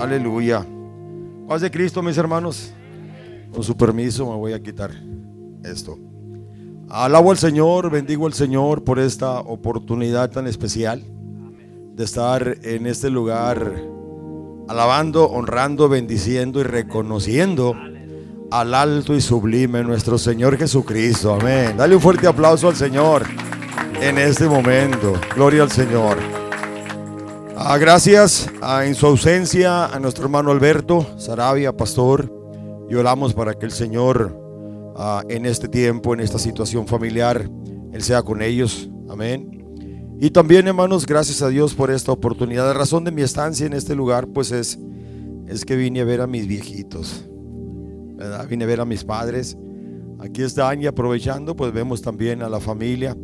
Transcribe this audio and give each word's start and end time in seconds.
Aleluya. 0.00 0.66
Paz 1.46 1.60
de 1.60 1.70
Cristo, 1.70 2.02
mis 2.02 2.16
hermanos. 2.16 2.72
Con 3.52 3.62
su 3.62 3.76
permiso 3.76 4.24
me 4.30 4.36
voy 4.36 4.54
a 4.54 4.62
quitar 4.62 4.90
esto. 5.62 5.98
Alabo 6.88 7.30
al 7.30 7.36
Señor, 7.36 7.90
bendigo 7.90 8.26
al 8.26 8.32
Señor 8.32 8.82
por 8.82 8.98
esta 8.98 9.40
oportunidad 9.40 10.30
tan 10.30 10.46
especial 10.46 11.04
de 11.94 12.04
estar 12.04 12.56
en 12.62 12.86
este 12.86 13.10
lugar 13.10 13.74
alabando, 14.68 15.26
honrando, 15.26 15.90
bendiciendo 15.90 16.60
y 16.60 16.62
reconociendo 16.62 17.74
al 18.50 18.72
alto 18.72 19.14
y 19.14 19.20
sublime 19.20 19.84
nuestro 19.84 20.16
Señor 20.16 20.56
Jesucristo. 20.56 21.34
Amén. 21.34 21.76
Dale 21.76 21.94
un 21.94 22.00
fuerte 22.00 22.26
aplauso 22.26 22.68
al 22.68 22.76
Señor 22.76 23.24
en 24.00 24.16
este 24.16 24.46
momento. 24.46 25.12
Gloria 25.36 25.62
al 25.62 25.70
Señor. 25.70 26.39
Ah, 27.62 27.76
gracias 27.76 28.50
ah, 28.62 28.86
en 28.86 28.94
su 28.94 29.06
ausencia 29.06 29.84
a 29.84 30.00
nuestro 30.00 30.24
hermano 30.24 30.50
Alberto 30.50 31.06
Sarabia, 31.18 31.76
pastor. 31.76 32.32
Y 32.88 32.94
oramos 32.94 33.34
para 33.34 33.52
que 33.52 33.66
el 33.66 33.70
Señor 33.70 34.34
ah, 34.96 35.22
en 35.28 35.44
este 35.44 35.68
tiempo, 35.68 36.14
en 36.14 36.20
esta 36.20 36.38
situación 36.38 36.86
familiar, 36.86 37.50
Él 37.92 38.02
sea 38.02 38.22
con 38.22 38.40
ellos. 38.40 38.88
Amén. 39.10 40.16
Y 40.18 40.30
también, 40.30 40.68
hermanos, 40.68 41.04
gracias 41.04 41.42
a 41.42 41.48
Dios 41.48 41.74
por 41.74 41.90
esta 41.90 42.12
oportunidad. 42.12 42.64
La 42.64 42.72
razón 42.72 43.04
de 43.04 43.10
mi 43.10 43.20
estancia 43.20 43.66
en 43.66 43.74
este 43.74 43.94
lugar, 43.94 44.26
pues 44.28 44.52
es, 44.52 44.78
es 45.46 45.66
que 45.66 45.76
vine 45.76 46.00
a 46.00 46.04
ver 46.04 46.22
a 46.22 46.26
mis 46.26 46.46
viejitos. 46.46 47.28
Vine 48.48 48.64
a 48.64 48.66
ver 48.66 48.80
a 48.80 48.86
mis 48.86 49.04
padres. 49.04 49.58
Aquí 50.18 50.42
están 50.42 50.80
y 50.80 50.86
aprovechando, 50.86 51.54
pues 51.54 51.74
vemos 51.74 52.00
también 52.00 52.42
a 52.42 52.48
la 52.48 52.58
familia, 52.58 53.14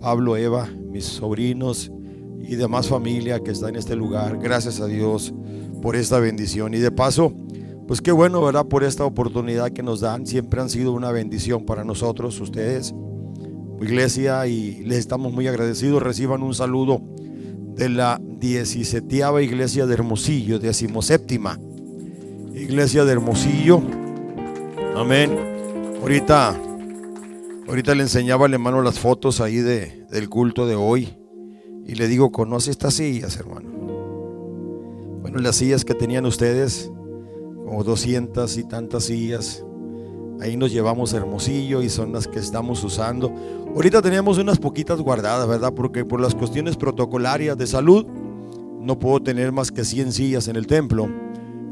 Pablo, 0.00 0.36
Eva, 0.36 0.68
mis 0.90 1.04
sobrinos 1.04 1.92
y 2.48 2.56
demás 2.56 2.88
familia 2.88 3.40
que 3.40 3.50
está 3.50 3.68
en 3.68 3.76
este 3.76 3.96
lugar. 3.96 4.38
Gracias 4.38 4.80
a 4.80 4.86
Dios 4.86 5.34
por 5.82 5.96
esta 5.96 6.18
bendición. 6.20 6.74
Y 6.74 6.78
de 6.78 6.90
paso, 6.90 7.32
pues 7.86 8.00
qué 8.00 8.12
bueno, 8.12 8.42
¿verdad? 8.42 8.66
Por 8.66 8.84
esta 8.84 9.04
oportunidad 9.04 9.72
que 9.72 9.82
nos 9.82 10.00
dan. 10.00 10.26
Siempre 10.26 10.60
han 10.60 10.70
sido 10.70 10.92
una 10.92 11.10
bendición 11.12 11.64
para 11.64 11.84
nosotros, 11.84 12.40
ustedes, 12.40 12.94
iglesia, 13.80 14.46
y 14.46 14.84
les 14.84 14.98
estamos 14.98 15.32
muy 15.32 15.46
agradecidos. 15.48 16.02
Reciban 16.02 16.42
un 16.42 16.54
saludo 16.54 17.02
de 17.74 17.88
la 17.88 18.20
17 18.22 19.42
iglesia 19.42 19.86
de 19.86 19.94
Hermosillo, 19.94 20.58
decimoséptima 20.58 21.58
iglesia 22.56 23.04
de 23.04 23.12
Hermosillo. 23.12 23.82
Amén. 24.96 25.30
Ahorita, 26.00 26.58
ahorita 27.68 27.94
le 27.94 28.02
enseñaba 28.02 28.46
al 28.46 28.54
hermano 28.54 28.80
las 28.82 28.98
fotos 28.98 29.40
ahí 29.40 29.56
de, 29.56 30.06
del 30.10 30.28
culto 30.28 30.66
de 30.66 30.74
hoy. 30.74 31.14
Y 31.86 31.94
le 31.94 32.08
digo, 32.08 32.32
¿conoce 32.32 32.70
estas 32.70 32.94
sillas, 32.94 33.36
hermano? 33.36 33.70
Bueno, 35.22 35.38
las 35.38 35.56
sillas 35.56 35.84
que 35.84 35.94
tenían 35.94 36.26
ustedes, 36.26 36.90
como 37.64 37.84
200 37.84 38.56
y 38.58 38.64
tantas 38.64 39.04
sillas. 39.04 39.64
Ahí 40.40 40.56
nos 40.56 40.72
llevamos 40.72 41.12
Hermosillo 41.14 41.82
y 41.82 41.88
son 41.88 42.12
las 42.12 42.26
que 42.28 42.38
estamos 42.38 42.82
usando. 42.84 43.32
Ahorita 43.74 44.02
teníamos 44.02 44.38
unas 44.38 44.58
poquitas 44.58 45.00
guardadas, 45.00 45.48
¿verdad? 45.48 45.72
Porque 45.74 46.04
por 46.04 46.20
las 46.20 46.34
cuestiones 46.34 46.76
protocolarias 46.76 47.56
de 47.56 47.66
salud 47.66 48.06
no 48.80 48.98
puedo 48.98 49.20
tener 49.20 49.52
más 49.52 49.72
que 49.72 49.84
100 49.84 50.12
sillas 50.12 50.48
en 50.48 50.56
el 50.56 50.66
templo 50.66 51.08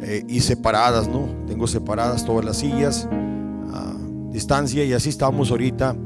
eh, 0.01 0.25
y 0.29 0.41
separadas, 0.41 1.09
¿no? 1.09 1.27
Tengo 1.47 1.67
separadas 1.67 2.25
todas 2.25 2.45
las 2.45 2.59
sillas 2.59 3.09
a 3.73 3.95
distancia 4.31 4.85
y 4.85 4.93
así 4.93 5.11
estamos 5.11 5.51
ahorita 5.51 5.97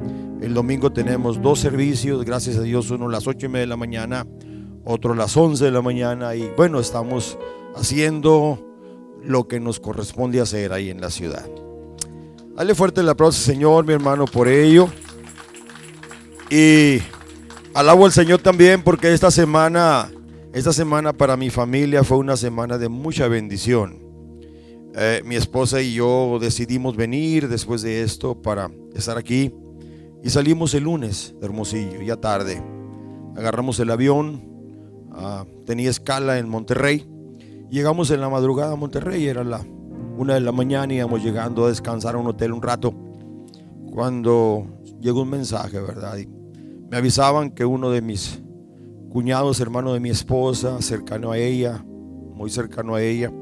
el 0.41 0.55
domingo 0.55 0.93
tenemos 0.93 1.43
dos 1.43 1.59
servicios, 1.59 2.25
gracias 2.25 2.57
a 2.57 2.63
Dios, 2.63 2.91
uno 2.91 3.09
a 3.09 3.13
las 3.13 3.27
ocho 3.27 3.47
y 3.47 3.49
media 3.49 3.63
de 3.63 3.67
la 3.67 3.77
mañana, 3.77 4.27
otro 4.85 5.13
a 5.13 5.17
las 5.17 5.37
11 5.37 5.65
de 5.65 5.71
la 5.71 5.83
mañana. 5.83 6.35
Y 6.35 6.51
bueno, 6.57 6.79
estamos 6.79 7.39
haciendo 7.75 8.65
lo 9.23 9.49
que 9.49 9.59
nos 9.59 9.81
corresponde 9.81 10.41
hacer 10.41 10.73
ahí 10.73 10.91
en 10.91 11.01
la 11.01 11.11
ciudad. 11.11 11.49
Dale 12.55 12.75
fuerte 12.75 13.01
el 13.01 13.09
aplauso, 13.09 13.41
Señor, 13.41 13.85
mi 13.85 13.93
hermano, 13.93 14.27
por 14.27 14.49
ello. 14.49 14.89
Y 16.51 16.99
alabo 17.75 18.07
al 18.07 18.13
Señor 18.13 18.41
también 18.41 18.83
porque 18.83 19.13
esta 19.13 19.31
semana, 19.31 20.11
esta 20.53 20.73
semana 20.73 21.13
para 21.13 21.37
mi 21.37 21.51
familia 21.51 22.05
fue 22.05 22.19
una 22.19 22.37
semana 22.37 22.79
de 22.79 22.89
mucha 22.89 23.29
bendición. 23.29 24.01
Eh, 24.95 25.23
mi 25.25 25.37
esposa 25.37 25.81
y 25.81 25.95
yo 25.95 26.39
decidimos 26.41 26.97
venir 26.97 27.49
después 27.49 27.83
de 27.83 28.03
esto 28.03 28.41
para 28.41 28.71
estar 28.95 29.19
aquí. 29.19 29.53
Salimos 30.29 30.75
el 30.75 30.85
lunes 30.85 31.35
de 31.41 31.47
Hermosillo, 31.47 32.03
ya 32.03 32.17
tarde. 32.17 32.63
Agarramos 33.35 33.81
el 33.81 33.91
avión, 33.91 34.43
ah, 35.11 35.47
tenía 35.65 35.89
escala 35.89 36.39
en 36.39 36.51
Monterrey. 36.51 37.09
Llegamos 37.71 38.11
en 38.11 38.21
la 38.21 38.29
madrugada 38.29 38.75
a 38.75 38.77
Monterrey, 38.77 39.27
era 39.27 39.43
la 39.43 39.65
una 40.19 40.35
de 40.35 40.41
la 40.41 40.53
mañana, 40.53 40.93
íbamos 40.93 41.25
llegando 41.25 41.65
a 41.65 41.69
descansar 41.69 42.15
a 42.15 42.19
un 42.19 42.27
hotel 42.27 42.53
un 42.53 42.61
rato. 42.61 42.93
Cuando 43.91 44.67
llegó 45.01 45.23
un 45.23 45.31
mensaje, 45.31 45.81
¿verdad? 45.81 46.19
me 46.91 46.97
avisaban 46.99 47.51
que 47.51 47.65
uno 47.65 47.91
de 47.91 48.03
mis 48.03 48.43
cuñados, 49.11 49.61
hermano 49.61 49.95
de 49.95 50.01
mi 50.01 50.11
esposa, 50.11 50.83
cercano 50.83 51.33
a 51.33 51.39
ella, 51.39 51.83
muy 52.35 52.51
cercano 52.51 52.97
a 52.97 53.03
ella, 53.03 53.33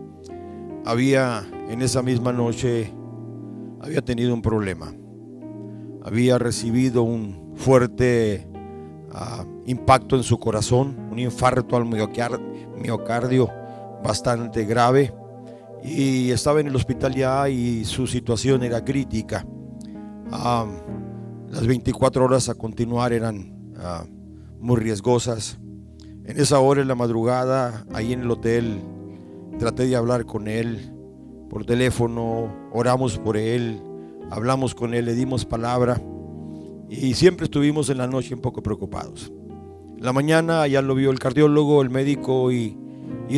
había 0.84 1.44
en 1.68 1.82
esa 1.82 2.02
misma 2.02 2.32
noche, 2.32 2.92
había 3.80 4.02
tenido 4.02 4.32
un 4.32 4.40
problema 4.40 4.94
había 6.06 6.38
recibido 6.38 7.02
un 7.02 7.52
fuerte 7.56 8.46
ah, 9.12 9.44
impacto 9.66 10.14
en 10.14 10.22
su 10.22 10.38
corazón, 10.38 10.96
un 11.10 11.18
infarto 11.18 11.76
al 11.76 11.84
miocardio 11.84 13.50
bastante 14.04 14.64
grave 14.64 15.12
y 15.82 16.30
estaba 16.30 16.60
en 16.60 16.68
el 16.68 16.76
hospital 16.76 17.12
ya 17.12 17.48
y 17.48 17.84
su 17.84 18.06
situación 18.06 18.62
era 18.62 18.84
crítica. 18.84 19.44
Ah, 20.30 20.66
las 21.50 21.66
24 21.66 22.24
horas 22.24 22.48
a 22.48 22.54
continuar 22.54 23.12
eran 23.12 23.72
ah, 23.76 24.04
muy 24.60 24.76
riesgosas. 24.76 25.58
En 26.24 26.38
esa 26.38 26.60
hora, 26.60 26.82
en 26.82 26.88
la 26.88 26.94
madrugada, 26.94 27.84
ahí 27.92 28.12
en 28.12 28.20
el 28.20 28.30
hotel, 28.30 28.80
traté 29.58 29.86
de 29.86 29.96
hablar 29.96 30.24
con 30.24 30.46
él 30.46 30.92
por 31.50 31.64
teléfono, 31.64 32.52
oramos 32.72 33.18
por 33.18 33.36
él, 33.36 33.80
hablamos 34.30 34.74
con 34.74 34.94
él, 34.94 35.04
le 35.04 35.14
dimos 35.14 35.44
palabra 35.44 36.00
y 36.88 37.14
siempre 37.14 37.44
estuvimos 37.44 37.90
en 37.90 37.98
la 37.98 38.06
noche 38.06 38.34
un 38.34 38.40
poco 38.40 38.62
preocupados. 38.62 39.32
La 39.98 40.12
mañana 40.12 40.66
ya 40.66 40.82
lo 40.82 40.94
vio 40.94 41.10
el 41.10 41.18
cardiólogo, 41.18 41.82
el 41.82 41.90
médico 41.90 42.52
y, 42.52 42.76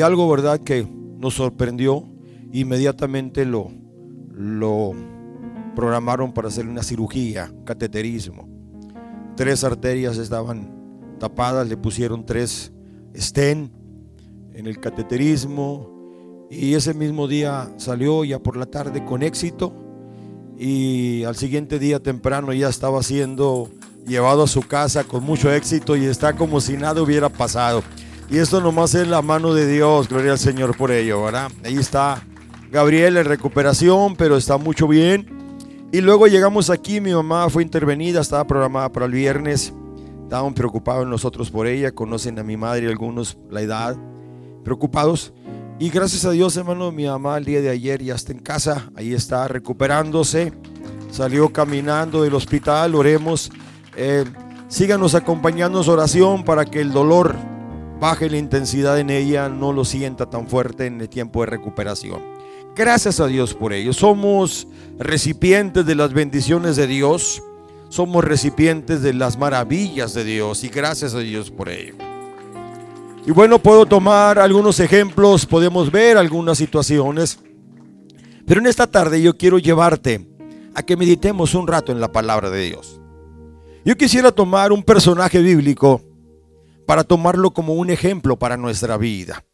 algo, 0.03 0.29
¿verdad?, 0.29 0.61
que 0.61 0.87
nos 1.19 1.35
sorprendió. 1.35 2.05
Inmediatamente 2.53 3.45
lo, 3.45 3.71
lo 4.33 4.93
programaron 5.77 6.33
para 6.33 6.49
hacer 6.49 6.67
una 6.67 6.83
cirugía, 6.83 7.53
cateterismo. 7.65 8.49
Tres 9.37 9.63
arterias 9.63 10.19
estaban 10.19 11.17
tapadas, 11.19 11.69
le 11.69 11.77
pusieron 11.77 12.27
tres 12.27 12.73
stent 13.17 13.73
en 14.53 14.67
el 14.67 14.81
cateterismo 14.81 16.49
y 16.51 16.75
ese 16.75 16.95
mismo 16.95 17.29
día 17.29 17.73
salió 17.77 18.25
ya 18.25 18.41
por 18.41 18.57
la 18.57 18.67
tarde 18.67 19.05
con 19.05 19.23
éxito 19.23 19.88
y 20.59 21.25
al 21.25 21.37
siguiente 21.37 21.79
día 21.79 22.01
temprano 22.01 22.53
ya 22.53 22.69
estaba 22.69 23.03
siendo 23.03 23.71
llevado 24.07 24.43
a 24.43 24.49
su 24.49 24.63
casa 24.63 25.05
con 25.05 25.23
mucho 25.23 25.53
éxito 25.53 25.97
y 25.97 26.07
está 26.07 26.35
como 26.35 26.61
si 26.61 26.77
nada 26.77 27.01
hubiera 27.01 27.29
pasado. 27.29 27.83
Y 28.31 28.39
esto 28.39 28.61
nomás 28.61 28.95
es 28.95 29.07
la 29.07 29.23
mano 29.23 29.55
de 29.55 29.67
Dios, 29.67 30.09
gloria 30.09 30.33
al 30.33 30.39
Señor 30.39 30.77
por 30.77 30.91
ello, 30.91 31.23
¿verdad? 31.23 31.51
Ahí 31.65 31.77
está 31.77 32.23
Gabriel 32.71 33.17
en 33.17 33.25
recuperación, 33.25 34.17
pero 34.17 34.37
está 34.37 34.59
mucho 34.59 34.89
bien. 34.89 35.27
Y 35.93 36.01
luego 36.03 36.27
llegamos 36.27 36.69
aquí, 36.69 37.01
mi 37.01 37.13
mamá 37.13 37.49
fue 37.49 37.63
intervenida, 37.63 38.21
estaba 38.21 38.47
programada 38.47 38.91
para 38.91 39.07
el 39.07 39.13
viernes. 39.13 39.73
Estaban 40.25 40.53
preocupados 40.53 41.07
nosotros 41.07 41.51
por 41.51 41.67
ella, 41.67 41.93
conocen 41.93 42.39
a 42.39 42.43
mi 42.43 42.59
madre 42.59 42.89
algunos 42.89 43.39
la 43.49 43.63
edad, 43.63 43.97
preocupados. 44.65 45.33
Y 45.81 45.91
gracias 45.91 46.25
a 46.25 46.33
Dios, 46.33 46.57
hermano, 46.57 46.91
mi 46.91 47.07
mamá 47.07 47.39
el 47.39 47.45
día 47.45 47.61
de 47.61 47.71
ayer 47.71 48.03
ya 48.03 48.17
está 48.17 48.33
en 48.33 48.41
casa, 48.41 48.91
ahí 48.97 49.15
está 49.15 49.47
recuperándose, 49.47 50.53
salió 51.13 51.53
caminando 51.53 52.25
del 52.25 52.35
hospital, 52.35 52.97
oremos. 52.97 53.49
Eh, 53.97 54.25
síganos 54.67 55.15
acompañándonos 55.15 55.87
oración 55.87 56.43
para 56.43 56.65
que 56.65 56.81
el 56.81 56.91
dolor 56.91 57.37
baje 58.01 58.29
la 58.29 58.39
intensidad 58.39 58.99
en 58.99 59.11
ella, 59.11 59.49
no 59.49 59.73
lo 59.73 59.85
sienta 59.85 60.29
tan 60.29 60.49
fuerte 60.49 60.87
en 60.87 61.01
el 61.01 61.09
tiempo 61.09 61.41
de 61.41 61.47
recuperación. 61.47 62.23
Gracias 62.75 63.21
a 63.21 63.29
Dios 63.29 63.55
por 63.55 63.73
ello. 63.73 63.93
Somos 63.93 64.67
recipientes 64.99 65.87
de 65.87 65.95
las 65.95 66.13
bendiciones 66.13 66.75
de 66.75 66.89
Dios, 66.89 67.41
somos 67.89 68.25
recipientes 68.25 69.01
de 69.01 69.15
las 69.15 69.39
maravillas 69.39 70.13
de 70.13 70.25
Dios 70.25 70.65
y 70.65 70.69
gracias 70.71 71.15
a 71.15 71.21
Dios 71.21 71.53
por 71.53 71.69
ello. 71.69 72.08
Y 73.29 73.31
bueno, 73.31 73.59
puedo 73.59 73.85
tomar 73.85 74.39
algunos 74.39 74.81
ejemplos, 74.81 75.45
podemos 75.45 75.93
ver 75.93 76.17
algunas 76.17 76.57
situaciones. 76.57 77.39
Pero 78.47 78.61
en 78.61 78.67
esta 78.67 78.87
tarde 78.87 79.21
yo 79.21 79.37
quiero 79.37 79.59
llevarte 79.59 80.27
a 80.75 80.83
que 80.83 80.97
meditemos 80.97 81.53
un 81.55 81.69
rato 81.69 81.93
en 81.93 82.01
la 82.01 82.11
palabra 82.11 82.49
de 82.49 82.65
Dios. 82.65 83.03
Yo 83.85 83.99
quisiera 83.99 84.33
tomar 84.33 84.73
un 84.73 84.83
personaje 84.83 85.43
bíblico 85.43 86.01
para 86.87 87.05
tomarlo 87.05 87.51
como 87.51 87.75
un 87.75 87.91
ejemplo 87.91 88.39
para 88.39 88.57
nuestra 88.57 88.97
vida. 88.97 89.45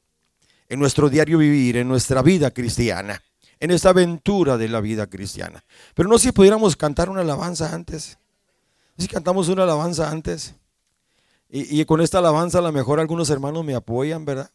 en 0.69 0.79
nuestro 0.79 1.11
diario 1.11 1.39
vivir, 1.39 1.77
en 1.77 1.89
nuestra 1.89 2.23
vida 2.23 2.53
cristiana, 2.53 3.21
en 3.59 3.73
esta 3.73 3.89
aventura 3.89 4.57
de 4.57 4.69
la 4.69 4.81
vida 4.81 5.09
cristiana. 5.09 5.65
Pero 5.97 6.09
no 6.09 6.17
si 6.19 6.31
pudiéramos 6.31 6.77
cantar 6.77 7.11
una 7.11 7.23
alabanza 7.23 7.75
antes. 7.75 8.19
Si 8.99 9.09
cantamos 9.09 9.49
una 9.49 9.65
alabanza 9.65 10.13
antes. 10.13 10.55
Y, 11.57 11.85
con 11.85 12.01
esta 12.01 12.19
alabanza 12.19 12.59
a 12.59 12.63
lo 12.63 12.73
mejor 12.73 12.99
algunos 12.99 13.31
hermanos 13.31 13.65
me 13.65 13.77
apoyan, 13.77 14.25
¿verdad? 14.25 14.51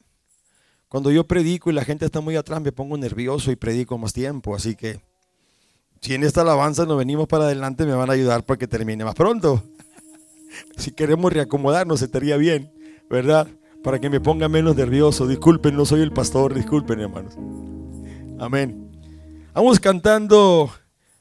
Cuando 0.90 1.12
yo 1.12 1.24
predico 1.24 1.70
y 1.70 1.74
la 1.74 1.86
gente 1.86 2.04
está 2.04 2.20
muy 2.20 2.36
atrás, 2.36 2.62
me 2.62 2.74
pongo 2.74 2.98
nervioso 2.98 3.52
y 3.52 3.56
predico 3.56 3.98
más 3.98 4.12
tiempo. 4.12 4.54
Así 4.54 4.76
que 4.76 5.00
si 6.02 6.14
en 6.14 6.26
esta 6.26 6.42
alabanza 6.42 6.86
nos 6.86 6.98
venimos 6.98 7.26
para 7.30 7.46
adelante, 7.46 7.86
me 7.86 7.94
van 7.94 8.10
a 8.10 8.14
ayudar 8.14 8.44
para 8.44 8.58
que 8.58 8.68
termine 8.68 9.06
más 9.06 9.16
pronto. 9.16 9.64
Si 10.76 10.92
queremos 10.92 11.32
reacomodarnos, 11.32 12.02
estaría 12.02 12.36
bien, 12.36 12.74
¿verdad? 13.10 13.48
Para 13.82 14.00
que 14.00 14.10
me 14.10 14.20
ponga 14.20 14.50
menos 14.50 14.76
nervioso. 14.76 15.26
Disculpen, 15.26 15.78
no 15.78 15.86
soy 15.86 16.02
el 16.02 16.12
pastor, 16.12 16.54
disculpen, 16.54 17.00
hermanos. 17.00 17.36
Amén. 18.40 18.92
Vamos 19.54 19.80
cantando 19.80 20.70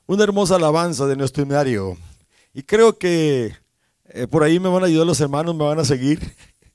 una 0.07 0.25
hermosa 0.25 0.57
alabanza 0.57 1.07
de 1.07 1.15
nuestro 1.15 1.45
himnario. 1.45 1.97
Y 2.53 2.63
creo 2.63 2.99
que 2.99 3.53
eh, 4.11 4.27
por 4.27 4.43
ahí 4.43 4.59
me 4.61 4.69
van 4.69 4.83
a 4.83 4.87
ayudar 4.87 5.07
los 5.07 5.21
hermanos, 5.21 5.55
me 5.55 5.65
van 5.65 5.79
a 5.79 5.85
seguir. 5.85 6.21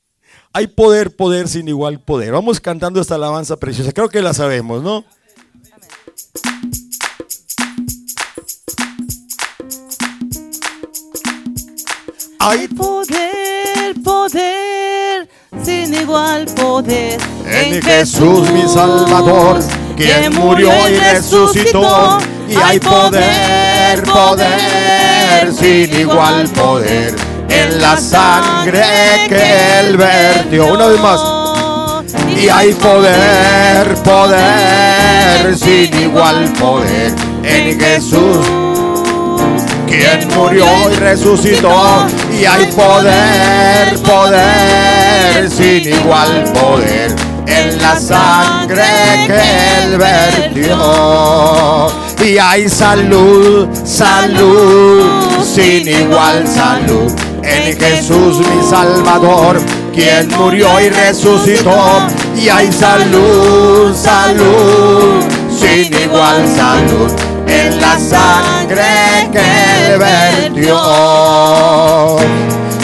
Hay 0.53 0.67
poder, 0.67 1.15
poder 1.15 1.47
sin 1.47 1.67
igual 1.67 1.99
poder. 1.99 2.31
Vamos 2.31 2.59
cantando 2.59 3.01
esta 3.01 3.15
alabanza 3.15 3.57
preciosa. 3.57 3.91
Creo 3.91 4.09
que 4.09 4.21
la 4.21 4.33
sabemos, 4.33 4.83
¿no? 4.83 5.03
Hay 12.39 12.67
poder, 12.67 13.95
poder, 14.03 15.29
sin 15.63 15.93
igual 15.93 16.45
poder 16.55 17.19
en 17.45 17.81
Jesús 17.81 18.51
mi 18.51 18.67
Salvador, 18.67 19.59
quien 19.95 20.33
murió 20.33 20.71
y 20.89 20.95
resucitó. 20.95 22.17
Y 22.47 22.55
hay 22.55 22.79
poder, 22.79 24.03
poder, 24.03 25.12
sin 25.53 25.99
igual 25.99 26.47
poder 26.49 27.15
en 27.49 27.81
la 27.81 27.97
sangre 27.97 28.83
que 29.27 29.79
él 29.79 29.97
vertió. 29.97 30.73
Una 30.73 30.87
vez 30.87 30.99
más. 30.99 31.21
Y 32.35 32.49
hay 32.49 32.73
poder, 32.73 33.95
poder, 34.03 35.57
sin 35.57 36.01
igual 36.01 36.51
poder 36.59 37.13
en 37.43 37.79
Jesús 37.79 38.45
quien 39.93 40.27
murió 40.35 40.65
y 40.91 40.95
resucitó. 40.95 42.07
Y 42.31 42.45
hay 42.45 42.65
poder, 42.67 43.97
poder, 43.99 45.49
sin 45.49 45.87
igual 45.87 46.43
poder 46.53 47.15
en 47.47 47.81
la 47.81 47.99
sangre 47.99 48.83
que 49.27 49.41
él 49.83 49.97
vertió. 49.97 50.77
Y 52.23 52.37
hay 52.37 52.69
salud, 52.69 53.67
salud, 53.83 55.03
sin 55.43 55.85
igual 55.85 56.47
salud 56.47 57.11
en 57.43 57.77
Jesús 57.77 58.37
mi 58.39 58.63
Salvador, 58.63 59.59
quien 59.93 60.29
murió 60.29 60.79
y 60.79 60.87
resucitó. 60.87 62.07
Y 62.37 62.47
hay 62.47 62.71
salud, 62.71 63.93
salud, 63.93 65.21
sin 65.51 65.93
igual 65.93 66.47
salud 66.47 67.11
en 67.45 67.81
la 67.81 67.99
sangre 67.99 69.29
que 69.33 69.97
vertió. 69.97 70.79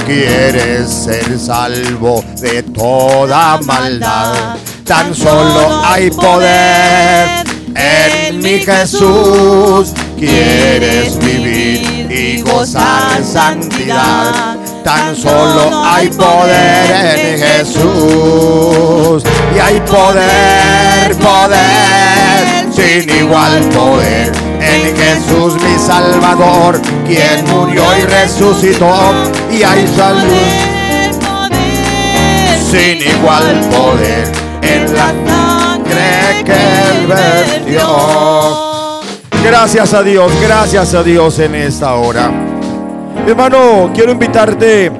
Quieres 0.06 0.90
ser 0.90 1.40
salvo 1.40 2.26
de 2.42 2.62
toda 2.64 3.58
maldad, 3.62 4.58
tan 4.84 5.16
solo 5.16 5.82
hay 5.86 6.10
poder 6.12 7.49
en 7.76 8.38
mi 8.40 8.60
Jesús. 8.60 9.94
Quieres 10.18 11.18
vivir 11.20 12.12
y 12.12 12.42
gozar 12.42 13.24
santidad. 13.24 14.58
Tan 14.84 15.16
solo 15.16 15.84
hay 15.86 16.08
poder 16.10 17.20
en 17.20 17.40
Jesús. 17.40 19.24
Y 19.56 19.60
hay 19.60 19.80
poder, 19.82 21.16
poder, 21.18 22.74
sin 22.74 23.10
igual 23.18 23.62
poder 23.70 24.32
en 24.62 24.96
Jesús 24.96 25.54
mi 25.62 25.80
Salvador, 25.80 26.82
quien 27.08 27.46
murió 27.48 27.84
y 27.98 28.02
resucitó, 28.02 29.14
y 29.52 29.64
hay 29.64 29.88
salud 29.88 30.80
sin 32.70 33.02
igual 33.02 33.62
poder 33.72 34.32
en 34.62 34.94
la 34.96 35.14
Gracias 39.44 39.94
a 39.94 40.04
Dios, 40.04 40.32
gracias 40.42 40.94
a 40.94 41.04
Dios 41.04 41.40
en 41.40 41.56
esta 41.56 41.96
hora. 41.96 42.32
Hermano, 43.28 43.92
quiero 43.94 44.12
invitarte 44.12 44.92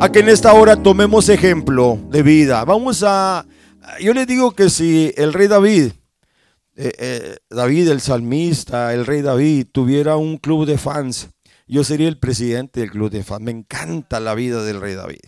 a 0.00 0.08
que 0.10 0.20
en 0.20 0.28
esta 0.28 0.52
hora 0.52 0.76
tomemos 0.76 1.28
ejemplo 1.28 1.98
de 2.08 2.22
vida. 2.22 2.64
Vamos 2.64 3.04
a, 3.06 3.44
yo 4.00 4.14
le 4.14 4.26
digo 4.26 4.52
que 4.52 4.70
si 4.70 5.12
el 5.16 5.32
rey 5.32 5.48
David 5.48 5.92
eh, 6.76 6.92
eh, 6.98 7.36
David, 7.50 7.88
el 7.88 8.00
salmista, 8.00 8.92
el 8.94 9.06
rey 9.06 9.22
David, 9.22 9.66
tuviera 9.70 10.16
un 10.16 10.38
club 10.38 10.66
de 10.66 10.76
fans, 10.76 11.28
yo 11.66 11.84
sería 11.84 12.08
el 12.08 12.18
presidente 12.18 12.80
del 12.80 12.90
club 12.90 13.10
de 13.10 13.22
fans. 13.22 13.42
Me 13.42 13.52
encanta 13.52 14.18
la 14.20 14.34
vida 14.34 14.62
del 14.64 14.80
rey 14.80 14.94
David. 14.94 15.20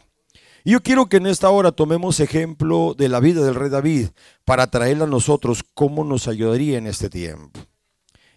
Y 0.66 0.72
yo 0.72 0.82
quiero 0.82 1.06
que 1.06 1.18
en 1.18 1.28
esta 1.28 1.48
hora 1.48 1.70
tomemos 1.70 2.18
ejemplo 2.18 2.96
de 2.98 3.08
la 3.08 3.20
vida 3.20 3.44
del 3.44 3.54
rey 3.54 3.70
David 3.70 4.08
para 4.44 4.68
traerla 4.68 5.04
a 5.04 5.06
nosotros 5.06 5.62
cómo 5.74 6.02
nos 6.02 6.26
ayudaría 6.26 6.76
en 6.76 6.88
este 6.88 7.08
tiempo. 7.08 7.60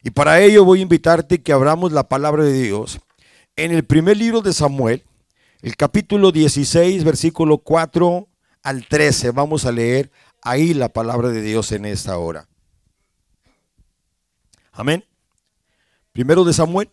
Y 0.04 0.12
para 0.12 0.40
ello 0.40 0.64
voy 0.64 0.78
a 0.78 0.84
invitarte 0.84 1.42
que 1.42 1.54
abramos 1.54 1.92
la 1.92 2.08
palabra 2.08 2.44
de 2.44 2.54
Dios 2.54 3.00
en 3.56 3.72
el 3.72 3.84
primer 3.84 4.18
libro 4.18 4.42
de 4.42 4.54
Samuel, 4.54 5.04
el 5.64 5.76
capítulo 5.76 6.32
16, 6.32 7.04
versículo 7.04 7.58
4 7.58 8.28
al 8.62 8.86
13. 8.86 9.32
Vamos 9.32 9.66
a 9.66 9.72
leer 9.72 10.12
ahí 10.44 10.76
la 10.76 10.90
palabra 10.90 11.30
de 11.30 11.42
Dios 11.42 11.72
en 11.72 11.86
esta 11.86 12.16
hora. 12.20 12.48
Amén. 14.72 15.04
Primero 16.12 16.44
de 16.44 16.54
Samuel, 16.54 16.90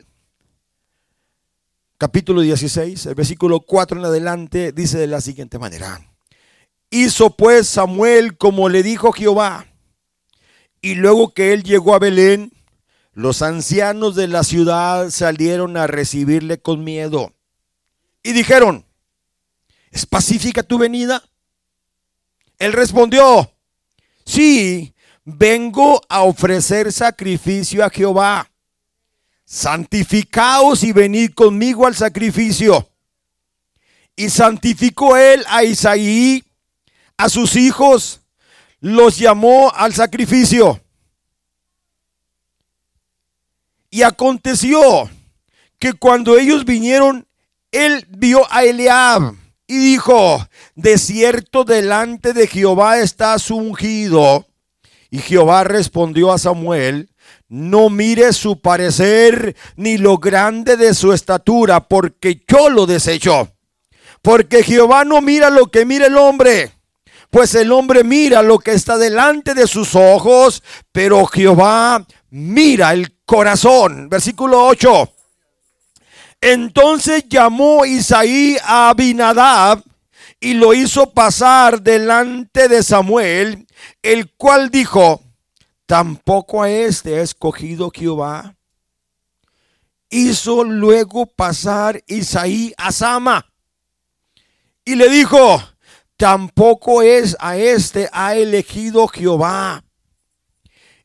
capítulo 1.98 2.42
16, 2.42 3.06
el 3.06 3.14
versículo 3.14 3.60
4 3.60 3.98
en 3.98 4.04
adelante, 4.04 4.72
dice 4.72 4.98
de 4.98 5.06
la 5.06 5.20
siguiente 5.20 5.58
manera. 5.58 6.00
Hizo 6.90 7.30
pues 7.30 7.68
Samuel 7.68 8.36
como 8.36 8.68
le 8.68 8.82
dijo 8.82 9.12
Jehová. 9.12 9.66
Y 10.80 10.94
luego 10.94 11.32
que 11.32 11.52
él 11.52 11.64
llegó 11.64 11.94
a 11.94 11.98
Belén, 11.98 12.52
los 13.12 13.42
ancianos 13.42 14.14
de 14.14 14.28
la 14.28 14.44
ciudad 14.44 15.10
salieron 15.10 15.76
a 15.76 15.86
recibirle 15.86 16.60
con 16.60 16.84
miedo. 16.84 17.32
Y 18.22 18.32
dijeron, 18.32 18.84
¿es 19.90 20.06
pacífica 20.06 20.62
tu 20.62 20.78
venida? 20.78 21.22
Él 22.58 22.72
respondió, 22.72 23.52
sí, 24.24 24.94
vengo 25.24 26.00
a 26.08 26.22
ofrecer 26.22 26.92
sacrificio 26.92 27.84
a 27.84 27.90
Jehová. 27.90 28.50
Santificaos 29.46 30.82
y 30.82 30.92
venid 30.92 31.32
conmigo 31.32 31.86
al 31.86 31.94
sacrificio. 31.94 32.90
Y 34.16 34.28
santificó 34.28 35.16
él 35.16 35.44
a 35.48 35.62
Isaí, 35.62 36.44
a 37.16 37.28
sus 37.28 37.56
hijos, 37.56 38.20
los 38.80 39.16
llamó 39.16 39.72
al 39.74 39.94
sacrificio. 39.94 40.80
Y 43.88 44.02
aconteció 44.02 45.08
que 45.78 45.92
cuando 45.92 46.36
ellos 46.38 46.64
vinieron, 46.64 47.26
él 47.70 48.06
vio 48.10 48.46
a 48.50 48.64
Eliab 48.64 49.34
y 49.66 49.78
dijo, 49.78 50.46
de 50.74 50.98
cierto 50.98 51.64
delante 51.64 52.32
de 52.32 52.46
Jehová 52.46 52.98
estás 52.98 53.50
ungido 53.50 54.46
y 55.10 55.18
Jehová 55.18 55.64
respondió 55.64 56.32
a 56.32 56.38
Samuel, 56.38 57.08
no 57.48 57.90
mire 57.90 58.32
su 58.32 58.60
parecer 58.60 59.56
ni 59.76 59.98
lo 59.98 60.18
grande 60.18 60.76
de 60.76 60.94
su 60.94 61.12
estatura, 61.12 61.80
porque 61.88 62.42
yo 62.46 62.70
lo 62.70 62.86
desecho. 62.86 63.52
Porque 64.22 64.62
Jehová 64.62 65.04
no 65.04 65.20
mira 65.20 65.50
lo 65.50 65.66
que 65.66 65.84
mira 65.84 66.06
el 66.06 66.16
hombre, 66.16 66.72
pues 67.30 67.54
el 67.54 67.70
hombre 67.72 68.02
mira 68.02 68.42
lo 68.42 68.58
que 68.58 68.72
está 68.72 68.98
delante 68.98 69.54
de 69.54 69.66
sus 69.66 69.94
ojos, 69.94 70.62
pero 70.92 71.26
Jehová 71.26 72.04
mira 72.30 72.92
el 72.92 73.16
corazón. 73.24 74.08
Versículo 74.08 74.66
8. 74.66 75.12
Entonces 76.40 77.24
llamó 77.28 77.84
Isaí 77.84 78.56
a 78.62 78.90
Abinadab 78.90 79.82
y 80.40 80.54
lo 80.54 80.74
hizo 80.74 81.12
pasar 81.12 81.82
delante 81.82 82.68
de 82.68 82.82
Samuel, 82.82 83.66
el 84.02 84.30
cual 84.36 84.70
dijo, 84.70 85.22
tampoco 85.86 86.62
a 86.62 86.70
este 86.70 87.18
ha 87.18 87.22
escogido 87.22 87.90
Jehová. 87.94 88.56
Hizo 90.10 90.62
luego 90.64 91.26
pasar 91.26 92.02
Isaí 92.06 92.74
a 92.76 92.92
Sama 92.92 93.46
y 94.84 94.94
le 94.94 95.08
dijo, 95.08 95.60
tampoco 96.16 97.02
es 97.02 97.36
a 97.40 97.56
este 97.56 98.08
ha 98.12 98.36
elegido 98.36 99.08
Jehová. 99.08 99.82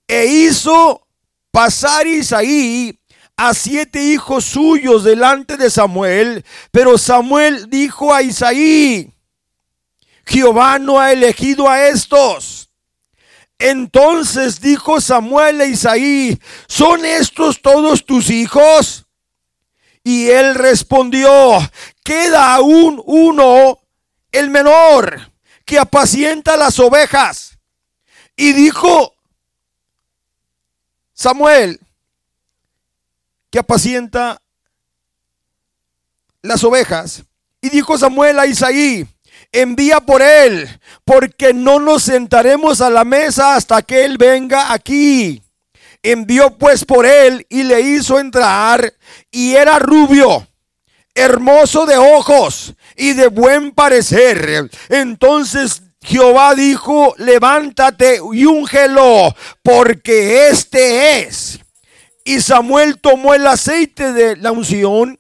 E 0.07 0.25
hizo 0.25 1.07
pasar 1.51 2.05
Isaí 2.05 2.99
a 3.35 3.55
siete 3.55 4.03
hijos 4.03 4.45
suyos 4.45 5.03
delante 5.03 5.57
de 5.57 5.71
Samuel, 5.71 6.45
pero 6.69 6.97
Samuel 6.99 7.69
dijo 7.71 8.13
a 8.13 8.21
Isaí, 8.21 9.11
Jehová 10.27 10.77
no 10.77 10.99
ha 10.99 11.11
elegido 11.11 11.67
a 11.67 11.87
estos. 11.87 12.70
Entonces 13.61 14.59
dijo 14.59 14.99
Samuel 14.99 15.61
a 15.61 15.65
Isaí, 15.65 16.41
¿son 16.67 17.05
estos 17.05 17.61
todos 17.61 18.03
tus 18.07 18.31
hijos? 18.31 19.05
Y 20.03 20.29
él 20.29 20.55
respondió, 20.55 21.29
queda 22.03 22.55
aún 22.55 22.99
uno, 23.05 23.77
el 24.31 24.49
menor, 24.49 25.31
que 25.63 25.77
apacienta 25.77 26.57
las 26.57 26.79
ovejas. 26.79 27.59
Y 28.35 28.53
dijo 28.53 29.13
Samuel, 31.13 31.79
que 33.51 33.59
apacienta 33.59 34.41
las 36.41 36.63
ovejas. 36.63 37.23
Y 37.61 37.69
dijo 37.69 37.95
Samuel 37.95 38.39
a 38.39 38.47
Isaí, 38.47 39.07
envía 39.51 39.99
por 39.99 40.21
él, 40.21 40.67
porque 41.05 41.53
no 41.53 41.79
nos 41.79 42.03
sentaremos 42.03 42.81
a 42.81 42.89
la 42.89 43.03
mesa 43.03 43.55
hasta 43.55 43.81
que 43.81 44.05
él 44.05 44.17
venga 44.17 44.73
aquí. 44.73 45.41
Envió 46.03 46.57
pues 46.57 46.83
por 46.85 47.05
él 47.05 47.45
y 47.49 47.63
le 47.63 47.81
hizo 47.81 48.19
entrar, 48.19 48.93
y 49.29 49.53
era 49.53 49.77
rubio, 49.77 50.47
hermoso 51.13 51.85
de 51.85 51.97
ojos 51.97 52.73
y 52.95 53.13
de 53.13 53.27
buen 53.27 53.71
parecer. 53.71 54.69
Entonces 54.89 55.83
Jehová 56.03 56.55
dijo, 56.55 57.13
levántate 57.17 58.19
y 58.33 58.45
úngelo, 58.45 59.35
porque 59.61 60.49
este 60.49 61.19
es. 61.19 61.59
Y 62.23 62.41
Samuel 62.41 62.99
tomó 62.99 63.33
el 63.33 63.45
aceite 63.45 64.13
de 64.13 64.35
la 64.37 64.51
unción 64.51 65.19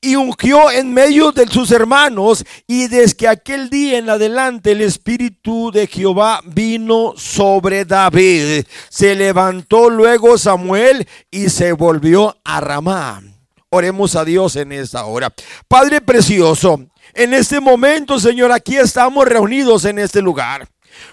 y 0.00 0.16
ungió 0.16 0.70
en 0.70 0.92
medio 0.92 1.32
de 1.32 1.46
sus 1.46 1.70
hermanos. 1.70 2.44
Y 2.66 2.88
desde 2.88 3.28
aquel 3.28 3.70
día 3.70 3.98
en 3.98 4.08
adelante 4.08 4.72
el 4.72 4.80
Espíritu 4.80 5.70
de 5.70 5.86
Jehová 5.86 6.40
vino 6.44 7.14
sobre 7.16 7.84
David. 7.84 8.64
Se 8.88 9.14
levantó 9.14 9.90
luego 9.90 10.38
Samuel 10.38 11.06
y 11.30 11.48
se 11.50 11.72
volvió 11.72 12.36
a 12.44 12.60
Ramá. 12.60 13.22
Oremos 13.68 14.16
a 14.16 14.24
Dios 14.24 14.56
en 14.56 14.72
esta 14.72 15.04
hora. 15.04 15.32
Padre 15.68 16.00
precioso, 16.00 16.80
en 17.14 17.34
este 17.34 17.60
momento, 17.60 18.18
Señor, 18.18 18.50
aquí 18.52 18.76
estamos 18.76 19.26
reunidos 19.26 19.84
en 19.84 19.98
este 19.98 20.22
lugar 20.22 20.68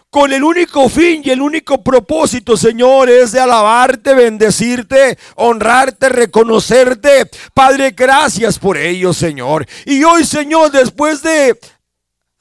con 0.09 0.33
el 0.33 0.43
único 0.43 0.89
fin 0.89 1.21
y 1.23 1.29
el 1.29 1.41
único 1.41 1.83
propósito, 1.83 2.57
Señor, 2.57 3.09
es 3.09 3.33
de 3.33 3.39
alabarte, 3.39 4.15
bendecirte, 4.15 5.17
honrarte, 5.35 6.09
reconocerte. 6.09 7.29
Padre, 7.53 7.91
gracias 7.91 8.57
por 8.57 8.77
ello, 8.77 9.13
Señor. 9.13 9.67
Y 9.85 10.03
hoy, 10.03 10.25
Señor, 10.25 10.71
después 10.71 11.21
de 11.21 11.59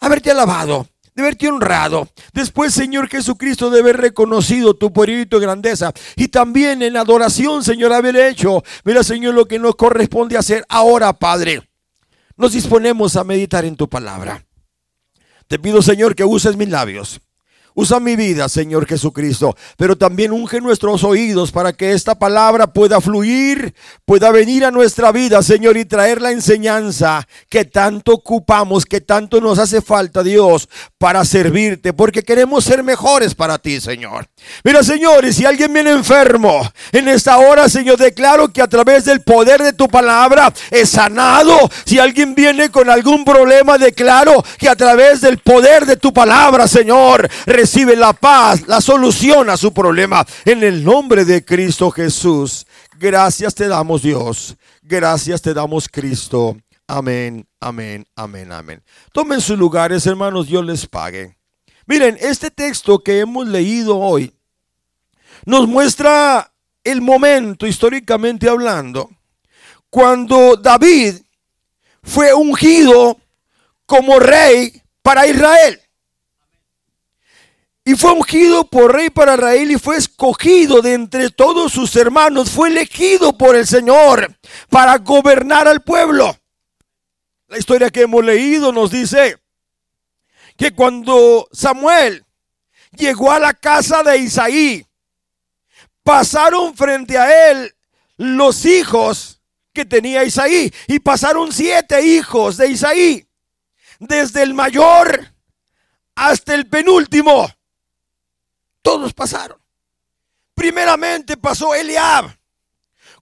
haberte 0.01 0.31
alabado, 0.31 0.87
de 1.15 1.23
haberte 1.23 1.49
honrado. 1.49 2.09
Después, 2.33 2.73
Señor 2.73 3.09
Jesucristo, 3.09 3.69
de 3.69 3.81
haber 3.81 3.97
reconocido 3.97 4.75
tu 4.75 4.93
poder 4.93 5.29
y 5.31 5.39
grandeza. 5.39 5.93
Y 6.15 6.29
también 6.29 6.83
en 6.83 6.97
adoración, 6.97 7.65
Señor, 7.65 7.93
haber 7.93 8.17
hecho, 8.17 8.63
mira, 8.85 9.03
Señor, 9.03 9.35
lo 9.35 9.47
que 9.47 9.59
nos 9.59 9.77
corresponde 9.77 10.39
hacer 10.39 10.65
ahora, 10.69 11.13
Padre. 11.13 11.69
Nos 12.37 12.53
disponemos 12.53 13.17
a 13.17 13.25
meditar 13.25 13.65
en 13.65 13.77
tu 13.77 13.89
palabra. 13.89 14.45
Te 15.49 15.59
pido, 15.59 15.83
Señor, 15.83 16.15
que 16.15 16.25
uses 16.25 16.57
mis 16.57 16.69
labios 16.69 17.21
Usa 17.79 18.01
mi 18.01 18.17
vida, 18.17 18.49
Señor 18.49 18.87
Jesucristo, 18.87 19.55
pero 19.77 19.99
también 19.99 20.33
unge 20.33 20.63
nuestros 20.63 21.05
oídos 21.05 21.53
para 21.53 21.75
que 21.75 21.93
esta 21.93 22.15
palabra 22.19 22.69
pueda 22.69 23.03
fluir, 23.03 23.75
pueda 24.07 24.31
venir 24.31 24.65
a 24.65 24.71
nuestra 24.71 25.13
vida, 25.13 25.43
Señor, 25.43 25.77
y 25.77 25.85
traer 25.85 26.23
la 26.23 26.31
enseñanza 26.31 27.29
que 27.51 27.67
tanto 27.67 28.15
ocupamos, 28.15 28.87
que 28.87 29.03
tanto 29.03 29.43
nos 29.43 29.59
hace 29.59 29.83
falta, 29.83 30.23
Dios, 30.23 30.71
para 30.97 31.23
servirte, 31.27 31.93
porque 31.93 32.23
queremos 32.23 32.65
ser 32.65 32.83
mejores 32.83 33.35
para 33.35 33.59
ti, 33.59 33.79
Señor. 33.79 34.27
Mira, 34.65 34.83
Señor, 34.83 35.27
y 35.27 35.35
si 35.35 35.45
alguien 35.45 35.71
viene 35.75 35.91
enfermo 35.91 36.63
en 36.93 37.09
esta 37.09 37.37
hora, 37.37 37.69
Señor, 37.69 37.99
declaro 37.99 38.51
que 38.51 38.63
a 38.63 38.69
través 38.69 39.05
del 39.05 39.21
poder 39.21 39.63
de 39.63 39.75
tu 39.75 39.87
palabra 39.87 40.51
es 40.71 40.89
sanado. 40.89 41.69
Si 41.85 41.99
alguien 41.99 42.35
viene 42.35 42.71
con 42.71 42.89
algún 42.89 43.23
problema, 43.23 43.77
declaro 43.77 44.43
que 44.57 44.71
a 44.71 44.77
través 44.77 45.21
del 45.21 45.37
poder 45.37 45.85
de 45.85 45.99
tu 45.99 46.11
palabra, 46.15 46.67
Señor, 46.67 47.29
recibe 47.67 47.97
la 47.97 48.13
paz, 48.13 48.69
la 48.69 48.81
solución 48.81 49.51
a 49.51 49.57
su 49.57 49.75
problema. 49.75 50.25
En 50.45 50.63
el 50.63 50.85
nombre 50.85 51.25
de 51.25 51.45
Cristo 51.45 51.91
Jesús. 51.91 52.65
Gracias 52.97 53.57
te 53.57 53.67
damos 53.67 54.03
Dios. 54.03 54.57
Gracias 54.83 55.43
te 55.43 55.53
damos 55.53 55.89
Cristo. 55.89 56.57
Amén, 56.87 57.45
amén, 57.59 58.07
amén, 58.15 58.53
amén. 58.53 58.85
Tomen 59.13 59.41
sus 59.41 59.59
lugares, 59.59 60.07
hermanos, 60.07 60.47
Dios 60.47 60.65
les 60.65 60.87
pague. 60.87 61.37
Miren, 61.87 62.17
este 62.21 62.53
texto 62.53 63.01
que 63.01 63.19
hemos 63.19 63.49
leído 63.49 63.99
hoy 63.99 64.33
nos 65.45 65.67
muestra 65.67 66.53
el 66.85 67.01
momento, 67.01 67.67
históricamente 67.67 68.49
hablando, 68.49 69.11
cuando 69.91 70.55
David 70.55 71.17
fue 72.05 72.33
ungido 72.33 73.19
como 73.87 74.21
rey 74.21 74.81
para 75.03 75.27
Israel 75.27 75.81
y 77.89 77.95
fue 77.95 78.11
ungido 78.11 78.69
por 78.69 78.93
rey 78.93 79.11
para 79.11 79.37
Israel 79.37 79.71
y 79.71 79.79
fue 79.79 79.97
escogido 79.97 80.83
de 80.83 80.95
entre 80.95 81.31
todos 81.31 81.73
sus 81.73 81.95
hermanos, 81.95 82.51
fue 82.51 82.69
elegido 82.69 83.39
por 83.39 83.55
el 83.55 83.65
Señor 83.65 84.37
para 84.69 84.99
gobernar 84.99 85.69
al 85.69 85.85
pueblo. 85.85 86.37
La 87.47 87.59
historia 87.59 87.91
que 87.91 88.03
hemos 88.03 88.25
leído 88.25 88.73
nos 88.73 88.91
dice 88.91 89.39
que 90.57 90.73
cuando 90.73 91.49
Samuel 91.53 92.27
llegó 92.91 93.31
a 93.31 93.39
la 93.39 93.55
casa 93.55 94.03
de 94.03 94.19
Isaí, 94.19 94.85
pasaron 96.03 96.77
frente 96.77 97.17
a 97.17 97.53
él 97.53 97.73
los 98.17 98.65
hijos 98.65 99.41
que 99.73 99.85
tenía 99.85 100.25
Isaí 100.25 100.75
y 100.89 100.99
pasaron 100.99 101.53
siete 101.53 102.05
hijos 102.05 102.57
de 102.57 102.69
Isaí, 102.69 103.29
desde 104.01 104.43
el 104.43 104.55
mayor 104.55 105.33
hasta 106.17 106.53
el 106.53 106.67
penúltimo. 106.67 107.49
Todos 108.87 109.13
pasaron. 109.13 109.61
Primeramente 110.55 111.37
pasó 111.37 111.75
Eliab, 111.75 112.33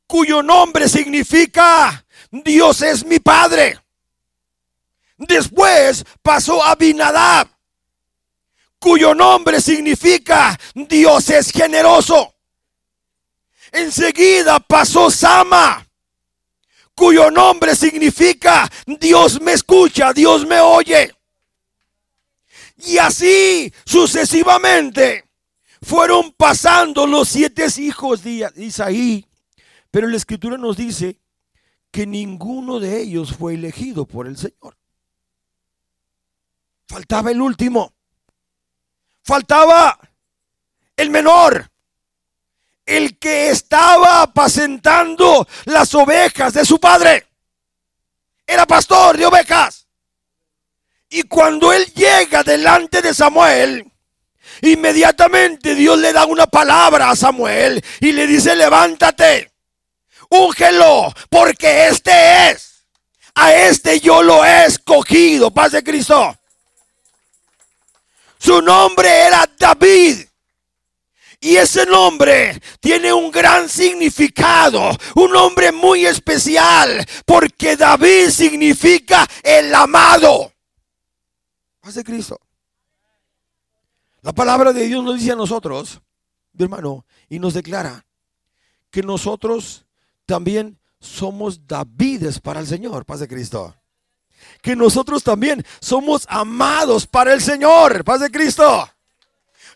cuyo 0.06 0.42
nombre 0.42 0.90
significa 0.90 2.04
Dios 2.30 2.82
es 2.82 3.02
mi 3.02 3.18
Padre. 3.18 3.80
Después 5.16 6.04
pasó 6.20 6.62
Abinadab, 6.62 7.48
cuyo 8.78 9.14
nombre 9.14 9.58
significa 9.58 10.60
Dios 10.74 11.30
es 11.30 11.50
generoso. 11.50 12.34
Enseguida 13.72 14.60
pasó 14.60 15.10
Sama, 15.10 15.88
cuyo 16.94 17.30
nombre 17.30 17.74
significa 17.74 18.70
Dios 18.84 19.40
me 19.40 19.54
escucha, 19.54 20.12
Dios 20.12 20.44
me 20.44 20.60
oye. 20.60 21.10
Y 22.76 22.98
así 22.98 23.72
sucesivamente 23.86 25.23
fueron 25.84 26.32
pasando 26.32 27.06
los 27.06 27.28
siete 27.28 27.66
hijos 27.78 28.22
de 28.24 28.50
Isaí, 28.56 29.26
pero 29.90 30.08
la 30.08 30.16
escritura 30.16 30.56
nos 30.56 30.76
dice 30.76 31.20
que 31.90 32.06
ninguno 32.06 32.80
de 32.80 33.00
ellos 33.00 33.36
fue 33.36 33.54
elegido 33.54 34.06
por 34.06 34.26
el 34.26 34.36
Señor. 34.36 34.76
Faltaba 36.88 37.30
el 37.30 37.40
último. 37.40 37.94
Faltaba 39.22 39.98
el 40.96 41.10
menor. 41.10 41.70
El 42.84 43.18
que 43.18 43.50
estaba 43.50 44.22
apacentando 44.22 45.46
las 45.66 45.94
ovejas 45.94 46.52
de 46.52 46.64
su 46.64 46.78
padre. 46.78 47.26
Era 48.46 48.66
pastor 48.66 49.16
de 49.16 49.26
ovejas. 49.26 49.86
Y 51.08 51.22
cuando 51.22 51.72
él 51.72 51.86
llega 51.94 52.42
delante 52.42 53.00
de 53.00 53.14
Samuel, 53.14 53.93
Inmediatamente 54.64 55.74
Dios 55.74 55.98
le 55.98 56.14
da 56.14 56.24
una 56.24 56.46
palabra 56.46 57.10
a 57.10 57.16
Samuel 57.16 57.84
y 58.00 58.12
le 58.12 58.26
dice, 58.26 58.56
levántate, 58.56 59.52
úngelo, 60.30 61.12
porque 61.28 61.88
este 61.88 62.50
es. 62.50 62.86
A 63.34 63.52
este 63.52 64.00
yo 64.00 64.22
lo 64.22 64.42
he 64.42 64.64
escogido, 64.64 65.50
paz 65.50 65.72
de 65.72 65.84
Cristo. 65.84 66.34
Su 68.38 68.62
nombre 68.62 69.08
era 69.08 69.46
David. 69.58 70.24
Y 71.40 71.56
ese 71.56 71.84
nombre 71.84 72.58
tiene 72.80 73.12
un 73.12 73.30
gran 73.30 73.68
significado, 73.68 74.96
un 75.14 75.30
nombre 75.30 75.72
muy 75.72 76.06
especial, 76.06 77.04
porque 77.26 77.76
David 77.76 78.30
significa 78.30 79.28
el 79.42 79.74
amado. 79.74 80.54
Paz 81.82 81.96
de 81.96 82.04
Cristo. 82.04 82.40
La 84.24 84.32
palabra 84.32 84.72
de 84.72 84.86
Dios 84.86 85.04
nos 85.04 85.18
dice 85.18 85.32
a 85.32 85.36
nosotros, 85.36 86.00
hermano, 86.58 87.04
y 87.28 87.38
nos 87.38 87.52
declara 87.52 88.06
que 88.90 89.02
nosotros 89.02 89.84
también 90.24 90.78
somos 90.98 91.66
Davides 91.66 92.40
para 92.40 92.60
el 92.60 92.66
Señor, 92.66 93.04
paz 93.04 93.20
de 93.20 93.28
Cristo. 93.28 93.76
Que 94.62 94.74
nosotros 94.74 95.22
también 95.22 95.62
somos 95.78 96.24
amados 96.30 97.06
para 97.06 97.34
el 97.34 97.42
Señor, 97.42 98.02
paz 98.02 98.20
de 98.20 98.30
Cristo. 98.30 98.88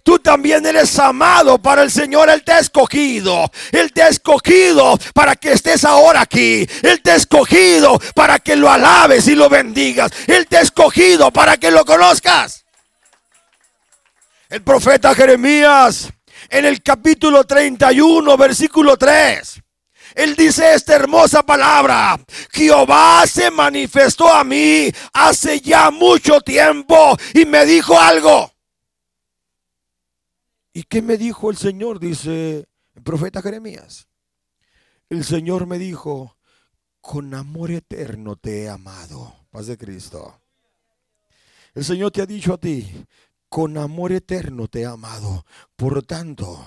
Tú 0.02 0.18
también 0.18 0.64
eres 0.64 0.98
amado 0.98 1.58
para 1.58 1.82
el 1.82 1.90
Señor. 1.90 2.30
Él 2.30 2.42
te 2.42 2.52
ha 2.52 2.60
escogido. 2.60 3.50
Él 3.70 3.92
te 3.92 4.02
ha 4.02 4.08
escogido 4.08 4.98
para 5.12 5.36
que 5.36 5.52
estés 5.52 5.84
ahora 5.84 6.22
aquí. 6.22 6.66
Él 6.82 7.02
te 7.02 7.10
ha 7.10 7.16
escogido 7.16 8.00
para 8.14 8.38
que 8.38 8.56
lo 8.56 8.70
alabes 8.70 9.28
y 9.28 9.34
lo 9.34 9.50
bendigas. 9.50 10.10
Él 10.26 10.46
te 10.46 10.56
ha 10.56 10.62
escogido 10.62 11.30
para 11.30 11.58
que 11.58 11.70
lo 11.70 11.84
conozcas. 11.84 12.64
El 14.48 14.62
profeta 14.62 15.14
Jeremías 15.14 16.10
en 16.48 16.64
el 16.64 16.82
capítulo 16.82 17.44
31, 17.44 18.34
versículo 18.38 18.96
3. 18.96 19.62
Él 20.14 20.34
dice 20.36 20.72
esta 20.72 20.94
hermosa 20.94 21.42
palabra. 21.42 22.18
Jehová 22.50 23.26
se 23.26 23.50
manifestó 23.50 24.32
a 24.32 24.44
mí 24.44 24.90
hace 25.12 25.60
ya 25.60 25.90
mucho 25.90 26.40
tiempo 26.40 27.14
y 27.34 27.44
me 27.44 27.66
dijo 27.66 28.00
algo. 28.00 28.50
¿Y 30.72 30.84
qué 30.84 31.02
me 31.02 31.18
dijo 31.18 31.50
el 31.50 31.58
Señor? 31.58 32.00
Dice 32.00 32.66
el 32.94 33.02
profeta 33.02 33.42
Jeremías. 33.42 34.08
El 35.10 35.24
Señor 35.24 35.66
me 35.66 35.78
dijo, 35.78 36.38
con 37.02 37.34
amor 37.34 37.70
eterno 37.70 38.36
te 38.36 38.62
he 38.62 38.68
amado. 38.70 39.34
Paz 39.50 39.66
de 39.66 39.76
Cristo. 39.76 40.40
El 41.74 41.84
Señor 41.84 42.10
te 42.10 42.22
ha 42.22 42.26
dicho 42.26 42.54
a 42.54 42.58
ti, 42.58 42.90
con 43.48 43.78
amor 43.78 44.12
eterno 44.12 44.68
te 44.68 44.82
he 44.82 44.86
amado. 44.86 45.44
Por 45.76 46.02
tanto, 46.02 46.64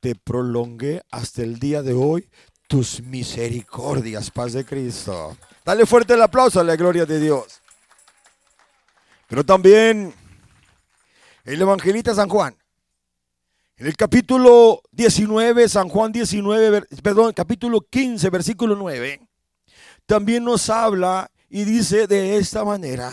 te 0.00 0.14
prolongué 0.14 1.02
hasta 1.10 1.42
el 1.42 1.58
día 1.58 1.82
de 1.82 1.94
hoy 1.94 2.28
tus 2.68 3.02
misericordias, 3.02 4.30
paz 4.30 4.52
de 4.52 4.64
Cristo. 4.64 5.36
Dale 5.64 5.86
fuerte 5.86 6.14
el 6.14 6.22
aplauso 6.22 6.60
a 6.60 6.64
la 6.64 6.76
gloria 6.76 7.06
de 7.06 7.20
Dios. 7.20 7.60
Pero 9.28 9.44
también 9.44 10.14
el 11.44 11.60
evangelista 11.60 12.14
San 12.14 12.28
Juan 12.28 12.56
en 13.78 13.86
el 13.86 13.96
capítulo 13.96 14.80
19, 14.92 15.68
San 15.68 15.90
Juan 15.90 16.10
19, 16.10 16.86
perdón, 17.02 17.34
capítulo 17.34 17.82
15, 17.82 18.30
versículo 18.30 18.74
9, 18.74 19.20
también 20.06 20.44
nos 20.44 20.70
habla 20.70 21.30
y 21.50 21.64
dice 21.64 22.06
de 22.06 22.38
esta 22.38 22.64
manera, 22.64 23.12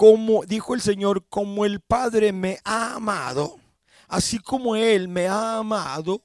como 0.00 0.46
dijo 0.46 0.72
el 0.72 0.80
Señor, 0.80 1.26
como 1.28 1.66
el 1.66 1.80
Padre 1.80 2.32
me 2.32 2.58
ha 2.64 2.94
amado, 2.94 3.60
así 4.08 4.38
como 4.38 4.74
Él 4.74 5.08
me 5.08 5.28
ha 5.28 5.58
amado, 5.58 6.22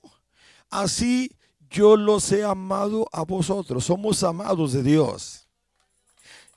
así 0.70 1.36
yo 1.70 1.98
los 1.98 2.32
he 2.32 2.46
amado 2.46 3.06
a 3.12 3.24
vosotros. 3.26 3.84
Somos 3.84 4.24
amados 4.24 4.72
de 4.72 4.82
Dios. 4.82 5.50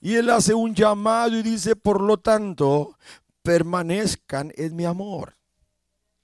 Y 0.01 0.15
Él 0.15 0.31
hace 0.31 0.55
un 0.55 0.77
llamado 0.77 1.37
y 1.37 1.43
dice, 1.43 1.75
por 1.75 2.01
lo 2.01 2.19
tanto, 2.19 2.97
permanezcan 3.43 4.53
en 4.55 4.77
mi 4.77 4.85
amor. 4.85 5.37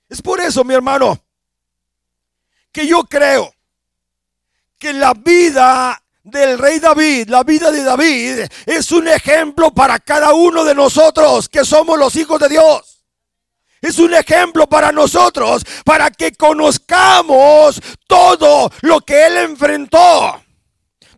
Es 0.08 0.22
por 0.22 0.40
eso, 0.40 0.62
mi 0.62 0.74
hermano, 0.74 1.18
que 2.70 2.86
yo 2.86 3.02
creo 3.02 3.52
que 4.78 4.92
la 4.92 5.12
vida 5.12 6.03
del 6.24 6.58
rey 6.58 6.78
David, 6.78 7.28
la 7.28 7.44
vida 7.44 7.70
de 7.70 7.84
David, 7.84 8.46
es 8.66 8.90
un 8.90 9.06
ejemplo 9.08 9.70
para 9.70 9.98
cada 9.98 10.32
uno 10.32 10.64
de 10.64 10.74
nosotros 10.74 11.48
que 11.48 11.64
somos 11.64 11.98
los 11.98 12.16
hijos 12.16 12.40
de 12.40 12.48
Dios. 12.48 13.04
Es 13.80 13.98
un 13.98 14.14
ejemplo 14.14 14.66
para 14.66 14.90
nosotros, 14.90 15.62
para 15.84 16.10
que 16.10 16.32
conozcamos 16.32 17.80
todo 18.06 18.72
lo 18.80 19.00
que 19.02 19.26
él 19.26 19.36
enfrentó 19.36 20.40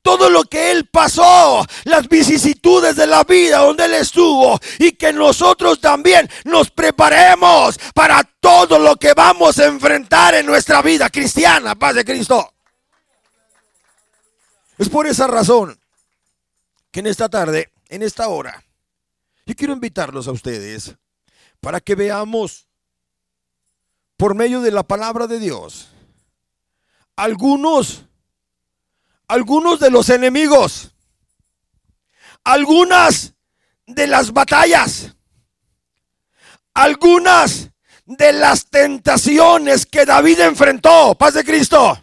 todo 0.06 0.30
lo 0.30 0.44
que 0.44 0.70
Él 0.70 0.86
pasó, 0.86 1.66
las 1.82 2.08
vicisitudes 2.08 2.94
de 2.94 3.08
la 3.08 3.24
vida 3.24 3.58
donde 3.58 3.86
Él 3.86 3.94
estuvo 3.94 4.56
y 4.78 4.92
que 4.92 5.12
nosotros 5.12 5.80
también 5.80 6.30
nos 6.44 6.70
preparemos 6.70 7.76
para 7.92 8.22
todo 8.38 8.78
lo 8.78 8.94
que 8.94 9.14
vamos 9.14 9.58
a 9.58 9.64
enfrentar 9.64 10.36
en 10.36 10.46
nuestra 10.46 10.80
vida 10.80 11.10
cristiana, 11.10 11.74
paz 11.74 11.96
de 11.96 12.04
Cristo. 12.04 12.55
Es 14.78 14.88
por 14.88 15.06
esa 15.06 15.26
razón 15.26 15.78
que 16.90 17.00
en 17.00 17.06
esta 17.06 17.28
tarde, 17.28 17.70
en 17.88 18.02
esta 18.02 18.28
hora, 18.28 18.62
yo 19.46 19.54
quiero 19.54 19.72
invitarlos 19.72 20.28
a 20.28 20.32
ustedes 20.32 20.94
para 21.60 21.80
que 21.80 21.94
veamos 21.94 22.68
por 24.16 24.34
medio 24.34 24.60
de 24.60 24.70
la 24.70 24.82
palabra 24.82 25.26
de 25.26 25.38
Dios 25.38 25.88
algunos 27.16 28.04
algunos 29.28 29.80
de 29.80 29.90
los 29.90 30.08
enemigos, 30.08 30.92
algunas 32.44 33.34
de 33.86 34.06
las 34.06 34.32
batallas, 34.32 35.16
algunas 36.74 37.70
de 38.04 38.32
las 38.32 38.66
tentaciones 38.66 39.84
que 39.86 40.06
David 40.06 40.40
enfrentó, 40.40 41.16
paz 41.16 41.34
de 41.34 41.44
Cristo. 41.44 42.00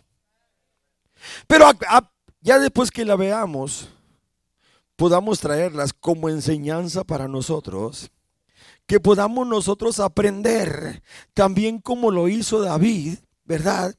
Pero 1.48 1.72
ya 2.44 2.60
después 2.60 2.92
que 2.92 3.06
la 3.06 3.16
veamos, 3.16 3.90
podamos 4.96 5.40
traerlas 5.40 5.94
como 5.94 6.30
enseñanza 6.30 7.04
para 7.04 7.28
nosotros, 7.28 8.12
que 8.86 9.00
podamos 9.00 9.48
nosotros 9.48 10.00
aprender 10.00 11.02
también 11.34 11.80
como 11.80 12.12
lo 12.12 12.28
hizo 12.28 12.62
David, 12.62 13.18
¿verdad? 13.46 13.96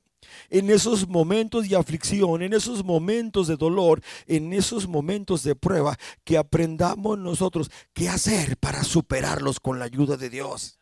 en 0.50 0.70
esos 0.70 1.08
momentos 1.08 1.68
de 1.68 1.76
aflicción, 1.76 2.42
en 2.42 2.52
esos 2.52 2.84
momentos 2.84 3.46
de 3.46 3.56
dolor, 3.56 4.02
en 4.26 4.52
esos 4.52 4.86
momentos 4.86 5.42
de 5.42 5.54
prueba, 5.54 5.98
que 6.24 6.38
aprendamos 6.38 7.18
nosotros 7.18 7.70
qué 7.92 8.08
hacer 8.08 8.56
para 8.58 8.84
superarlos 8.84 9.60
con 9.60 9.78
la 9.78 9.86
ayuda 9.86 10.16
de 10.16 10.30
Dios. 10.30 10.78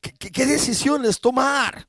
¿Qué, 0.00 0.46
decisiones 0.46 1.20
tomar? 1.20 1.88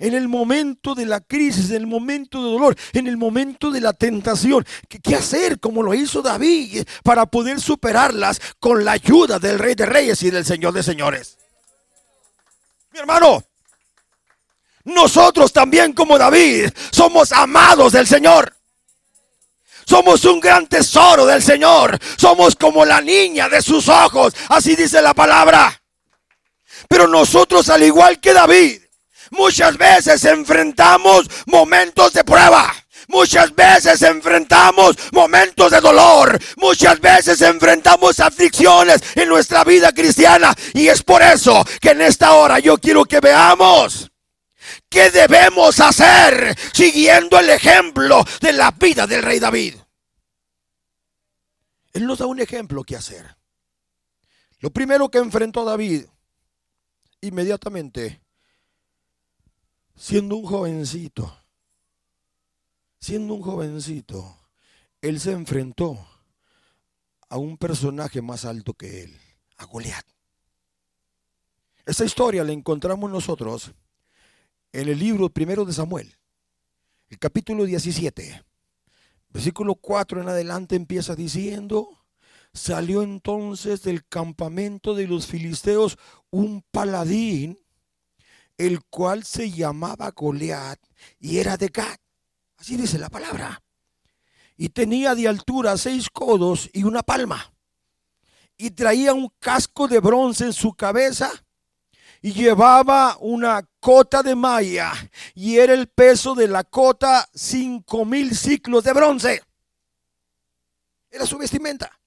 En 0.00 0.14
el 0.14 0.26
momento 0.28 0.94
de 0.94 1.06
la 1.06 1.20
crisis, 1.20 1.70
en 1.70 1.76
el 1.76 1.86
momento 1.86 2.42
de 2.42 2.50
dolor, 2.50 2.76
en 2.92 3.06
el 3.06 3.16
momento 3.16 3.70
de 3.70 3.80
la 3.80 3.92
tentación. 3.92 4.66
¿Qué, 4.88 5.14
hacer 5.14 5.60
como 5.60 5.82
lo 5.82 5.94
hizo 5.94 6.22
David 6.22 6.84
para 7.04 7.26
poder 7.26 7.60
superarlas 7.60 8.40
con 8.58 8.84
la 8.84 8.92
ayuda 8.92 9.38
del 9.38 9.58
Rey 9.58 9.74
de 9.74 9.86
Reyes 9.86 10.22
y 10.22 10.30
del 10.30 10.44
Señor 10.44 10.72
de 10.72 10.82
Señores? 10.82 11.36
Mi 12.92 12.98
hermano, 12.98 13.44
nosotros 14.84 15.52
también 15.52 15.92
como 15.92 16.18
David 16.18 16.70
somos 16.90 17.30
amados 17.32 17.92
del 17.92 18.06
Señor. 18.06 18.56
Somos 19.86 20.24
un 20.24 20.40
gran 20.40 20.66
tesoro 20.66 21.26
del 21.26 21.42
Señor. 21.42 21.98
Somos 22.16 22.56
como 22.56 22.84
la 22.84 23.00
niña 23.00 23.48
de 23.48 23.60
sus 23.60 23.88
ojos. 23.88 24.32
Así 24.48 24.76
dice 24.76 25.02
la 25.02 25.14
palabra. 25.14 25.82
Pero 26.88 27.06
nosotros, 27.06 27.68
al 27.68 27.82
igual 27.82 28.20
que 28.20 28.32
David, 28.32 28.80
muchas 29.30 29.76
veces 29.76 30.24
enfrentamos 30.24 31.26
momentos 31.46 32.12
de 32.12 32.24
prueba. 32.24 32.72
Muchas 33.08 33.52
veces 33.54 34.02
enfrentamos 34.02 34.96
momentos 35.12 35.72
de 35.72 35.80
dolor. 35.80 36.38
Muchas 36.56 37.00
veces 37.00 37.40
enfrentamos 37.40 38.20
aflicciones 38.20 39.02
en 39.16 39.28
nuestra 39.28 39.64
vida 39.64 39.90
cristiana. 39.92 40.54
Y 40.74 40.88
es 40.88 41.02
por 41.02 41.20
eso 41.22 41.64
que 41.80 41.90
en 41.90 42.02
esta 42.02 42.34
hora 42.34 42.60
yo 42.60 42.78
quiero 42.78 43.04
que 43.04 43.18
veamos 43.18 44.10
¿Qué 44.88 45.10
debemos 45.10 45.80
hacer 45.80 46.56
siguiendo 46.72 47.38
el 47.38 47.50
ejemplo 47.50 48.24
de 48.40 48.52
la 48.52 48.72
vida 48.72 49.06
del 49.06 49.22
rey 49.22 49.38
David? 49.38 49.76
Él 51.92 52.06
nos 52.06 52.18
da 52.18 52.26
un 52.26 52.40
ejemplo 52.40 52.84
que 52.84 52.96
hacer. 52.96 53.36
Lo 54.58 54.70
primero 54.70 55.08
que 55.08 55.18
enfrentó 55.18 55.64
David, 55.64 56.06
inmediatamente, 57.20 58.20
siendo 60.00 60.34
un 60.34 60.46
jovencito, 60.46 61.30
siendo 62.98 63.34
un 63.34 63.42
jovencito, 63.42 64.34
él 65.02 65.20
se 65.20 65.32
enfrentó 65.32 65.98
a 67.28 67.36
un 67.36 67.58
personaje 67.58 68.22
más 68.22 68.46
alto 68.46 68.72
que 68.72 69.02
él, 69.02 69.20
a 69.58 69.66
Goliat. 69.66 70.06
Esa 71.84 72.06
historia 72.06 72.42
la 72.44 72.52
encontramos 72.52 73.10
nosotros 73.10 73.72
en 74.72 74.88
el 74.88 74.98
libro 74.98 75.28
primero 75.28 75.66
de 75.66 75.74
Samuel, 75.74 76.16
el 77.10 77.18
capítulo 77.18 77.64
17, 77.64 78.42
versículo 79.28 79.74
4 79.74 80.22
en 80.22 80.30
adelante 80.30 80.76
empieza 80.76 81.14
diciendo, 81.14 81.90
salió 82.54 83.02
entonces 83.02 83.82
del 83.82 84.06
campamento 84.06 84.94
de 84.94 85.06
los 85.06 85.26
filisteos 85.26 85.98
un 86.30 86.62
paladín, 86.70 87.58
el 88.66 88.84
cual 88.84 89.24
se 89.24 89.50
llamaba 89.50 90.10
Goliat 90.10 90.78
y 91.18 91.38
era 91.38 91.56
de 91.56 91.68
Gad. 91.68 91.96
Así 92.58 92.76
dice 92.76 92.98
la 92.98 93.08
palabra. 93.08 93.62
Y 94.56 94.68
tenía 94.68 95.14
de 95.14 95.28
altura 95.28 95.78
seis 95.78 96.08
codos 96.10 96.68
y 96.72 96.84
una 96.84 97.02
palma 97.02 97.52
y 98.58 98.70
traía 98.72 99.14
un 99.14 99.32
casco 99.38 99.88
de 99.88 100.00
bronce 100.00 100.44
en 100.44 100.52
su 100.52 100.74
cabeza 100.74 101.32
y 102.20 102.34
llevaba 102.34 103.16
una 103.20 103.66
cota 103.80 104.22
de 104.22 104.34
malla 104.34 104.92
y 105.34 105.56
era 105.56 105.72
el 105.72 105.88
peso 105.88 106.34
de 106.34 106.46
la 106.46 106.64
cota 106.64 107.26
cinco 107.32 108.04
mil 108.04 108.36
ciclos 108.36 108.84
de 108.84 108.92
bronce. 108.92 109.42
Era 111.10 111.24
su 111.24 111.38
vestimenta. 111.38 111.99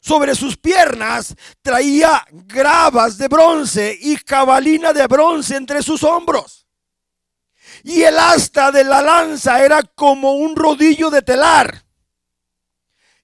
Sobre 0.00 0.34
sus 0.34 0.56
piernas 0.56 1.34
traía 1.60 2.24
gravas 2.30 3.18
de 3.18 3.28
bronce 3.28 3.96
y 4.00 4.16
cabalina 4.18 4.92
de 4.92 5.06
bronce 5.06 5.56
entre 5.56 5.82
sus 5.82 6.04
hombros. 6.04 6.66
Y 7.82 8.02
el 8.02 8.18
asta 8.18 8.70
de 8.70 8.84
la 8.84 9.02
lanza 9.02 9.64
era 9.64 9.82
como 9.82 10.32
un 10.34 10.56
rodillo 10.56 11.10
de 11.10 11.22
telar. 11.22 11.84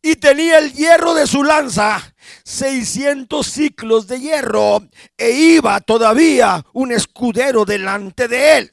Y 0.03 0.17
tenía 0.17 0.59
el 0.59 0.73
hierro 0.73 1.15
de 1.15 1.27
su 1.27 1.43
lanza 1.43 2.15
600 2.45 3.47
ciclos 3.47 4.07
de 4.07 4.21
hierro 4.21 4.83
e 5.17 5.31
iba 5.31 5.81
todavía 5.81 6.65
un 6.75 6.93
escudero 6.93 7.65
delante 7.65 8.29
de 8.29 8.59
él. 8.59 8.73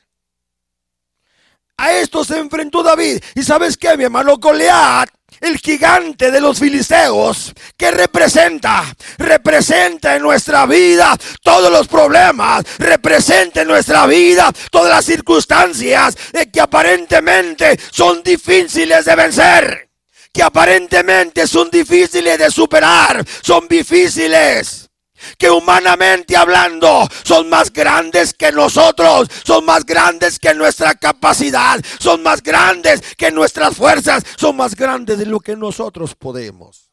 A 1.78 1.94
esto 1.94 2.24
se 2.24 2.38
enfrentó 2.38 2.84
David. 2.84 3.24
¿Y 3.34 3.44
sabes 3.44 3.78
qué, 3.78 3.98
mi 3.98 4.04
hermano 4.04 4.38
Goliat? 4.38 5.10
El 5.42 5.58
gigante 5.58 6.30
de 6.30 6.40
los 6.40 6.60
filisteos, 6.60 7.52
que 7.76 7.90
representa, 7.90 8.84
representa 9.18 10.16
en 10.16 10.22
nuestra 10.22 10.68
vida 10.68 11.18
todos 11.42 11.72
los 11.72 11.88
problemas, 11.88 12.64
representa 12.78 13.64
en 13.64 13.68
nuestra 13.68 14.06
vida 14.06 14.52
todas 14.70 14.92
las 14.92 15.04
circunstancias 15.04 16.16
que 16.54 16.62
aparentemente 16.62 17.80
son 17.92 18.22
difíciles 18.22 19.04
de 19.04 19.16
vencer 19.16 19.88
que 20.34 20.44
aparentemente 20.44 21.46
son 21.46 21.70
difíciles 21.70 22.40
de 22.40 22.50
superar, 22.50 23.26
son 23.42 23.68
difíciles 23.68 24.91
que 25.38 25.50
humanamente 25.50 26.36
hablando 26.36 27.08
son 27.24 27.50
más 27.50 27.72
grandes 27.72 28.34
que 28.34 28.52
nosotros, 28.52 29.30
son 29.44 29.66
más 29.66 29.86
grandes 29.86 30.40
que 30.40 30.54
nuestra 30.54 30.96
capacidad, 30.96 31.80
son 32.00 32.24
más 32.24 32.42
grandes 32.42 33.02
que 33.16 33.32
nuestras 33.32 33.76
fuerzas, 33.76 34.24
son 34.38 34.58
más 34.58 34.76
grandes 34.76 35.18
de 35.18 35.26
lo 35.26 35.40
que 35.40 35.56
nosotros 35.56 36.16
podemos. 36.16 36.92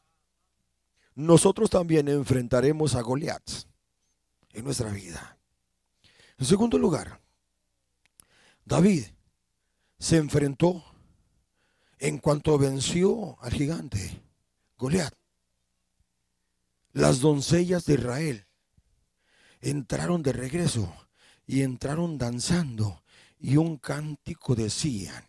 Nosotros 1.15 1.69
también 1.69 2.07
enfrentaremos 2.07 2.95
a 2.95 3.01
Goliat 3.01 3.43
en 4.53 4.63
nuestra 4.63 4.89
vida. 4.89 5.37
En 6.37 6.45
segundo 6.45 6.77
lugar, 6.77 7.19
David 8.63 9.05
se 9.97 10.17
enfrentó 10.17 10.83
en 11.97 12.17
cuanto 12.19 12.57
venció 12.57 13.37
al 13.41 13.51
gigante, 13.51 14.21
Goliat. 14.77 15.13
Las 16.99 17.21
doncellas 17.21 17.85
de 17.85 17.93
Israel 17.93 18.45
entraron 19.61 20.21
de 20.21 20.33
regreso 20.33 20.93
y 21.47 21.61
entraron 21.61 22.17
danzando 22.17 23.05
y 23.39 23.55
un 23.55 23.77
cántico 23.77 24.53
decían. 24.53 25.23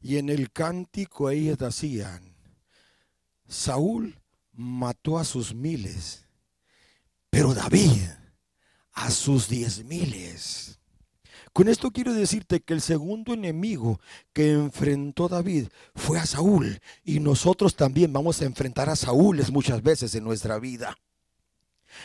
Y 0.00 0.16
en 0.16 0.30
el 0.30 0.50
cántico 0.50 1.30
ellas 1.30 1.58
decían, 1.58 2.34
Saúl 3.46 4.18
mató 4.52 5.16
a 5.16 5.24
sus 5.24 5.54
miles, 5.54 6.26
pero 7.30 7.54
David 7.54 8.02
a 8.94 9.12
sus 9.12 9.48
diez 9.48 9.84
miles. 9.84 10.80
Con 11.54 11.68
esto 11.68 11.92
quiero 11.92 12.12
decirte 12.12 12.62
que 12.62 12.74
el 12.74 12.80
segundo 12.80 13.32
enemigo 13.32 14.00
que 14.32 14.50
enfrentó 14.50 15.28
David 15.28 15.68
fue 15.94 16.18
a 16.18 16.26
Saúl 16.26 16.80
y 17.04 17.20
nosotros 17.20 17.76
también 17.76 18.12
vamos 18.12 18.42
a 18.42 18.44
enfrentar 18.44 18.90
a 18.90 18.96
Saúl 18.96 19.40
muchas 19.52 19.80
veces 19.80 20.12
en 20.16 20.24
nuestra 20.24 20.58
vida. 20.58 20.96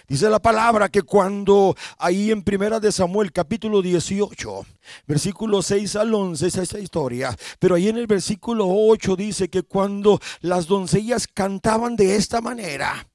Dice 0.08 0.30
la 0.30 0.38
palabra 0.38 0.90
que 0.90 1.02
cuando 1.02 1.76
ahí 1.98 2.30
en 2.30 2.44
Primera 2.44 2.80
de 2.80 2.92
Samuel 2.92 3.32
capítulo 3.32 3.82
18, 3.82 4.68
versículo 5.08 5.64
6 5.64 5.96
al 5.96 6.14
11 6.14 6.46
es 6.46 6.56
esa 6.56 6.80
historia, 6.80 7.36
pero 7.58 7.74
ahí 7.74 7.90
en 7.90 7.98
el 7.98 8.06
versículo 8.06 8.68
8 8.68 9.16
dice 9.16 9.50
que 9.50 9.64
cuando 9.64 10.20
las 10.42 10.68
doncellas 10.68 11.26
cantaban 11.26 11.96
de 11.96 12.18
esta 12.18 12.40
manera, 12.40 13.10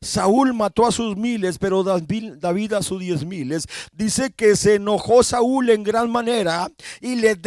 Saúl 0.00 0.54
mató 0.54 0.86
a 0.86 0.92
sus 0.92 1.16
miles, 1.16 1.58
pero 1.58 1.82
David 1.82 2.72
a 2.72 2.82
sus 2.82 3.00
diez 3.00 3.24
miles. 3.24 3.66
Dice 3.92 4.32
que 4.32 4.56
se 4.56 4.74
enojó 4.74 5.22
Saúl 5.22 5.70
en 5.70 5.82
gran 5.82 6.10
manera 6.10 6.68
y 7.00 7.16
le 7.16 7.38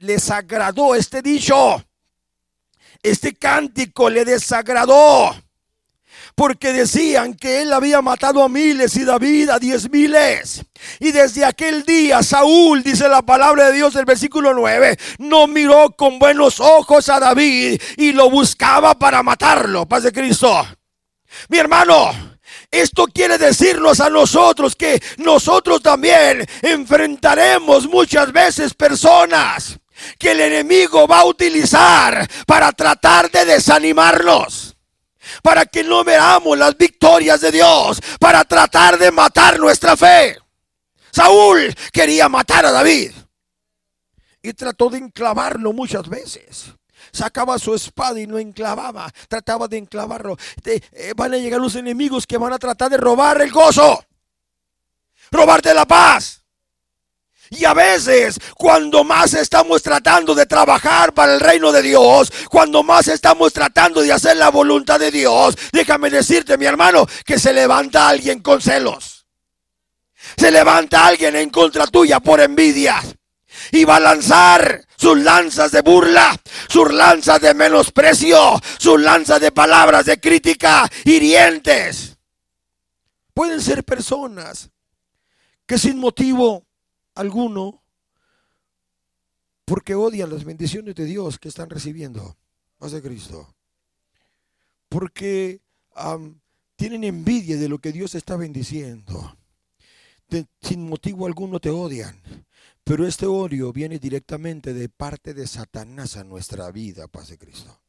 desagradó 0.00 0.94
este 0.94 1.22
dicho. 1.22 1.84
Este 3.02 3.34
cántico 3.34 4.08
le 4.08 4.24
desagradó. 4.24 5.34
Porque 6.34 6.72
decían 6.72 7.34
que 7.34 7.62
él 7.62 7.72
había 7.72 8.02
matado 8.02 8.42
a 8.42 8.48
miles 8.48 8.96
y 8.96 9.04
David 9.04 9.50
a 9.50 9.58
diez 9.58 9.88
miles. 9.90 10.64
Y 10.98 11.12
desde 11.12 11.44
aquel 11.44 11.84
día 11.84 12.22
Saúl, 12.22 12.82
dice 12.82 13.08
la 13.08 13.22
palabra 13.22 13.66
de 13.66 13.74
Dios 13.74 13.94
del 13.94 14.04
versículo 14.04 14.52
9, 14.52 14.98
no 15.18 15.46
miró 15.46 15.94
con 15.96 16.18
buenos 16.18 16.58
ojos 16.58 17.08
a 17.08 17.20
David 17.20 17.80
y 17.96 18.12
lo 18.12 18.30
buscaba 18.30 18.98
para 18.98 19.22
matarlo. 19.22 19.86
Paz 19.86 20.02
de 20.02 20.12
Cristo. 20.12 20.66
Mi 21.48 21.58
hermano, 21.58 22.12
esto 22.70 23.06
quiere 23.06 23.38
decirnos 23.38 24.00
a 24.00 24.10
nosotros 24.10 24.74
que 24.74 25.00
nosotros 25.18 25.80
también 25.82 26.46
enfrentaremos 26.62 27.86
muchas 27.88 28.32
veces 28.32 28.74
personas 28.74 29.78
que 30.18 30.32
el 30.32 30.40
enemigo 30.40 31.06
va 31.06 31.20
a 31.20 31.24
utilizar 31.24 32.28
para 32.46 32.72
tratar 32.72 33.30
de 33.30 33.44
desanimarnos. 33.44 34.76
Para 35.42 35.64
que 35.64 35.82
no 35.82 36.04
veamos 36.04 36.58
las 36.58 36.76
victorias 36.76 37.40
de 37.40 37.50
Dios, 37.50 37.98
para 38.20 38.44
tratar 38.44 38.98
de 38.98 39.10
matar 39.10 39.58
nuestra 39.58 39.96
fe. 39.96 40.36
Saúl 41.12 41.74
quería 41.92 42.28
matar 42.28 42.66
a 42.66 42.72
David 42.72 43.12
y 44.42 44.52
trató 44.52 44.90
de 44.90 44.98
enclavarlo 44.98 45.72
muchas 45.72 46.08
veces 46.08 46.74
sacaba 47.14 47.58
su 47.58 47.74
espada 47.74 48.20
y 48.20 48.26
no 48.26 48.38
enclavaba, 48.38 49.10
trataba 49.28 49.68
de 49.68 49.78
enclavarlo. 49.78 50.36
Eh, 50.64 51.12
van 51.16 51.34
a 51.34 51.38
llegar 51.38 51.60
los 51.60 51.76
enemigos 51.76 52.26
que 52.26 52.36
van 52.36 52.52
a 52.52 52.58
tratar 52.58 52.90
de 52.90 52.96
robar 52.96 53.40
el 53.40 53.50
gozo, 53.50 54.04
robarte 55.30 55.72
la 55.72 55.86
paz. 55.86 56.42
Y 57.50 57.64
a 57.66 57.74
veces, 57.74 58.38
cuando 58.56 59.04
más 59.04 59.34
estamos 59.34 59.82
tratando 59.82 60.34
de 60.34 60.46
trabajar 60.46 61.12
para 61.14 61.34
el 61.34 61.40
reino 61.40 61.70
de 61.70 61.82
Dios, 61.82 62.32
cuando 62.50 62.82
más 62.82 63.06
estamos 63.06 63.52
tratando 63.52 64.02
de 64.02 64.12
hacer 64.12 64.36
la 64.36 64.50
voluntad 64.50 64.98
de 64.98 65.10
Dios, 65.10 65.56
déjame 65.70 66.10
decirte, 66.10 66.58
mi 66.58 66.64
hermano, 66.64 67.06
que 67.24 67.38
se 67.38 67.52
levanta 67.52 68.08
alguien 68.08 68.40
con 68.40 68.60
celos. 68.60 69.26
Se 70.36 70.50
levanta 70.50 71.06
alguien 71.06 71.36
en 71.36 71.50
contra 71.50 71.86
tuya 71.86 72.18
por 72.18 72.40
envidia 72.40 73.00
y 73.70 73.84
va 73.84 73.96
a 73.96 74.00
lanzar 74.00 74.83
sus 74.96 75.18
lanzas 75.18 75.72
de 75.72 75.82
burla, 75.82 76.40
sus 76.68 76.92
lanzas 76.92 77.40
de 77.40 77.54
menosprecio, 77.54 78.60
sus 78.78 79.00
lanzas 79.00 79.40
de 79.40 79.52
palabras 79.52 80.06
de 80.06 80.18
crítica 80.18 80.88
hirientes. 81.04 82.16
Pueden 83.32 83.60
ser 83.60 83.84
personas 83.84 84.70
que 85.66 85.78
sin 85.78 85.98
motivo 85.98 86.64
alguno, 87.14 87.82
porque 89.64 89.94
odian 89.94 90.30
las 90.30 90.44
bendiciones 90.44 90.94
de 90.94 91.04
Dios 91.04 91.38
que 91.38 91.48
están 91.48 91.70
recibiendo, 91.70 92.36
más 92.78 92.92
de 92.92 93.02
Cristo, 93.02 93.54
porque 94.88 95.60
tienen 96.76 97.04
envidia 97.04 97.56
de 97.56 97.68
lo 97.68 97.78
que 97.78 97.92
Dios 97.92 98.14
está 98.14 98.36
bendiciendo, 98.36 99.36
sin 100.60 100.88
motivo 100.88 101.26
alguno 101.26 101.60
te 101.60 101.70
odian 101.70 102.20
pero 102.84 103.06
este 103.06 103.24
odio 103.24 103.72
viene 103.72 103.98
directamente 103.98 104.74
de 104.74 104.90
parte 104.90 105.32
de 105.32 105.46
Satanás 105.46 106.18
a 106.18 106.24
nuestra 106.24 106.70
vida, 106.70 107.08
paz 107.08 107.28
de 107.28 107.38
Cristo. 107.38 107.80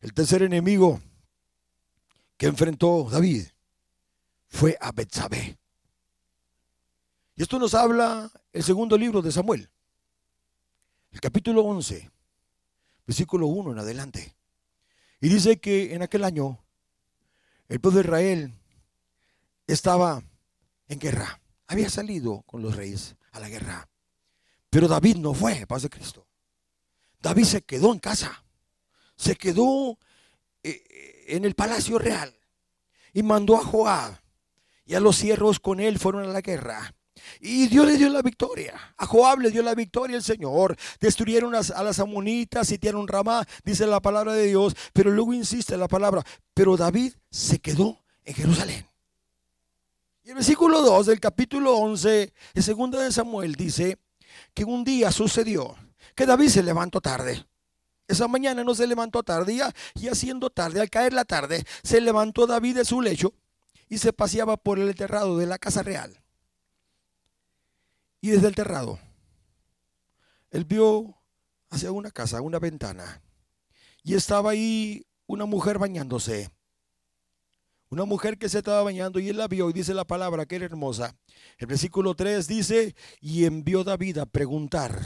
El 0.00 0.14
tercer 0.14 0.44
enemigo 0.44 1.00
que 2.36 2.46
enfrentó 2.46 3.08
David 3.10 3.48
fue 4.46 4.78
a 4.80 4.92
Betsabé. 4.92 5.58
Y 7.34 7.42
esto 7.42 7.58
nos 7.58 7.74
habla 7.74 8.30
el 8.52 8.62
segundo 8.62 8.96
libro 8.96 9.20
de 9.20 9.32
Samuel, 9.32 9.68
el 11.10 11.20
capítulo 11.20 11.62
11, 11.62 12.08
versículo 13.04 13.48
1 13.48 13.72
en 13.72 13.78
adelante. 13.80 14.36
Y 15.20 15.28
dice 15.28 15.58
que 15.58 15.92
en 15.94 16.02
aquel 16.02 16.22
año 16.22 16.62
el 17.68 17.80
pueblo 17.80 17.98
de 17.98 18.06
Israel 18.06 18.54
estaba 19.66 20.22
en 20.88 20.98
guerra. 21.00 21.40
Había 21.66 21.90
salido 21.90 22.42
con 22.42 22.62
los 22.62 22.76
reyes 22.76 23.16
a 23.32 23.40
la 23.40 23.48
guerra. 23.48 23.88
Pero 24.68 24.88
David 24.88 25.16
no 25.16 25.34
fue, 25.34 25.66
paz 25.66 25.82
de 25.82 25.90
Cristo. 25.90 26.26
David 27.20 27.44
se 27.44 27.62
quedó 27.62 27.92
en 27.92 27.98
casa. 27.98 28.44
Se 29.16 29.36
quedó 29.36 29.98
eh, 30.62 31.24
en 31.28 31.44
el 31.44 31.54
palacio 31.54 31.98
real. 31.98 32.34
Y 33.12 33.22
mandó 33.22 33.56
a 33.56 33.64
Joab. 33.64 34.20
Y 34.86 34.94
a 34.94 35.00
los 35.00 35.16
siervos 35.16 35.60
con 35.60 35.80
él 35.80 35.98
fueron 35.98 36.24
a 36.24 36.32
la 36.32 36.40
guerra. 36.40 36.94
Y 37.40 37.68
Dios 37.68 37.86
le 37.86 37.96
dio 37.96 38.08
la 38.08 38.22
victoria. 38.22 38.94
A 38.96 39.06
Joab 39.06 39.40
le 39.40 39.50
dio 39.50 39.62
la 39.62 39.74
victoria 39.74 40.16
el 40.16 40.22
Señor. 40.22 40.76
Destruyeron 41.00 41.54
a 41.54 41.82
las 41.82 41.98
amonitas, 41.98 42.68
sitiaron 42.68 43.06
Ramá, 43.06 43.46
dice 43.64 43.86
la 43.86 44.00
palabra 44.00 44.32
de 44.32 44.46
Dios. 44.46 44.74
Pero 44.92 45.10
luego 45.10 45.34
insiste 45.34 45.76
la 45.76 45.88
palabra. 45.88 46.24
Pero 46.54 46.76
David 46.76 47.12
se 47.30 47.58
quedó 47.58 48.02
en 48.24 48.34
Jerusalén. 48.34 48.89
El 50.30 50.36
versículo 50.36 50.80
2 50.82 51.06
del 51.06 51.18
capítulo 51.18 51.76
11 51.76 52.32
de 52.54 52.62
segunda 52.62 53.02
de 53.02 53.10
Samuel 53.10 53.56
dice 53.56 53.98
que 54.54 54.64
un 54.64 54.84
día 54.84 55.10
sucedió 55.10 55.74
que 56.14 56.24
David 56.24 56.50
se 56.50 56.62
levantó 56.62 57.00
tarde. 57.00 57.44
Esa 58.06 58.28
mañana 58.28 58.62
no 58.62 58.72
se 58.76 58.86
levantó 58.86 59.24
tarde 59.24 59.60
y 59.96 60.06
haciendo 60.06 60.48
tarde, 60.48 60.80
al 60.80 60.88
caer 60.88 61.14
la 61.14 61.24
tarde, 61.24 61.64
se 61.82 62.00
levantó 62.00 62.46
David 62.46 62.76
de 62.76 62.84
su 62.84 63.00
lecho 63.00 63.34
y 63.88 63.98
se 63.98 64.12
paseaba 64.12 64.56
por 64.56 64.78
el 64.78 64.94
terrado 64.94 65.36
de 65.36 65.46
la 65.46 65.58
casa 65.58 65.82
real. 65.82 66.22
Y 68.20 68.30
desde 68.30 68.46
el 68.46 68.54
terrado, 68.54 69.00
él 70.52 70.64
vio 70.64 71.20
hacia 71.70 71.90
una 71.90 72.12
casa, 72.12 72.40
una 72.40 72.60
ventana, 72.60 73.20
y 74.04 74.14
estaba 74.14 74.50
ahí 74.52 75.04
una 75.26 75.46
mujer 75.46 75.80
bañándose. 75.80 76.52
Una 77.90 78.04
mujer 78.04 78.38
que 78.38 78.48
se 78.48 78.58
estaba 78.58 78.82
bañando 78.82 79.18
y 79.18 79.28
él 79.28 79.36
la 79.36 79.48
vio 79.48 79.68
y 79.68 79.72
dice 79.72 79.92
la 79.92 80.06
palabra 80.06 80.46
que 80.46 80.56
era 80.56 80.64
hermosa. 80.64 81.16
El 81.58 81.66
versículo 81.66 82.14
3 82.14 82.46
dice, 82.46 82.94
y 83.20 83.44
envió 83.44 83.84
David 83.84 84.18
a 84.18 84.26
preguntar 84.26 84.98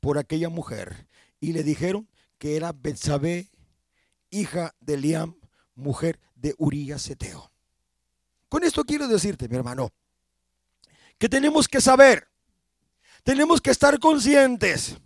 por 0.00 0.18
aquella 0.18 0.48
mujer. 0.48 1.06
Y 1.40 1.52
le 1.52 1.62
dijeron 1.62 2.08
que 2.38 2.56
era 2.56 2.72
Betsabé, 2.72 3.50
hija 4.30 4.74
de 4.80 4.96
Liam, 4.96 5.36
mujer 5.74 6.20
de 6.34 6.54
Urías 6.58 7.02
Seteo. 7.02 7.52
Con 8.48 8.64
esto 8.64 8.84
quiero 8.84 9.08
decirte, 9.08 9.48
mi 9.48 9.56
hermano, 9.56 9.90
que 11.16 11.28
tenemos 11.28 11.68
que 11.68 11.80
saber 11.80 12.30
tenemos 13.22 13.60
que 13.60 13.70
estar 13.70 13.98
conscientes 13.98 14.96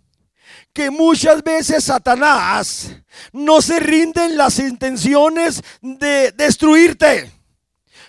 que 0.73 0.89
muchas 0.89 1.43
veces 1.43 1.85
Satanás 1.85 2.89
no 3.31 3.61
se 3.61 3.79
rinde 3.79 4.25
en 4.25 4.37
las 4.37 4.59
intenciones 4.59 5.61
de 5.81 6.31
destruirte. 6.33 7.31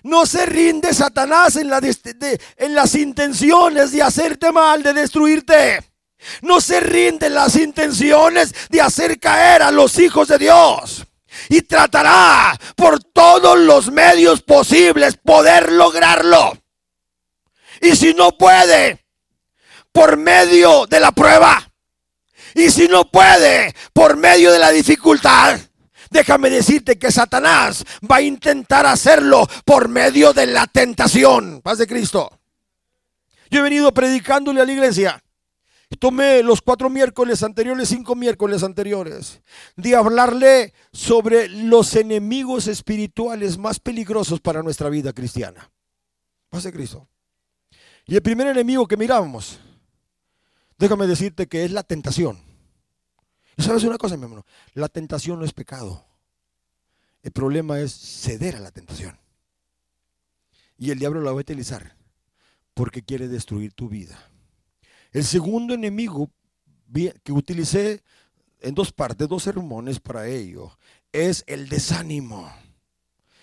No 0.02 0.24
se 0.24 0.46
rinde 0.46 0.94
Satanás 0.94 1.56
en, 1.56 1.70
en, 1.72 2.74
las 2.74 2.94
intenciones 2.94 3.90
de 3.92 4.02
hacerte 4.02 4.52
mal, 4.52 4.82
de 4.82 4.92
destruirte. 4.92 5.80
No 6.42 6.60
se 6.60 6.80
rinde 6.80 7.26
en 7.26 7.34
las 7.34 7.56
intenciones 7.56 8.54
de 8.68 8.80
hacer 8.80 9.18
caer 9.18 9.62
a 9.62 9.70
los 9.70 9.98
hijos 9.98 10.28
de 10.28 10.38
Dios. 10.38 11.04
Y 11.48 11.62
tratará 11.62 12.58
por 12.76 13.02
todos 13.02 13.58
los 13.58 13.90
medios 13.90 14.42
posibles 14.42 15.16
poder 15.16 15.72
lograrlo. 15.72 16.56
Y 17.80 17.94
si 17.96 18.14
no 18.14 18.36
puede, 18.38 19.04
por 19.92 20.16
medio 20.16 20.86
de 20.86 21.00
la 21.00 21.10
prueba. 21.10 21.65
Y 22.56 22.70
si 22.70 22.88
no 22.88 23.04
puede, 23.04 23.74
por 23.92 24.16
medio 24.16 24.50
de 24.50 24.58
la 24.58 24.70
dificultad. 24.70 25.60
Déjame 26.10 26.48
decirte 26.48 26.98
que 26.98 27.12
Satanás 27.12 27.84
va 28.10 28.16
a 28.16 28.22
intentar 28.22 28.86
hacerlo 28.86 29.46
por 29.66 29.90
medio 29.90 30.32
de 30.32 30.46
la 30.46 30.66
tentación. 30.66 31.60
Paz 31.60 31.76
de 31.76 31.86
Cristo. 31.86 32.40
Yo 33.50 33.60
he 33.60 33.62
venido 33.62 33.92
predicándole 33.92 34.62
a 34.62 34.64
la 34.64 34.72
iglesia. 34.72 35.22
Tomé 35.98 36.42
los 36.42 36.62
cuatro 36.62 36.88
miércoles 36.88 37.42
anteriores, 37.42 37.90
cinco 37.90 38.14
miércoles 38.14 38.62
anteriores, 38.62 39.42
de 39.76 39.94
hablarle 39.94 40.72
sobre 40.92 41.50
los 41.50 41.94
enemigos 41.94 42.68
espirituales 42.68 43.58
más 43.58 43.78
peligrosos 43.80 44.40
para 44.40 44.62
nuestra 44.62 44.88
vida 44.88 45.12
cristiana. 45.12 45.70
Paz 46.48 46.62
de 46.62 46.72
Cristo. 46.72 47.06
Y 48.06 48.14
el 48.14 48.22
primer 48.22 48.46
enemigo 48.46 48.86
que 48.86 48.96
mirábamos 48.96 49.60
Déjame 50.78 51.06
decirte 51.06 51.46
que 51.46 51.64
es 51.64 51.70
la 51.70 51.82
tentación. 51.82 52.38
¿Y 53.56 53.62
sabes 53.62 53.84
una 53.84 53.98
cosa, 53.98 54.16
mi 54.16 54.24
hermano? 54.24 54.44
La 54.74 54.88
tentación 54.88 55.38
no 55.38 55.44
es 55.44 55.52
pecado. 55.52 56.04
El 57.22 57.32
problema 57.32 57.80
es 57.80 57.92
ceder 57.92 58.56
a 58.56 58.60
la 58.60 58.70
tentación. 58.70 59.18
Y 60.78 60.90
el 60.90 60.98
diablo 60.98 61.20
la 61.22 61.32
va 61.32 61.38
a 61.38 61.40
utilizar 61.40 61.96
porque 62.74 63.02
quiere 63.02 63.28
destruir 63.28 63.72
tu 63.72 63.88
vida. 63.88 64.30
El 65.10 65.24
segundo 65.24 65.72
enemigo 65.72 66.30
que 67.24 67.32
utilicé 67.32 68.02
en 68.60 68.74
dos 68.74 68.92
partes, 68.92 69.26
dos 69.28 69.42
sermones 69.42 69.98
para 69.98 70.28
ello, 70.28 70.78
es 71.10 71.42
el 71.46 71.68
desánimo. 71.68 72.52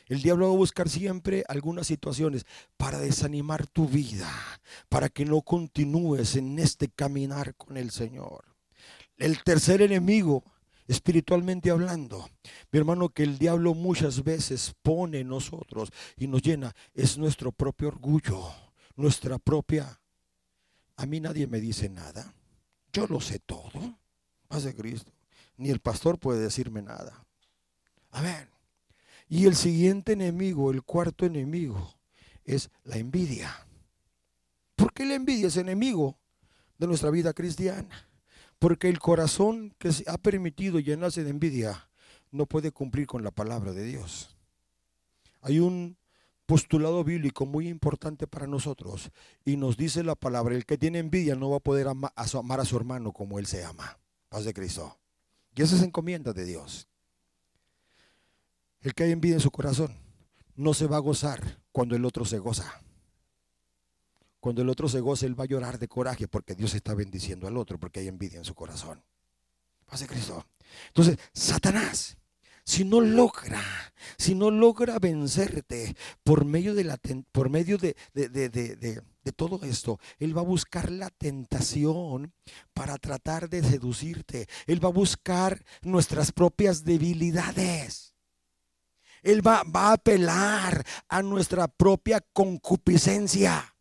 El 0.06 0.22
diablo 0.22 0.48
va 0.48 0.54
a 0.54 0.58
buscar 0.58 0.90
siempre 0.90 1.44
algunas 1.48 1.88
situaciones 1.88 2.46
para 2.78 3.00
desanimar 3.00 3.66
tu 3.66 3.88
vida, 3.88 4.32
para 4.90 5.10
que 5.10 5.26
no 5.26 5.42
continúes 5.42 6.36
en 6.36 6.60
este 6.60 6.90
caminar 6.90 7.56
con 7.56 7.78
el 7.78 7.90
Señor. 7.90 8.53
El 9.18 9.44
tercer 9.44 9.82
enemigo, 9.82 10.44
espiritualmente 10.88 11.72
hablando, 11.72 12.30
mi 12.72 12.80
hermano, 12.80 13.10
que 13.10 13.24
el 13.24 13.38
diablo 13.38 13.74
muchas 13.74 14.24
veces 14.24 14.74
pone 14.82 15.20
en 15.20 15.30
nosotros 15.30 15.90
y 16.18 16.28
nos 16.28 16.42
llena, 16.42 16.76
es 16.94 17.18
nuestro 17.18 17.52
propio 17.52 17.90
orgullo, 17.90 18.52
nuestra 18.96 19.38
propia... 19.40 20.00
A 20.96 21.08
mí 21.08 21.20
nadie 21.20 21.48
me 21.48 21.60
dice 21.60 21.90
nada. 21.90 22.36
Yo 22.92 23.08
lo 23.08 23.20
sé 23.20 23.40
todo. 23.40 23.98
Paz 24.48 24.64
de 24.64 24.76
Cristo. 24.76 25.12
Ni 25.58 25.72
el 25.72 25.80
pastor 25.80 26.20
puede 26.20 26.40
decirme 26.40 26.84
nada. 26.84 27.26
A 28.12 28.22
ver, 28.22 28.50
y 29.28 29.48
el 29.48 29.56
siguiente 29.56 30.14
enemigo, 30.14 30.70
el 30.70 30.84
cuarto 30.84 31.26
enemigo, 31.26 31.96
es 32.46 32.70
la 32.84 32.98
envidia. 32.98 33.66
¿Por 34.76 34.94
qué 34.94 35.06
la 35.06 35.16
envidia 35.16 35.48
es 35.48 35.58
enemigo 35.58 36.20
de 36.78 36.86
nuestra 36.88 37.10
vida 37.10 37.34
cristiana? 37.34 38.08
Porque 38.64 38.88
el 38.88 38.98
corazón 38.98 39.76
que 39.78 39.92
se 39.92 40.10
ha 40.10 40.18
permitido 40.18 40.80
llenarse 40.80 41.26
de 41.26 41.32
envidia 41.32 41.90
no 42.32 42.46
puede 42.46 42.72
cumplir 42.72 43.08
con 43.08 43.22
la 43.22 43.30
palabra 43.30 43.74
de 43.74 43.84
Dios. 43.84 44.38
Hay 45.42 45.60
un 45.60 45.98
postulado 46.46 47.04
bíblico 47.04 47.46
muy 47.46 47.68
importante 47.68 48.26
para 48.26 48.48
nosotros 48.48 49.12
y 49.44 49.58
nos 49.58 49.76
dice 49.76 50.02
la 50.02 50.16
palabra, 50.16 50.56
el 50.56 50.66
que 50.66 50.78
tiene 50.78 51.00
envidia 51.00 51.36
no 51.36 51.50
va 51.50 51.58
a 51.58 51.60
poder 51.60 51.90
amar 51.90 52.14
a 52.16 52.64
su 52.64 52.78
hermano 52.78 53.12
como 53.12 53.38
él 53.38 53.48
se 53.48 53.66
ama. 53.66 54.00
Paz 54.30 54.46
de 54.46 54.54
Cristo. 54.54 54.98
Y 55.58 55.62
esa 55.62 55.76
es 55.76 55.82
encomienda 55.82 56.32
de 56.32 56.46
Dios. 56.46 56.88
El 58.80 58.94
que 58.94 59.04
hay 59.04 59.12
envidia 59.12 59.36
en 59.36 59.42
su 59.42 59.52
corazón 59.52 59.94
no 60.56 60.74
se 60.74 60.88
va 60.88 60.96
a 60.96 61.02
gozar 61.02 61.60
cuando 61.74 61.98
el 61.98 62.06
otro 62.06 62.24
se 62.24 62.40
goza. 62.40 62.82
Cuando 64.44 64.62
el 64.62 64.68
otro 64.68 64.90
se 64.90 65.00
goza, 65.00 65.26
él 65.26 65.40
va 65.40 65.46
a 65.46 65.48
llorar 65.48 65.80
de 65.80 65.88
coraje 65.88 66.28
porque 66.28 66.54
Dios 66.54 66.74
está 66.74 66.94
bendiciendo 66.94 67.48
al 67.48 67.56
otro, 67.56 67.80
porque 67.80 68.02
hay 68.02 68.10
envidia 68.10 68.40
en 68.40 68.44
su 68.44 68.54
corazón. 68.54 69.02
Pase 69.86 70.06
Cristo. 70.06 70.46
Entonces, 70.88 71.18
Satanás, 71.32 72.18
si 72.66 72.84
no 72.84 73.00
logra, 73.00 73.64
si 74.18 74.36
no 74.36 74.52
logra 74.52 75.00
vencerte 75.00 75.96
por 76.26 76.44
medio 76.44 76.76
de 76.76 76.84
la 76.84 77.00
por 77.32 77.50
medio 77.50 77.78
de, 77.78 77.96
de 78.14 79.32
todo 79.34 79.64
esto, 79.64 79.98
Él 80.20 80.36
va 80.36 80.42
a 80.42 80.44
buscar 80.44 80.92
la 80.92 81.10
tentación 81.10 82.34
para 82.74 82.98
tratar 82.98 83.50
de 83.50 83.64
seducirte. 83.64 84.50
Él 84.68 84.84
va 84.84 84.90
a 84.90 84.92
buscar 84.92 85.64
nuestras 85.84 86.34
propias 86.34 86.84
debilidades. 86.84 88.14
Él 89.24 89.46
va, 89.46 89.64
a 89.74 89.94
apelar 89.94 90.86
a 91.08 91.22
nuestra 91.24 91.70
propia 91.70 92.22
concupiscencia. 92.34 93.73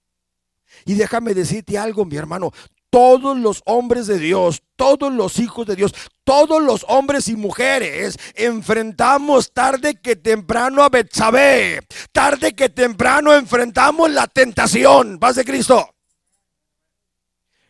Y 0.84 0.94
déjame 0.94 1.34
decirte 1.34 1.78
algo, 1.78 2.04
mi 2.04 2.16
hermano, 2.16 2.52
todos 2.92 3.38
los 3.38 3.62
hombres 3.64 4.06
de 4.06 4.18
Dios, 4.18 4.62
todos 4.76 5.10
los 5.10 5.38
hijos 5.38 5.66
de 5.66 5.76
Dios, 5.76 5.94
todos 6.24 6.62
los 6.62 6.84
hombres 6.88 7.26
y 7.28 7.36
mujeres 7.36 8.18
enfrentamos 8.34 9.52
tarde 9.52 9.94
que 9.94 10.14
temprano 10.14 10.82
a 10.82 10.90
Betsabé, 10.90 11.80
tarde 12.12 12.52
que 12.52 12.68
temprano 12.68 13.32
enfrentamos 13.32 14.10
la 14.10 14.26
tentación, 14.26 15.18
paz 15.18 15.36
de 15.36 15.44
Cristo. 15.46 15.88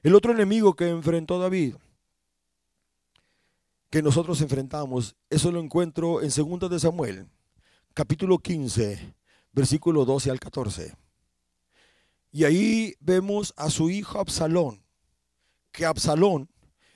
El 0.02 0.16
otro 0.16 0.32
enemigo 0.32 0.74
que 0.74 0.88
enfrentó 0.88 1.38
David, 1.38 1.76
que 3.90 4.02
nosotros 4.02 4.40
enfrentamos, 4.40 5.14
eso 5.30 5.52
lo 5.52 5.60
encuentro 5.60 6.20
en 6.20 6.30
2 6.34 6.68
de 6.68 6.80
Samuel, 6.80 7.28
capítulo 7.94 8.38
15, 8.38 9.14
versículo 9.52 10.04
12 10.04 10.32
al 10.32 10.40
14. 10.40 11.01
Y 12.32 12.44
ahí 12.44 12.94
vemos 12.98 13.52
a 13.58 13.68
su 13.68 13.90
hijo 13.90 14.18
Absalón, 14.18 14.86
que 15.70 15.84
Absalón 15.84 16.48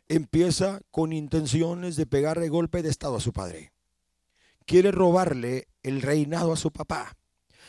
empieza 0.09 0.81
con 0.91 1.13
intenciones 1.13 1.97
de 1.97 2.07
pegarle 2.07 2.49
golpe 2.49 2.83
de 2.83 2.89
estado 2.89 3.17
a 3.17 3.21
su 3.21 3.35
padre. 3.35 3.73
Quiere 4.65 4.93
robarle 4.93 5.69
el 5.83 6.01
reinado 6.01 6.55
a 6.55 6.57
su 6.57 6.73
papá. 6.73 7.19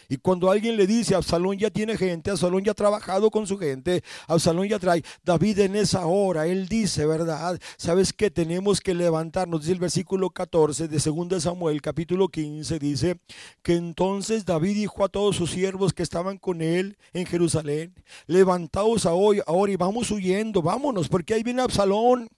Y 0.09 0.17
cuando 0.17 0.49
alguien 0.49 0.77
le 0.77 0.87
dice, 0.87 1.15
Absalón 1.15 1.57
ya 1.57 1.69
tiene 1.69 1.97
gente, 1.97 2.31
Absalón 2.31 2.63
ya 2.63 2.71
ha 2.71 2.75
trabajado 2.75 3.29
con 3.29 3.45
su 3.45 3.57
gente, 3.57 4.03
Absalón 4.27 4.67
ya 4.67 4.79
trae, 4.79 5.03
David 5.23 5.59
en 5.59 5.75
esa 5.75 6.05
hora, 6.05 6.47
él 6.47 6.67
dice, 6.67 7.05
¿verdad? 7.05 7.59
¿Sabes 7.77 8.13
que 8.13 8.31
Tenemos 8.31 8.81
que 8.81 8.93
levantarnos, 8.93 9.61
dice 9.61 9.73
el 9.73 9.79
versículo 9.79 10.29
14 10.29 10.87
de 10.87 10.99
2 10.99 11.41
Samuel, 11.43 11.81
capítulo 11.81 12.29
15, 12.29 12.79
dice 12.79 13.19
que 13.61 13.73
entonces 13.73 14.45
David 14.45 14.75
dijo 14.75 15.03
a 15.03 15.09
todos 15.09 15.35
sus 15.35 15.51
siervos 15.51 15.93
que 15.93 16.03
estaban 16.03 16.37
con 16.37 16.61
él 16.61 16.97
en 17.13 17.25
Jerusalén, 17.25 17.93
levantaos 18.27 19.05
ahora 19.05 19.71
y 19.71 19.75
vamos 19.75 20.11
huyendo, 20.11 20.61
vámonos, 20.61 21.09
porque 21.09 21.33
ahí 21.33 21.43
viene 21.43 21.61
Absalón. 21.61 22.29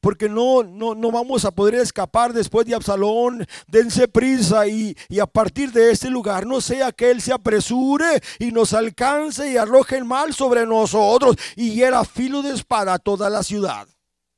Porque 0.00 0.28
no, 0.28 0.62
no, 0.62 0.94
no 0.94 1.10
vamos 1.10 1.44
a 1.44 1.50
poder 1.50 1.76
escapar 1.76 2.32
después 2.32 2.66
de 2.66 2.74
Absalón. 2.74 3.46
Dense 3.66 4.08
prisa 4.08 4.66
y, 4.66 4.96
y, 5.08 5.20
a 5.20 5.26
partir 5.26 5.72
de 5.72 5.90
este 5.90 6.10
lugar 6.10 6.46
no 6.46 6.60
sea 6.60 6.92
que 6.92 7.10
él 7.10 7.20
se 7.20 7.32
apresure 7.32 8.22
y 8.38 8.52
nos 8.52 8.72
alcance 8.72 9.50
y 9.50 9.56
arroje 9.56 9.96
el 9.96 10.04
mal 10.04 10.34
sobre 10.34 10.66
nosotros 10.66 11.36
y 11.56 11.80
era 11.82 12.04
filo 12.04 12.42
de 12.42 12.54
espada 12.54 12.98
toda 12.98 13.28
la 13.30 13.42
ciudad. 13.42 13.86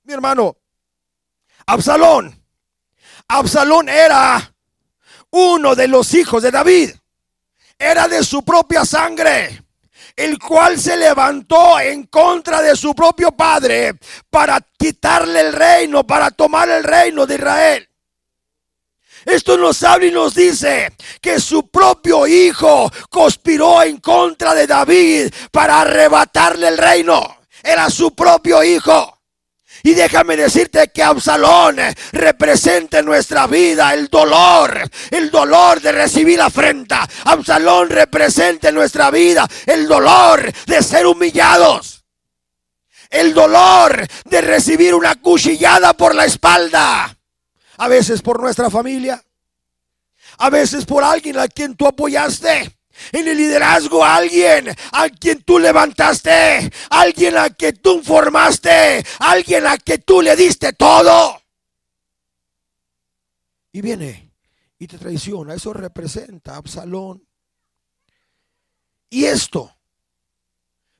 Mi 0.04 0.12
hermano, 0.12 0.56
Absalón. 1.66 2.40
Absalón 3.28 3.88
era 3.88 4.54
uno 5.30 5.74
de 5.74 5.88
los 5.88 6.12
hijos 6.14 6.42
de 6.42 6.50
David. 6.50 6.90
Era 7.78 8.08
de 8.08 8.22
su 8.22 8.44
propia 8.44 8.84
sangre 8.84 9.61
el 10.16 10.38
cual 10.38 10.78
se 10.78 10.96
levantó 10.96 11.80
en 11.80 12.04
contra 12.04 12.62
de 12.62 12.76
su 12.76 12.94
propio 12.94 13.32
padre 13.32 13.94
para 14.30 14.60
quitarle 14.78 15.40
el 15.40 15.52
reino, 15.52 16.06
para 16.06 16.30
tomar 16.30 16.68
el 16.68 16.84
reino 16.84 17.26
de 17.26 17.34
Israel. 17.34 17.88
Esto 19.24 19.56
nos 19.56 19.82
habla 19.82 20.06
y 20.06 20.10
nos 20.10 20.34
dice 20.34 20.92
que 21.20 21.38
su 21.38 21.68
propio 21.68 22.26
hijo 22.26 22.90
conspiró 23.08 23.82
en 23.82 23.98
contra 23.98 24.54
de 24.54 24.66
David 24.66 25.32
para 25.50 25.82
arrebatarle 25.82 26.68
el 26.68 26.78
reino. 26.78 27.38
Era 27.62 27.88
su 27.88 28.14
propio 28.14 28.64
hijo. 28.64 29.21
Y 29.82 29.94
déjame 29.94 30.36
decirte 30.36 30.88
que 30.88 31.02
Absalón 31.02 31.76
representa 32.12 33.00
en 33.00 33.06
nuestra 33.06 33.46
vida 33.46 33.92
el 33.94 34.08
dolor, 34.08 34.88
el 35.10 35.30
dolor 35.30 35.80
de 35.80 35.92
recibir 35.92 36.40
afrenta. 36.40 37.08
Absalón 37.24 37.90
representa 37.90 38.68
en 38.68 38.74
nuestra 38.74 39.10
vida 39.10 39.48
el 39.66 39.88
dolor 39.88 40.52
de 40.66 40.82
ser 40.82 41.06
humillados. 41.06 42.04
El 43.10 43.34
dolor 43.34 44.06
de 44.24 44.40
recibir 44.40 44.94
una 44.94 45.16
cuchillada 45.16 45.92
por 45.94 46.14
la 46.14 46.24
espalda. 46.24 47.16
A 47.76 47.88
veces 47.88 48.22
por 48.22 48.40
nuestra 48.40 48.70
familia. 48.70 49.22
A 50.38 50.48
veces 50.48 50.86
por 50.86 51.04
alguien 51.04 51.38
a 51.38 51.48
quien 51.48 51.76
tú 51.76 51.86
apoyaste 51.86 52.81
en 53.10 53.28
el 53.28 53.36
liderazgo 53.36 54.04
alguien 54.04 54.68
a 54.92 55.08
quien 55.08 55.42
tú 55.42 55.58
levantaste, 55.58 56.70
alguien 56.90 57.36
a 57.36 57.50
quien 57.50 57.76
tú 57.78 58.02
formaste, 58.02 59.04
alguien 59.18 59.66
a 59.66 59.76
quien 59.78 60.02
tú 60.02 60.22
le 60.22 60.36
diste 60.36 60.72
todo. 60.74 61.40
Y 63.72 63.80
viene 63.80 64.32
y 64.78 64.86
te 64.86 64.98
traiciona. 64.98 65.54
Eso 65.54 65.72
representa 65.72 66.56
Absalón. 66.56 67.26
Y 69.08 69.24
esto, 69.24 69.76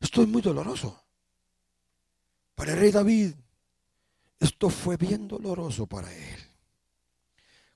esto 0.01 0.23
es 0.23 0.29
muy 0.29 0.43
doloroso. 0.43 1.03
Para 2.55 2.73
el 2.73 2.79
rey 2.79 2.91
David, 2.93 3.35
esto 4.39 4.71
fue 4.71 4.97
bien 4.97 5.29
doloroso 5.29 5.87
para 5.87 6.13
él. 6.15 6.39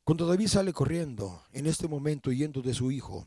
Cuando 0.05 0.27
David 0.27 0.47
sale 0.47 0.73
corriendo 0.73 1.43
en 1.53 1.67
este 1.67 1.89
momento 1.89 2.31
yendo 2.31 2.62
de 2.62 2.75
su 2.75 2.93
hijo, 2.93 3.27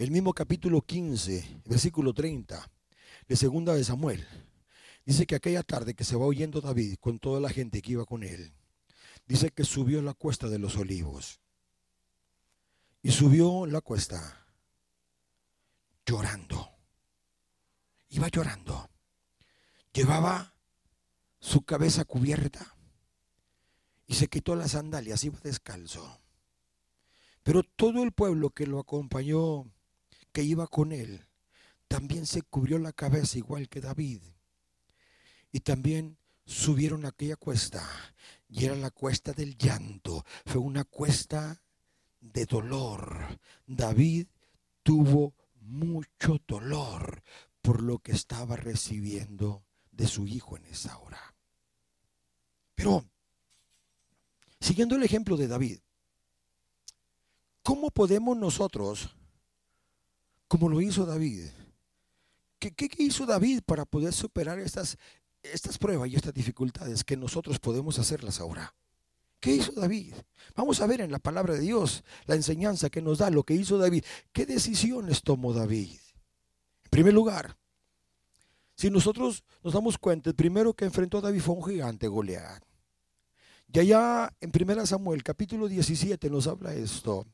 el 0.00 0.10
mismo 0.10 0.32
capítulo 0.32 0.80
15, 0.80 1.60
versículo 1.66 2.14
30 2.14 2.70
de 3.28 3.36
segunda 3.36 3.74
de 3.74 3.84
Samuel, 3.84 4.26
dice 5.04 5.26
que 5.26 5.34
aquella 5.34 5.62
tarde 5.62 5.92
que 5.92 6.04
se 6.04 6.16
va 6.16 6.24
oyendo 6.24 6.62
David 6.62 6.96
con 6.98 7.18
toda 7.18 7.38
la 7.38 7.50
gente 7.50 7.82
que 7.82 7.92
iba 7.92 8.06
con 8.06 8.22
él, 8.22 8.54
dice 9.26 9.50
que 9.50 9.62
subió 9.62 10.00
la 10.00 10.14
cuesta 10.14 10.48
de 10.48 10.58
los 10.58 10.76
olivos. 10.76 11.40
Y 13.02 13.10
subió 13.10 13.66
la 13.66 13.82
cuesta 13.82 14.46
llorando. 16.06 16.70
Iba 18.08 18.28
llorando. 18.28 18.88
Llevaba 19.92 20.54
su 21.40 21.60
cabeza 21.60 22.06
cubierta 22.06 22.74
y 24.06 24.14
se 24.14 24.28
quitó 24.28 24.56
las 24.56 24.70
sandalias, 24.70 25.24
iba 25.24 25.38
descalzo. 25.40 26.22
Pero 27.42 27.62
todo 27.64 28.02
el 28.02 28.12
pueblo 28.12 28.48
que 28.48 28.66
lo 28.66 28.78
acompañó 28.78 29.70
que 30.32 30.42
iba 30.42 30.66
con 30.66 30.92
él 30.92 31.26
también 31.90 32.24
se 32.24 32.42
cubrió 32.42 32.78
la 32.78 32.92
cabeza 32.92 33.36
igual 33.36 33.68
que 33.68 33.80
David. 33.80 34.22
Y 35.50 35.58
también 35.58 36.18
subieron 36.46 37.04
aquella 37.04 37.34
cuesta. 37.34 37.84
Y 38.48 38.64
era 38.64 38.76
la 38.76 38.92
cuesta 38.92 39.32
del 39.32 39.58
llanto. 39.58 40.24
Fue 40.46 40.60
una 40.60 40.84
cuesta 40.84 41.60
de 42.20 42.46
dolor. 42.46 43.40
David 43.66 44.28
tuvo 44.84 45.34
mucho 45.62 46.40
dolor 46.46 47.24
por 47.60 47.82
lo 47.82 47.98
que 47.98 48.12
estaba 48.12 48.54
recibiendo 48.54 49.64
de 49.90 50.06
su 50.06 50.28
hijo 50.28 50.56
en 50.56 50.66
esa 50.66 50.96
hora. 50.96 51.34
Pero, 52.76 53.04
siguiendo 54.60 54.94
el 54.94 55.02
ejemplo 55.02 55.36
de 55.36 55.48
David, 55.48 55.80
¿cómo 57.64 57.90
podemos 57.90 58.36
nosotros 58.36 59.16
como 60.50 60.68
lo 60.68 60.80
hizo 60.80 61.06
David. 61.06 61.44
¿Qué, 62.58 62.74
hizo 62.98 63.24
David 63.24 63.60
para 63.64 63.84
poder 63.84 64.12
superar 64.12 64.58
estas, 64.58 64.98
pruebas 65.78 66.10
y 66.10 66.16
estas 66.16 66.34
dificultades 66.34 67.04
que 67.04 67.16
nosotros 67.16 67.60
podemos 67.60 68.00
hacerlas 68.00 68.40
ahora? 68.40 68.74
¿Qué 69.38 69.52
hizo 69.52 69.70
David? 69.70 70.12
Vamos 70.56 70.80
a 70.80 70.88
ver 70.88 71.02
en 71.02 71.12
la 71.12 71.20
palabra 71.20 71.54
de 71.54 71.60
Dios 71.60 72.02
la 72.26 72.34
enseñanza 72.34 72.90
que 72.90 73.00
nos 73.00 73.18
da 73.18 73.30
lo 73.30 73.44
que 73.44 73.54
hizo 73.54 73.78
David. 73.78 74.04
¿Qué 74.32 74.44
decisiones 74.44 75.22
tomó 75.22 75.52
David? 75.52 75.92
En 76.82 76.90
primer 76.90 77.14
lugar, 77.14 77.56
si 78.74 78.90
nosotros 78.90 79.44
nos 79.62 79.72
damos 79.72 79.98
cuenta, 79.98 80.30
el 80.30 80.36
primero 80.36 80.74
que 80.74 80.84
enfrentó 80.84 81.20
David 81.20 81.42
fue 81.42 81.54
un 81.54 81.64
gigante, 81.64 82.08
Goliat. 82.08 82.64
Y 83.72 83.78
allá 83.78 84.34
en 84.40 84.50
1 84.52 84.84
Samuel 84.84 85.22
capítulo 85.22 85.68
17 85.68 86.28
nos 86.28 86.48
habla 86.48 86.74
esto. 86.74 87.24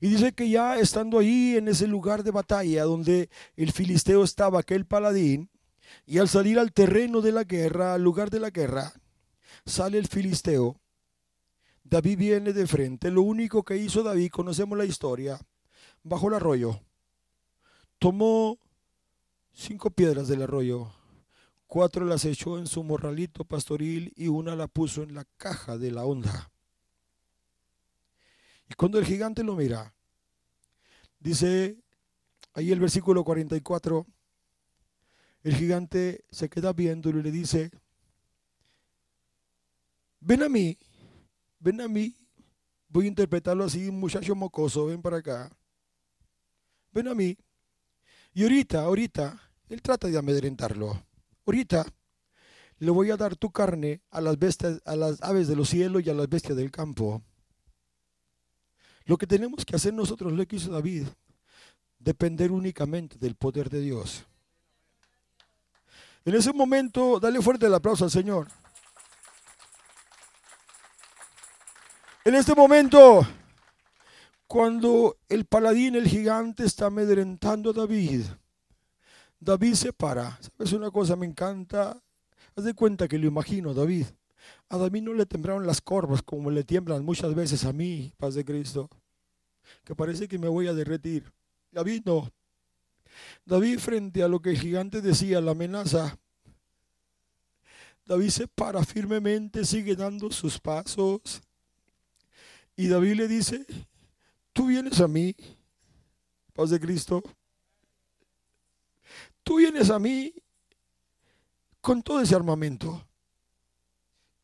Y 0.00 0.08
dice 0.08 0.32
que 0.32 0.48
ya 0.48 0.78
estando 0.78 1.18
ahí 1.18 1.56
en 1.56 1.68
ese 1.68 1.86
lugar 1.86 2.22
de 2.22 2.30
batalla 2.30 2.84
donde 2.84 3.30
el 3.56 3.72
filisteo 3.72 4.24
estaba, 4.24 4.60
aquel 4.60 4.86
paladín, 4.86 5.50
y 6.06 6.18
al 6.18 6.28
salir 6.28 6.58
al 6.58 6.72
terreno 6.72 7.20
de 7.20 7.32
la 7.32 7.44
guerra, 7.44 7.94
al 7.94 8.02
lugar 8.02 8.30
de 8.30 8.40
la 8.40 8.50
guerra, 8.50 8.92
sale 9.66 9.98
el 9.98 10.08
filisteo. 10.08 10.80
David 11.84 12.18
viene 12.18 12.52
de 12.52 12.66
frente. 12.66 13.10
Lo 13.10 13.22
único 13.22 13.62
que 13.62 13.76
hizo 13.76 14.02
David, 14.02 14.30
conocemos 14.30 14.78
la 14.78 14.84
historia, 14.84 15.38
bajó 16.02 16.28
el 16.28 16.34
arroyo, 16.34 16.80
tomó 17.98 18.58
cinco 19.52 19.90
piedras 19.90 20.28
del 20.28 20.42
arroyo, 20.42 20.90
cuatro 21.66 22.04
las 22.04 22.24
echó 22.24 22.58
en 22.58 22.66
su 22.66 22.82
morralito 22.82 23.44
pastoril 23.44 24.12
y 24.16 24.28
una 24.28 24.56
la 24.56 24.68
puso 24.68 25.02
en 25.02 25.14
la 25.14 25.24
caja 25.36 25.78
de 25.78 25.90
la 25.90 26.04
onda. 26.04 26.51
Y 28.72 28.74
cuando 28.74 28.98
el 28.98 29.04
gigante 29.04 29.44
lo 29.44 29.54
mira, 29.54 29.94
dice 31.20 31.76
ahí 32.54 32.72
el 32.72 32.80
versículo 32.80 33.22
44, 33.22 34.06
el 35.42 35.54
gigante 35.54 36.24
se 36.30 36.48
queda 36.48 36.72
viéndolo 36.72 37.18
y 37.20 37.22
le 37.22 37.30
dice, 37.30 37.70
ven 40.20 40.42
a 40.42 40.48
mí, 40.48 40.78
ven 41.58 41.82
a 41.82 41.88
mí, 41.88 42.16
voy 42.88 43.04
a 43.04 43.08
interpretarlo 43.08 43.64
así, 43.64 43.90
muchacho 43.90 44.34
mocoso, 44.34 44.86
ven 44.86 45.02
para 45.02 45.18
acá, 45.18 45.54
ven 46.92 47.08
a 47.08 47.14
mí. 47.14 47.36
Y 48.32 48.42
ahorita, 48.44 48.84
ahorita, 48.84 49.38
él 49.68 49.82
trata 49.82 50.08
de 50.08 50.16
amedrentarlo. 50.16 51.04
Ahorita 51.44 51.84
le 52.78 52.90
voy 52.90 53.10
a 53.10 53.18
dar 53.18 53.36
tu 53.36 53.52
carne 53.52 54.00
a 54.08 54.22
las 54.22 54.38
bestias, 54.38 54.80
a 54.86 54.96
las 54.96 55.22
aves 55.22 55.46
de 55.46 55.56
los 55.56 55.68
cielos 55.68 56.02
y 56.06 56.08
a 56.08 56.14
las 56.14 56.30
bestias 56.30 56.56
del 56.56 56.70
campo. 56.70 57.22
Lo 59.06 59.16
que 59.16 59.26
tenemos 59.26 59.64
que 59.64 59.76
hacer 59.76 59.92
nosotros, 59.92 60.32
lo 60.32 60.46
que 60.46 60.56
hizo 60.56 60.70
David, 60.70 61.06
depender 61.98 62.50
únicamente 62.50 63.16
del 63.18 63.34
poder 63.34 63.68
de 63.70 63.80
Dios. 63.80 64.24
En 66.24 66.34
ese 66.34 66.52
momento, 66.52 67.18
dale 67.18 67.40
fuerte 67.40 67.66
el 67.66 67.74
aplauso 67.74 68.04
al 68.04 68.10
Señor. 68.10 68.48
En 72.24 72.36
este 72.36 72.54
momento, 72.54 73.26
cuando 74.46 75.16
el 75.28 75.44
paladín, 75.44 75.96
el 75.96 76.06
gigante, 76.06 76.64
está 76.64 76.86
amedrentando 76.86 77.70
a 77.70 77.72
David, 77.72 78.22
David 79.40 79.74
se 79.74 79.92
para. 79.92 80.38
¿Sabes 80.40 80.72
una 80.72 80.92
cosa? 80.92 81.16
Me 81.16 81.26
encanta. 81.26 82.00
Haz 82.54 82.64
de 82.64 82.74
cuenta 82.74 83.08
que 83.08 83.18
lo 83.18 83.26
imagino, 83.26 83.74
David. 83.74 84.06
A 84.68 84.76
David 84.76 85.02
no 85.02 85.14
le 85.14 85.26
temblaron 85.26 85.66
las 85.66 85.80
corvas 85.80 86.22
como 86.22 86.50
le 86.50 86.64
tiemblan 86.64 87.04
muchas 87.04 87.34
veces 87.34 87.64
a 87.64 87.72
mí, 87.72 88.12
paz 88.16 88.34
de 88.34 88.44
Cristo. 88.44 88.88
que 89.84 89.94
parece 89.94 90.28
que 90.28 90.38
me 90.38 90.48
voy 90.48 90.66
a 90.66 90.72
derretir. 90.72 91.32
David 91.70 92.02
no. 92.04 92.30
David 93.44 93.78
frente 93.78 94.22
a 94.22 94.28
lo 94.28 94.40
que 94.40 94.50
el 94.50 94.58
gigante 94.58 95.00
decía, 95.00 95.40
la 95.40 95.52
amenaza, 95.52 96.18
David 98.04 98.30
se 98.30 98.48
para 98.48 98.84
firmemente, 98.84 99.64
sigue 99.64 99.94
dando 99.94 100.30
sus 100.30 100.58
pasos. 100.58 101.40
Y 102.76 102.88
David 102.88 103.14
le 103.14 103.28
dice, 103.28 103.66
tú 104.52 104.66
vienes 104.66 105.00
a 105.00 105.08
mí, 105.08 105.34
paz 106.52 106.70
de 106.70 106.80
Cristo, 106.80 107.22
tú 109.42 109.56
vienes 109.56 109.90
a 109.90 109.98
mí 109.98 110.34
con 111.80 112.02
todo 112.02 112.20
ese 112.20 112.34
armamento, 112.34 113.06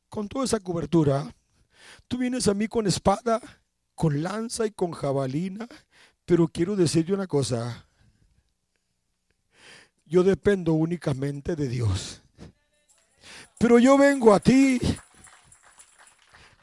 con 0.08 0.28
toda 0.28 0.44
esa 0.44 0.60
cobertura. 0.60 1.34
Tú 2.06 2.18
vienes 2.18 2.48
a 2.48 2.54
mí 2.54 2.68
con 2.68 2.86
espada, 2.86 3.40
con 3.94 4.22
lanza 4.22 4.66
y 4.66 4.70
con 4.70 4.92
jabalina, 4.92 5.66
pero 6.24 6.48
quiero 6.48 6.76
decirte 6.76 7.12
una 7.12 7.26
cosa. 7.26 7.86
Yo 10.04 10.22
dependo 10.22 10.72
únicamente 10.72 11.56
de 11.56 11.68
Dios. 11.68 12.22
Pero 13.58 13.78
yo 13.78 13.98
vengo 13.98 14.32
a 14.32 14.40
ti. 14.40 14.80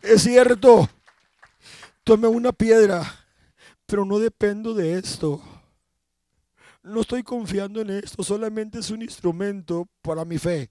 Es 0.01 0.23
cierto. 0.23 0.89
Tome 2.03 2.27
una 2.27 2.51
piedra, 2.51 3.03
pero 3.85 4.05
no 4.05 4.19
dependo 4.19 4.73
de 4.73 4.97
esto. 4.97 5.41
No 6.83 7.01
estoy 7.01 7.23
confiando 7.23 7.81
en 7.81 7.89
esto, 7.89 8.23
solamente 8.23 8.77
es 8.77 8.91
un 8.91 9.01
instrumento 9.01 9.87
para 10.03 10.23
mi 10.23 10.37
fe, 10.37 10.69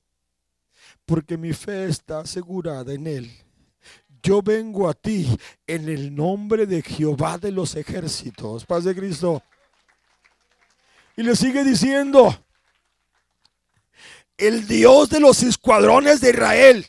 porque 1.06 1.36
mi 1.36 1.52
fe 1.52 1.86
está 1.86 2.20
asegurada 2.20 2.92
en 2.92 3.06
Él. 3.06 3.30
Yo 4.22 4.40
vengo 4.40 4.88
a 4.88 4.94
ti 4.94 5.28
en 5.66 5.88
el 5.88 6.14
nombre 6.14 6.66
de 6.66 6.80
Jehová 6.80 7.36
de 7.36 7.52
los 7.52 7.74
ejércitos, 7.74 8.64
paz 8.64 8.84
de 8.84 8.94
Cristo. 8.94 9.42
Y 11.16 11.22
le 11.22 11.36
sigue 11.36 11.62
diciendo, 11.62 12.34
el 14.38 14.66
Dios 14.66 15.10
de 15.10 15.20
los 15.20 15.42
escuadrones 15.42 16.22
de 16.22 16.30
Israel, 16.30 16.86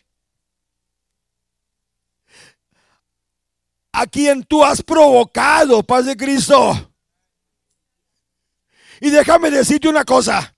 a 3.92 4.08
quien 4.08 4.44
tú 4.44 4.64
has 4.64 4.82
provocado, 4.82 5.84
paz 5.84 6.06
de 6.06 6.16
Cristo. 6.16 6.92
Y 9.02 9.10
déjame 9.10 9.52
decirte 9.52 9.90
una 9.90 10.06
cosa. 10.06 10.55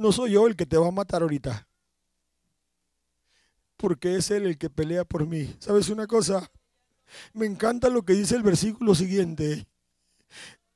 No 0.00 0.12
soy 0.12 0.30
yo 0.30 0.46
el 0.46 0.56
que 0.56 0.64
te 0.64 0.78
va 0.78 0.88
a 0.88 0.92
matar 0.92 1.20
ahorita. 1.20 1.68
Porque 3.76 4.16
es 4.16 4.30
Él 4.30 4.46
el 4.46 4.56
que 4.56 4.70
pelea 4.70 5.04
por 5.04 5.26
mí. 5.26 5.54
¿Sabes 5.58 5.90
una 5.90 6.06
cosa? 6.06 6.50
Me 7.34 7.44
encanta 7.44 7.90
lo 7.90 8.02
que 8.02 8.14
dice 8.14 8.34
el 8.34 8.42
versículo 8.42 8.94
siguiente. 8.94 9.68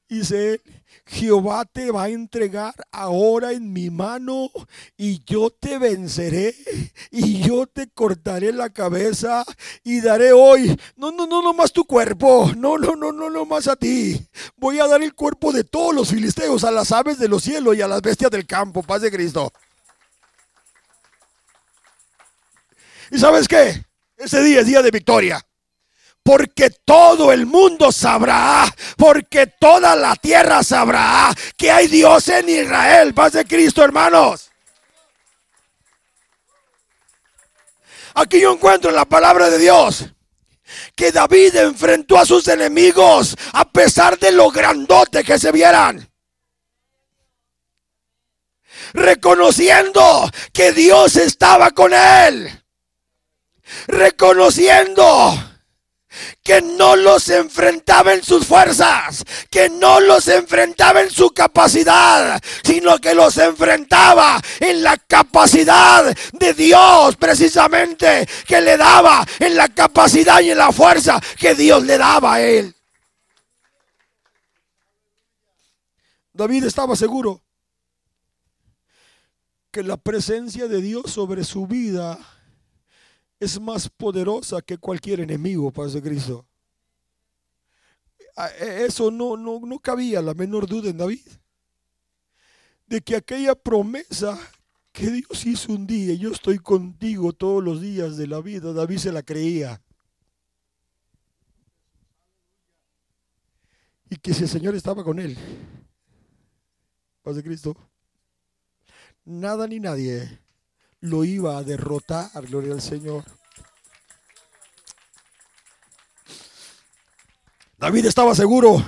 Dice, 0.06 0.60
Jehová 1.06 1.64
te 1.64 1.90
va 1.90 2.04
a 2.04 2.08
entregar 2.10 2.74
ahora 2.92 3.52
en 3.52 3.72
mi 3.72 3.88
mano 3.88 4.50
y 4.98 5.24
yo 5.24 5.50
te 5.50 5.78
venceré 5.78 6.54
y 7.10 7.40
yo 7.40 7.66
te 7.66 7.88
cortaré 7.88 8.52
la 8.52 8.68
cabeza 8.68 9.44
y 9.82 10.02
daré 10.02 10.32
hoy, 10.32 10.78
no, 10.96 11.10
no, 11.10 11.26
no, 11.26 11.42
no 11.42 11.54
más 11.54 11.72
tu 11.72 11.84
cuerpo, 11.84 12.52
no, 12.56 12.76
no, 12.76 12.94
no, 12.94 13.12
no, 13.12 13.30
no 13.30 13.44
más 13.46 13.66
a 13.66 13.76
ti. 13.76 14.28
Voy 14.56 14.78
a 14.78 14.86
dar 14.86 15.02
el 15.02 15.14
cuerpo 15.14 15.52
de 15.52 15.64
todos 15.64 15.94
los 15.94 16.10
filisteos, 16.10 16.64
a 16.64 16.70
las 16.70 16.92
aves 16.92 17.18
de 17.18 17.28
los 17.28 17.42
cielos 17.42 17.74
y 17.76 17.82
a 17.82 17.88
las 17.88 18.02
bestias 18.02 18.30
del 18.30 18.46
campo, 18.46 18.82
paz 18.82 19.00
de 19.00 19.10
Cristo. 19.10 19.52
¿Y 23.10 23.18
sabes 23.18 23.48
qué? 23.48 23.84
Ese 24.18 24.42
día 24.42 24.60
es 24.60 24.66
día 24.66 24.82
de 24.82 24.90
victoria 24.90 25.44
porque 26.24 26.70
todo 26.70 27.30
el 27.32 27.44
mundo 27.44 27.92
sabrá, 27.92 28.64
porque 28.96 29.46
toda 29.46 29.94
la 29.94 30.16
tierra 30.16 30.64
sabrá 30.64 31.32
que 31.56 31.70
hay 31.70 31.86
Dios 31.86 32.26
en 32.28 32.48
Israel, 32.48 33.12
paz 33.12 33.34
de 33.34 33.44
Cristo, 33.44 33.84
hermanos. 33.84 34.50
Aquí 38.14 38.40
yo 38.40 38.52
encuentro 38.52 38.88
en 38.88 38.96
la 38.96 39.04
palabra 39.04 39.50
de 39.50 39.58
Dios 39.58 40.06
que 40.96 41.12
David 41.12 41.56
enfrentó 41.56 42.18
a 42.18 42.24
sus 42.24 42.48
enemigos 42.48 43.36
a 43.52 43.68
pesar 43.70 44.18
de 44.18 44.32
lo 44.32 44.50
grandote 44.50 45.24
que 45.24 45.38
se 45.38 45.52
vieran. 45.52 46.08
Reconociendo 48.94 50.30
que 50.52 50.72
Dios 50.72 51.16
estaba 51.16 51.72
con 51.72 51.92
él. 51.92 52.62
Reconociendo 53.88 55.53
que 56.42 56.60
no 56.60 56.96
los 56.96 57.28
enfrentaba 57.28 58.12
en 58.14 58.22
sus 58.22 58.46
fuerzas, 58.46 59.24
que 59.50 59.68
no 59.68 60.00
los 60.00 60.28
enfrentaba 60.28 61.00
en 61.00 61.10
su 61.10 61.30
capacidad, 61.30 62.40
sino 62.62 62.98
que 62.98 63.14
los 63.14 63.36
enfrentaba 63.38 64.40
en 64.60 64.82
la 64.82 64.96
capacidad 64.96 66.16
de 66.32 66.54
Dios 66.54 67.16
precisamente, 67.16 68.28
que 68.46 68.60
le 68.60 68.76
daba 68.76 69.26
en 69.38 69.56
la 69.56 69.68
capacidad 69.68 70.40
y 70.40 70.50
en 70.50 70.58
la 70.58 70.72
fuerza 70.72 71.20
que 71.38 71.54
Dios 71.54 71.82
le 71.84 71.98
daba 71.98 72.34
a 72.34 72.40
él. 72.40 72.74
David 76.32 76.64
estaba 76.64 76.96
seguro 76.96 77.40
que 79.70 79.82
la 79.82 79.96
presencia 79.96 80.68
de 80.68 80.80
Dios 80.80 81.10
sobre 81.10 81.44
su 81.44 81.66
vida 81.66 82.18
es 83.44 83.60
más 83.60 83.88
poderosa 83.88 84.62
que 84.62 84.78
cualquier 84.78 85.20
enemigo, 85.20 85.70
Paz 85.70 85.92
de 85.92 86.02
Cristo. 86.02 86.46
E, 88.58 88.84
eso 88.86 89.10
no, 89.10 89.36
no, 89.36 89.60
no 89.60 89.78
cabía 89.78 90.22
la 90.22 90.34
menor 90.34 90.66
duda 90.66 90.90
en 90.90 90.96
David. 90.96 91.26
De 92.86 93.00
que 93.00 93.16
aquella 93.16 93.54
promesa 93.54 94.38
que 94.92 95.10
Dios 95.10 95.44
hizo 95.46 95.72
un 95.72 95.86
día, 95.86 96.14
yo 96.14 96.30
estoy 96.30 96.58
contigo 96.58 97.32
todos 97.32 97.62
los 97.62 97.80
días 97.80 98.16
de 98.16 98.26
la 98.26 98.40
vida, 98.40 98.72
David 98.72 98.98
se 98.98 99.12
la 99.12 99.22
creía. 99.22 99.82
Y 104.08 104.16
que 104.16 104.32
si 104.32 104.44
el 104.44 104.48
Señor 104.48 104.74
estaba 104.74 105.02
con 105.02 105.18
él, 105.18 105.36
paz 107.22 107.36
de 107.36 107.42
Cristo, 107.42 107.76
nada 109.24 109.66
ni 109.66 109.80
nadie 109.80 110.43
lo 111.04 111.22
iba 111.22 111.58
a 111.58 111.62
derrotar, 111.62 112.30
gloria 112.46 112.72
al 112.72 112.80
Señor. 112.80 113.24
David 117.76 118.06
estaba 118.06 118.34
seguro 118.34 118.82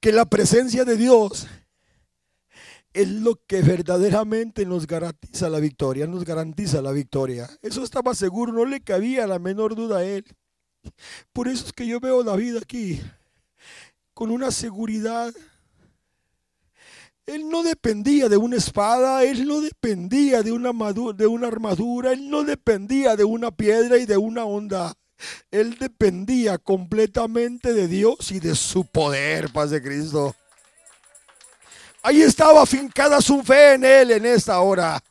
que 0.00 0.10
la 0.10 0.24
presencia 0.24 0.86
de 0.86 0.96
Dios 0.96 1.46
es 2.94 3.10
lo 3.10 3.44
que 3.46 3.60
verdaderamente 3.60 4.64
nos 4.64 4.86
garantiza 4.86 5.50
la 5.50 5.60
victoria, 5.60 6.06
nos 6.06 6.24
garantiza 6.24 6.80
la 6.80 6.92
victoria. 6.92 7.46
Eso 7.60 7.82
estaba 7.82 8.14
seguro, 8.14 8.50
no 8.50 8.64
le 8.64 8.80
cabía 8.80 9.26
la 9.26 9.38
menor 9.38 9.74
duda 9.74 9.98
a 9.98 10.04
él. 10.04 10.24
Por 11.34 11.46
eso 11.46 11.66
es 11.66 11.72
que 11.74 11.86
yo 11.86 12.00
veo 12.00 12.22
a 12.22 12.24
David 12.24 12.56
aquí 12.56 13.02
con 14.14 14.30
una 14.30 14.50
seguridad 14.50 15.34
él 17.26 17.48
no 17.48 17.62
dependía 17.62 18.28
de 18.28 18.36
una 18.36 18.56
espada, 18.56 19.24
él 19.24 19.46
no 19.46 19.60
dependía 19.60 20.42
de 20.42 20.52
una, 20.52 20.72
de 21.14 21.26
una 21.26 21.46
armadura, 21.46 22.12
él 22.12 22.28
no 22.28 22.44
dependía 22.44 23.16
de 23.16 23.24
una 23.24 23.50
piedra 23.50 23.96
y 23.96 24.04
de 24.04 24.16
una 24.16 24.44
onda. 24.44 24.94
Él 25.50 25.78
dependía 25.78 26.58
completamente 26.58 27.72
de 27.72 27.88
Dios 27.88 28.30
y 28.30 28.40
de 28.40 28.54
su 28.54 28.84
poder, 28.84 29.50
paz 29.52 29.70
de 29.70 29.82
Cristo. 29.82 30.34
Ahí 32.02 32.20
estaba 32.20 32.62
afincada 32.62 33.20
su 33.22 33.42
fe 33.42 33.74
en 33.74 33.84
Él 33.84 34.10
en 34.10 34.26
esta 34.26 34.60
hora. 34.60 35.02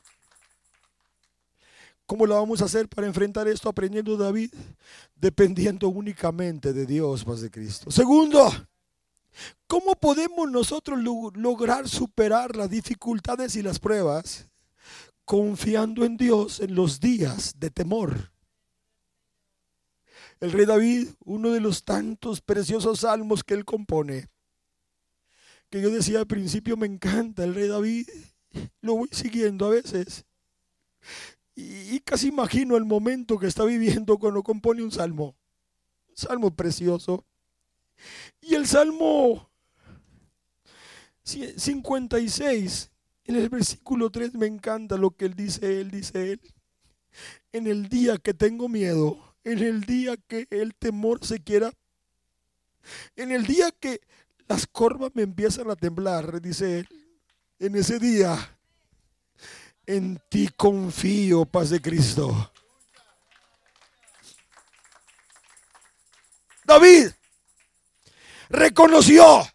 ¿Cómo 2.05 2.27
lo 2.27 2.35
vamos 2.35 2.61
a 2.61 2.65
hacer 2.65 2.87
para 2.87 3.07
enfrentar 3.07 3.47
esto 3.47 3.69
aprendiendo 3.69 4.15
David? 4.17 4.53
Dependiendo 5.15 5.87
únicamente 5.87 6.73
de 6.73 6.85
Dios, 6.85 7.23
paz 7.23 7.41
de 7.41 7.49
Cristo. 7.49 7.89
Segundo, 7.89 8.51
¿Cómo 9.67 9.95
podemos 9.95 10.49
nosotros 10.49 10.99
lograr 11.01 11.89
superar 11.89 12.55
las 12.55 12.69
dificultades 12.69 13.55
y 13.55 13.61
las 13.61 13.79
pruebas 13.79 14.49
confiando 15.25 16.05
en 16.05 16.17
Dios 16.17 16.59
en 16.59 16.75
los 16.75 16.99
días 16.99 17.53
de 17.57 17.69
temor? 17.71 18.31
El 20.39 20.51
rey 20.51 20.65
David, 20.65 21.09
uno 21.23 21.51
de 21.51 21.61
los 21.61 21.83
tantos 21.83 22.41
preciosos 22.41 22.99
salmos 22.99 23.43
que 23.43 23.53
él 23.53 23.65
compone, 23.65 24.27
que 25.69 25.81
yo 25.81 25.89
decía 25.89 26.19
al 26.19 26.27
principio 26.27 26.77
me 26.77 26.85
encanta 26.85 27.43
el 27.43 27.55
rey 27.55 27.67
David, 27.67 28.07
lo 28.81 28.95
voy 28.95 29.09
siguiendo 29.11 29.65
a 29.65 29.69
veces. 29.69 30.25
Y, 31.55 31.99
casi 31.99 32.29
imagino 32.29 32.77
el 32.77 32.85
momento 32.85 33.37
que 33.37 33.47
está 33.47 33.63
viviendo 33.63 34.17
cuando 34.17 34.41
compone 34.41 34.83
un 34.83 34.91
salmo. 34.91 35.35
Un 36.09 36.17
salmo 36.17 36.55
precioso. 36.55 37.25
Y 38.41 38.55
el 38.55 38.67
Salmo 38.67 39.49
56, 41.23 42.91
en 43.25 43.35
el 43.35 43.49
versículo 43.49 44.09
3 44.09 44.33
me 44.35 44.47
encanta 44.47 44.97
lo 44.97 45.11
que 45.11 45.25
él 45.25 45.35
dice, 45.35 45.81
él 45.81 45.91
dice 45.91 46.33
él. 46.33 46.41
En 47.51 47.67
el 47.67 47.87
día 47.87 48.17
que 48.17 48.33
tengo 48.33 48.67
miedo, 48.67 49.35
en 49.43 49.59
el 49.59 49.81
día 49.81 50.17
que 50.17 50.47
el 50.49 50.75
temor 50.75 51.25
se 51.25 51.41
quiera, 51.41 51.71
en 53.15 53.31
el 53.31 53.45
día 53.45 53.71
que 53.71 54.01
las 54.47 54.67
corvas 54.67 55.11
me 55.13 55.23
empiezan 55.23 55.69
a 55.69 55.75
temblar, 55.75 56.41
dice 56.41 56.79
él, 56.79 56.89
en 57.59 57.75
ese 57.75 57.99
día, 57.99 58.57
en 59.85 60.21
ti 60.29 60.49
confío, 60.55 61.45
paz 61.45 61.69
de 61.69 61.81
Cristo. 61.81 62.51
David 66.65 67.11
reconoció 68.49 69.47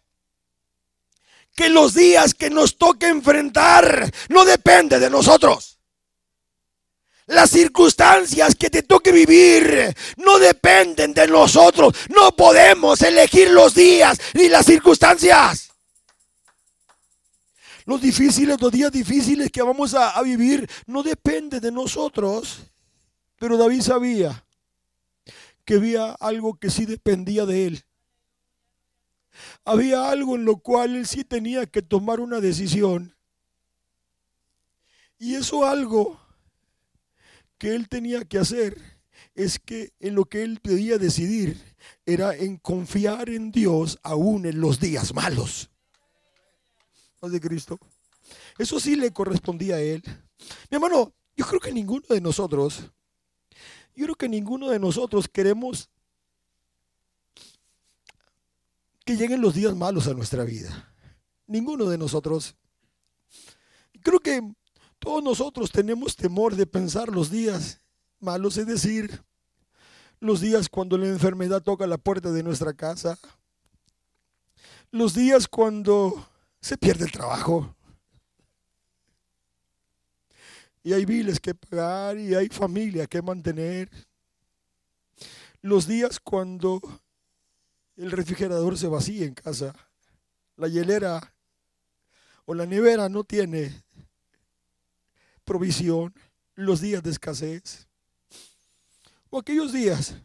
que 1.55 1.69
los 1.69 1.93
días 1.93 2.33
que 2.33 2.49
nos 2.49 2.77
toque 2.77 3.07
enfrentar 3.07 4.09
no 4.29 4.45
depende 4.45 4.99
de 4.99 5.09
nosotros. 5.09 5.77
Las 7.27 7.51
circunstancias 7.51 8.55
que 8.55 8.69
te 8.69 8.81
toque 8.81 9.11
vivir 9.11 9.95
no 10.17 10.39
dependen 10.39 11.13
de 11.13 11.27
nosotros. 11.27 11.93
No 12.09 12.31
podemos 12.35 13.01
elegir 13.01 13.51
los 13.51 13.75
días 13.75 14.17
ni 14.33 14.47
las 14.47 14.65
circunstancias. 14.65 15.69
Los 17.85 18.01
difíciles, 18.01 18.59
los 18.59 18.71
días 18.71 18.91
difíciles 18.91 19.51
que 19.51 19.61
vamos 19.61 19.93
a, 19.93 20.11
a 20.11 20.21
vivir 20.21 20.67
no 20.87 21.03
dependen 21.03 21.59
de 21.59 21.71
nosotros. 21.71 22.61
Pero 23.37 23.57
David 23.57 23.81
sabía 23.81 24.43
que 25.65 25.75
había 25.75 26.13
algo 26.13 26.57
que 26.57 26.69
sí 26.69 26.85
dependía 26.85 27.45
de 27.45 27.67
él. 27.67 27.85
Había 29.65 30.09
algo 30.09 30.35
en 30.35 30.45
lo 30.45 30.57
cual 30.57 30.95
él 30.95 31.05
sí 31.05 31.23
tenía 31.23 31.65
que 31.65 31.81
tomar 31.81 32.19
una 32.19 32.39
decisión. 32.39 33.15
Y 35.17 35.35
eso 35.35 35.65
algo 35.65 36.19
que 37.57 37.75
él 37.75 37.89
tenía 37.89 38.23
que 38.23 38.37
hacer 38.37 38.77
es 39.35 39.59
que 39.59 39.93
en 39.99 40.15
lo 40.15 40.25
que 40.25 40.43
él 40.43 40.59
podía 40.61 40.97
decidir 40.97 41.61
era 42.05 42.35
en 42.35 42.57
confiar 42.57 43.29
en 43.29 43.51
Dios 43.51 43.99
aún 44.03 44.45
en 44.45 44.59
los 44.61 44.79
días 44.79 45.13
malos. 45.13 45.69
de 47.21 47.39
Cristo. 47.41 47.77
Eso 48.57 48.79
sí 48.79 48.95
le 48.95 49.11
correspondía 49.11 49.75
a 49.75 49.81
él. 49.81 50.01
Mi 50.69 50.75
hermano, 50.75 51.13
yo 51.35 51.45
creo 51.45 51.59
que 51.59 51.71
ninguno 51.71 52.05
de 52.09 52.21
nosotros 52.21 52.91
yo 53.99 54.05
creo 54.05 54.15
que 54.15 54.29
ninguno 54.29 54.69
de 54.69 54.79
nosotros 54.79 55.27
queremos 55.27 55.89
que 59.09 59.17
lleguen 59.17 59.41
los 59.41 59.55
días 59.55 59.75
malos 59.75 60.07
a 60.07 60.13
nuestra 60.13 60.43
vida. 60.43 60.93
Ninguno 61.47 61.85
de 61.85 61.97
nosotros. 61.97 62.55
Creo 64.03 64.19
que 64.19 64.39
todos 64.99 65.23
nosotros 65.23 65.71
tenemos 65.71 66.15
temor 66.15 66.55
de 66.55 66.67
pensar 66.67 67.09
los 67.09 67.31
días 67.31 67.81
malos, 68.19 68.57
es 68.57 68.67
decir, 68.67 69.23
los 70.19 70.41
días 70.41 70.69
cuando 70.69 70.95
la 70.95 71.07
enfermedad 71.07 71.63
toca 71.63 71.87
la 71.87 71.97
puerta 71.97 72.31
de 72.31 72.43
nuestra 72.43 72.71
casa, 72.73 73.17
los 74.91 75.15
días 75.15 75.47
cuando 75.47 76.29
se 76.61 76.77
pierde 76.77 77.05
el 77.05 77.11
trabajo, 77.11 77.75
y 80.83 80.93
hay 80.93 81.05
biles 81.05 81.39
que 81.39 81.55
pagar 81.55 82.19
y 82.19 82.35
hay 82.35 82.47
familia 82.49 83.07
que 83.07 83.23
mantener. 83.23 83.89
Los 85.63 85.87
días 85.87 86.19
cuando 86.19 86.79
el 87.99 88.11
refrigerador 88.11 88.77
se 88.77 88.87
vacía 88.87 89.25
en 89.25 89.33
casa, 89.33 89.75
la 90.55 90.69
hielera 90.69 91.33
o 92.45 92.53
la 92.53 92.65
nevera 92.65 93.09
no 93.09 93.25
tiene 93.25 93.83
provisión, 95.43 96.13
los 96.55 96.79
días 96.79 97.03
de 97.03 97.11
escasez, 97.11 97.87
o 99.29 99.37
aquellos 99.37 99.73
días 99.73 100.15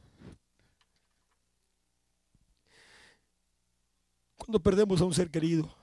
cuando 4.36 4.60
perdemos 4.60 5.00
a 5.00 5.04
un 5.04 5.14
ser 5.14 5.28
querido, 5.28 5.74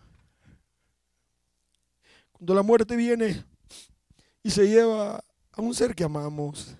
cuando 2.31 2.53
la 2.53 2.63
muerte 2.63 2.95
viene 2.95 3.43
y 4.41 4.49
se 4.49 4.65
lleva 4.65 5.17
a 5.51 5.61
un 5.61 5.75
ser 5.75 5.93
que 5.93 6.05
amamos. 6.05 6.73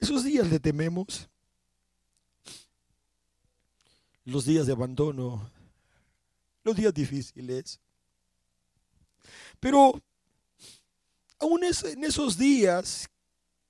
Esos 0.00 0.24
días 0.24 0.48
le 0.50 0.58
tememos. 0.58 1.28
Los 4.26 4.44
días 4.44 4.66
de 4.66 4.72
abandono, 4.72 5.50
los 6.64 6.76
días 6.76 6.92
difíciles. 6.92 7.80
Pero 9.60 10.02
aún 11.38 11.62
en 11.62 12.04
esos 12.04 12.36
días 12.36 13.08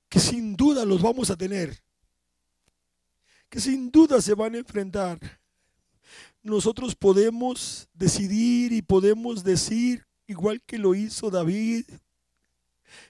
que 0.09 0.18
sin 0.18 0.57
duda 0.57 0.84
los 0.84 1.02
vamos 1.02 1.30
a 1.30 1.36
tener, 1.36 1.78
que 3.50 3.61
sin 3.61 3.90
duda 3.90 4.20
se 4.22 4.34
van 4.34 4.54
a 4.54 4.59
enfrentar, 4.59 5.20
nosotros 6.42 6.94
podemos 6.94 7.86
decidir 7.92 8.72
y 8.72 8.80
podemos 8.80 9.44
decir, 9.44 10.07
igual 10.26 10.62
que 10.62 10.78
lo 10.78 10.94
hizo 10.94 11.30
David, 11.30 11.84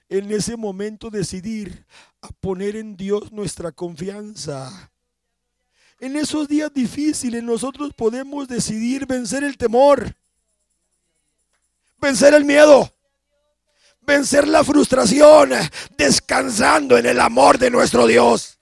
en 0.09 0.31
ese 0.31 0.57
momento 0.57 1.09
decidir 1.09 1.85
a 2.21 2.27
poner 2.27 2.75
en 2.75 2.97
Dios 2.97 3.31
nuestra 3.31 3.71
confianza. 3.71 4.91
En 5.99 6.15
esos 6.15 6.47
días 6.47 6.71
difíciles 6.73 7.43
nosotros 7.43 7.93
podemos 7.93 8.47
decidir 8.47 9.05
vencer 9.05 9.43
el 9.43 9.57
temor, 9.57 10.15
vencer 11.97 12.33
el 12.33 12.45
miedo, 12.45 12.91
vencer 14.01 14.47
la 14.47 14.63
frustración, 14.63 15.51
descansando 15.97 16.97
en 16.97 17.07
el 17.07 17.19
amor 17.19 17.57
de 17.57 17.71
nuestro 17.71 18.05
Dios, 18.05 18.59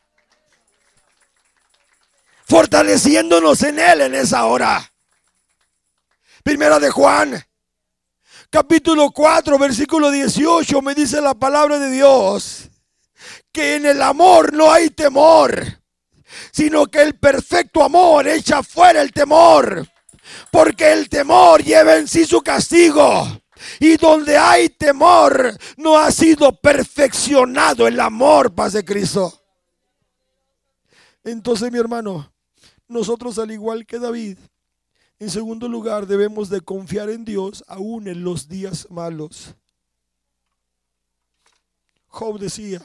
fortaleciéndonos 2.45 3.63
en 3.63 3.79
Él 3.79 4.01
en 4.01 4.15
esa 4.15 4.45
hora. 4.45 4.91
Primera 6.43 6.79
de 6.79 6.89
Juan 6.89 7.45
capítulo 8.55 9.11
4, 9.11 9.57
versículo 9.59 10.09
18, 10.11 10.81
me 10.81 10.95
dice 10.95 11.19
la 11.19 11.33
palabra 11.33 11.77
de 11.77 11.91
Dios 11.91 12.69
que 13.51 13.75
en 13.75 13.85
el 13.85 14.01
amor 14.01 14.53
no 14.53 14.71
hay 14.71 14.89
temor, 14.91 15.81
sino 16.51 16.85
que 16.87 17.01
el 17.01 17.15
perfecto 17.15 17.83
amor 17.83 18.27
echa 18.27 18.63
fuera 18.63 19.01
el 19.01 19.11
temor, 19.11 19.87
porque 20.51 20.91
el 20.91 21.09
temor 21.09 21.63
lleva 21.63 21.95
en 21.95 22.07
sí 22.07 22.25
su 22.25 22.41
castigo. 22.41 23.41
Y 23.79 23.97
donde 23.97 24.37
hay 24.37 24.69
temor, 24.69 25.57
no 25.77 25.97
ha 25.97 26.11
sido 26.11 26.51
perfeccionado 26.59 27.87
el 27.87 27.99
amor, 27.99 28.53
paz 28.53 28.73
de 28.73 28.83
Cristo. 28.83 29.41
Entonces, 31.23 31.71
mi 31.71 31.79
hermano, 31.79 32.31
nosotros 32.87 33.39
al 33.39 33.51
igual 33.51 33.85
que 33.85 33.97
David, 33.97 34.37
en 35.17 35.29
segundo 35.29 35.67
lugar, 35.67 36.05
debemos 36.05 36.49
de 36.49 36.61
confiar 36.61 37.09
en 37.09 37.25
Dios 37.25 37.63
aún 37.67 38.07
en 38.07 38.23
los 38.23 38.47
días 38.47 38.87
malos. 38.91 39.55
Job 42.07 42.39
decía, 42.39 42.81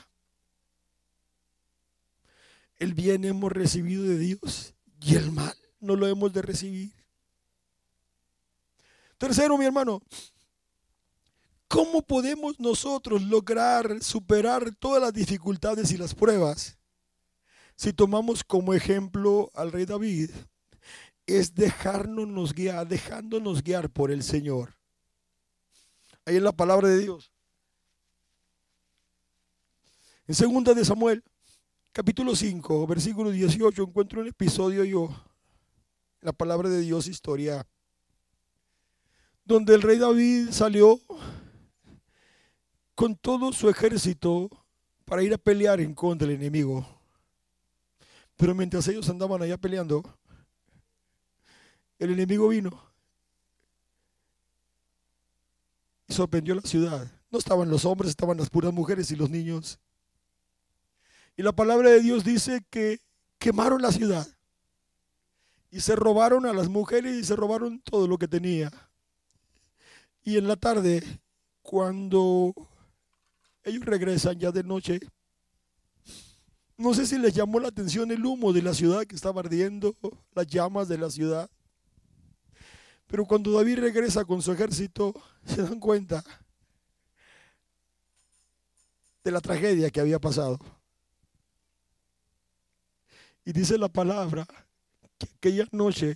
el 2.80 2.94
bien 2.94 3.24
hemos 3.24 3.52
recibido 3.52 4.02
de 4.02 4.18
Dios 4.18 4.74
y 5.00 5.14
el 5.14 5.30
mal 5.30 5.54
no 5.78 5.94
lo 5.94 6.08
hemos 6.08 6.32
de 6.32 6.42
recibir. 6.42 6.92
Tercero, 9.16 9.56
mi 9.56 9.66
hermano, 9.66 10.02
¿cómo 11.68 12.02
podemos 12.02 12.58
nosotros 12.58 13.22
lograr 13.22 14.02
superar 14.02 14.74
todas 14.74 15.00
las 15.00 15.12
dificultades 15.12 15.92
y 15.92 15.96
las 15.96 16.16
pruebas 16.16 16.76
si 17.76 17.92
tomamos 17.92 18.42
como 18.42 18.74
ejemplo 18.74 19.52
al 19.54 19.70
rey 19.70 19.84
David? 19.84 20.30
es 21.38 21.54
dejarnos 21.54 22.52
guiar, 22.54 22.86
dejándonos 22.88 23.62
guiar 23.62 23.90
por 23.90 24.10
el 24.10 24.22
Señor. 24.22 24.76
Ahí 26.24 26.36
en 26.36 26.44
la 26.44 26.52
palabra 26.52 26.88
de 26.88 26.98
Dios. 26.98 27.32
En 30.26 30.34
segunda 30.34 30.74
de 30.74 30.84
Samuel, 30.84 31.24
capítulo 31.92 32.36
5, 32.36 32.86
versículo 32.86 33.30
18, 33.30 33.82
encuentro 33.82 34.20
un 34.20 34.28
episodio 34.28 34.84
yo, 34.84 35.08
la 36.20 36.32
palabra 36.32 36.68
de 36.68 36.80
Dios, 36.80 37.08
historia, 37.08 37.66
donde 39.44 39.74
el 39.74 39.82
rey 39.82 39.98
David 39.98 40.50
salió 40.50 41.00
con 42.94 43.16
todo 43.16 43.52
su 43.52 43.68
ejército 43.68 44.48
para 45.04 45.22
ir 45.22 45.34
a 45.34 45.38
pelear 45.38 45.80
en 45.80 45.94
contra 45.94 46.28
del 46.28 46.36
enemigo. 46.36 46.86
Pero 48.36 48.54
mientras 48.54 48.86
ellos 48.88 49.08
andaban 49.08 49.42
allá 49.42 49.56
peleando, 49.56 50.02
el 51.98 52.12
enemigo 52.12 52.48
vino 52.48 52.80
y 56.06 56.14
sorprendió 56.14 56.54
la 56.54 56.62
ciudad. 56.62 57.10
No 57.30 57.38
estaban 57.38 57.68
los 57.68 57.84
hombres, 57.84 58.10
estaban 58.10 58.36
las 58.36 58.48
puras 58.48 58.72
mujeres 58.72 59.10
y 59.10 59.16
los 59.16 59.28
niños. 59.28 59.78
Y 61.40 61.42
la 61.42 61.52
palabra 61.52 61.88
de 61.88 62.02
Dios 62.02 62.22
dice 62.22 62.62
que 62.68 63.00
quemaron 63.38 63.80
la 63.80 63.90
ciudad 63.92 64.28
y 65.70 65.80
se 65.80 65.96
robaron 65.96 66.44
a 66.44 66.52
las 66.52 66.68
mujeres 66.68 67.16
y 67.16 67.24
se 67.24 67.34
robaron 67.34 67.80
todo 67.80 68.06
lo 68.06 68.18
que 68.18 68.28
tenía. 68.28 68.70
Y 70.22 70.36
en 70.36 70.46
la 70.46 70.56
tarde, 70.56 71.02
cuando 71.62 72.52
ellos 73.64 73.86
regresan 73.86 74.38
ya 74.38 74.52
de 74.52 74.62
noche, 74.62 75.00
No 76.76 76.92
sé 76.92 77.06
si 77.06 77.16
les 77.16 77.32
llamó 77.32 77.58
la 77.58 77.68
atención 77.68 78.10
el 78.10 78.26
humo 78.26 78.52
de 78.52 78.60
la 78.60 78.74
ciudad 78.74 79.06
que 79.06 79.16
estaba 79.16 79.40
ardiendo, 79.40 79.96
las 80.34 80.46
llamas 80.46 80.88
de 80.88 80.98
la 80.98 81.08
ciudad. 81.08 81.48
Pero 83.06 83.24
cuando 83.24 83.52
David 83.52 83.78
regresa 83.78 84.26
con 84.26 84.42
su 84.42 84.52
ejército, 84.52 85.14
se 85.46 85.62
dan 85.62 85.80
cuenta 85.80 86.22
de 89.24 89.30
la 89.30 89.40
tragedia 89.40 89.88
que 89.88 90.00
había 90.00 90.18
pasado. 90.18 90.58
Y 93.50 93.52
dice 93.52 93.76
la 93.78 93.88
palabra 93.88 94.46
que 95.18 95.26
aquella 95.26 95.66
noche 95.72 96.14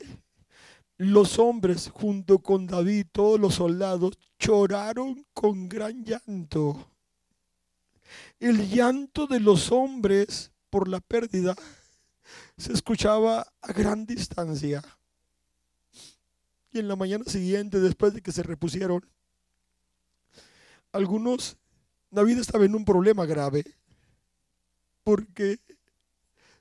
los 0.99 1.41
hombres 1.41 1.91
junto 1.93 2.39
con 2.39 2.68
David, 2.68 3.07
todos 3.11 3.41
los 3.41 3.57
soldados, 3.57 4.16
lloraron 4.39 5.26
con 5.35 5.68
gran 5.68 6.05
llanto. 6.05 6.89
El 8.39 8.70
llanto 8.70 9.26
de 9.26 9.41
los 9.41 9.72
hombres 9.72 10.53
por 10.70 10.87
la 10.87 11.01
pérdida 11.01 11.57
se 12.57 12.72
escuchaba 12.72 13.45
a 13.62 13.72
gran 13.72 14.07
distancia. 14.07 14.80
Y 16.70 16.78
en 16.78 16.87
la 16.87 16.95
mañana 16.95 17.24
siguiente, 17.24 17.80
después 17.80 18.14
de 18.14 18.22
que 18.22 18.30
se 18.30 18.45
repusieron, 18.45 19.05
algunos, 20.93 21.57
David 22.12 22.39
estaba 22.39 22.64
en 22.64 22.76
un 22.76 22.85
problema 22.85 23.26
grave, 23.26 23.64
porque 25.03 25.59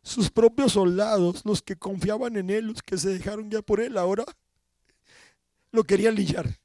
sus 0.03 0.29
propios 0.29 0.73
soldados, 0.73 1.43
los 1.45 1.61
que 1.61 1.77
confiaban 1.77 2.35
en 2.35 2.49
él, 2.49 2.67
los 2.67 2.83
que 2.83 2.97
se 2.97 3.09
dejaron 3.09 3.49
ya 3.49 3.61
por 3.61 3.79
él, 3.79 3.97
ahora 3.97 4.25
lo 5.71 5.83
querían 5.83 6.13
linchar. 6.13 6.59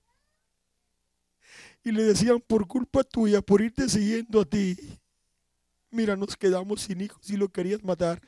Y 1.85 1.93
le 1.93 2.03
decían, 2.03 2.41
por 2.41 2.67
culpa 2.67 3.05
tuya, 3.05 3.41
por 3.41 3.63
irte 3.63 3.89
siguiendo 3.89 4.41
a 4.41 4.45
ti, 4.45 4.77
mira, 5.91 6.17
nos 6.17 6.37
quedamos 6.37 6.83
sin 6.83 7.01
hijos 7.01 7.31
y 7.31 7.37
lo 7.37 7.49
querías 7.49 7.83
matar. 7.83 8.21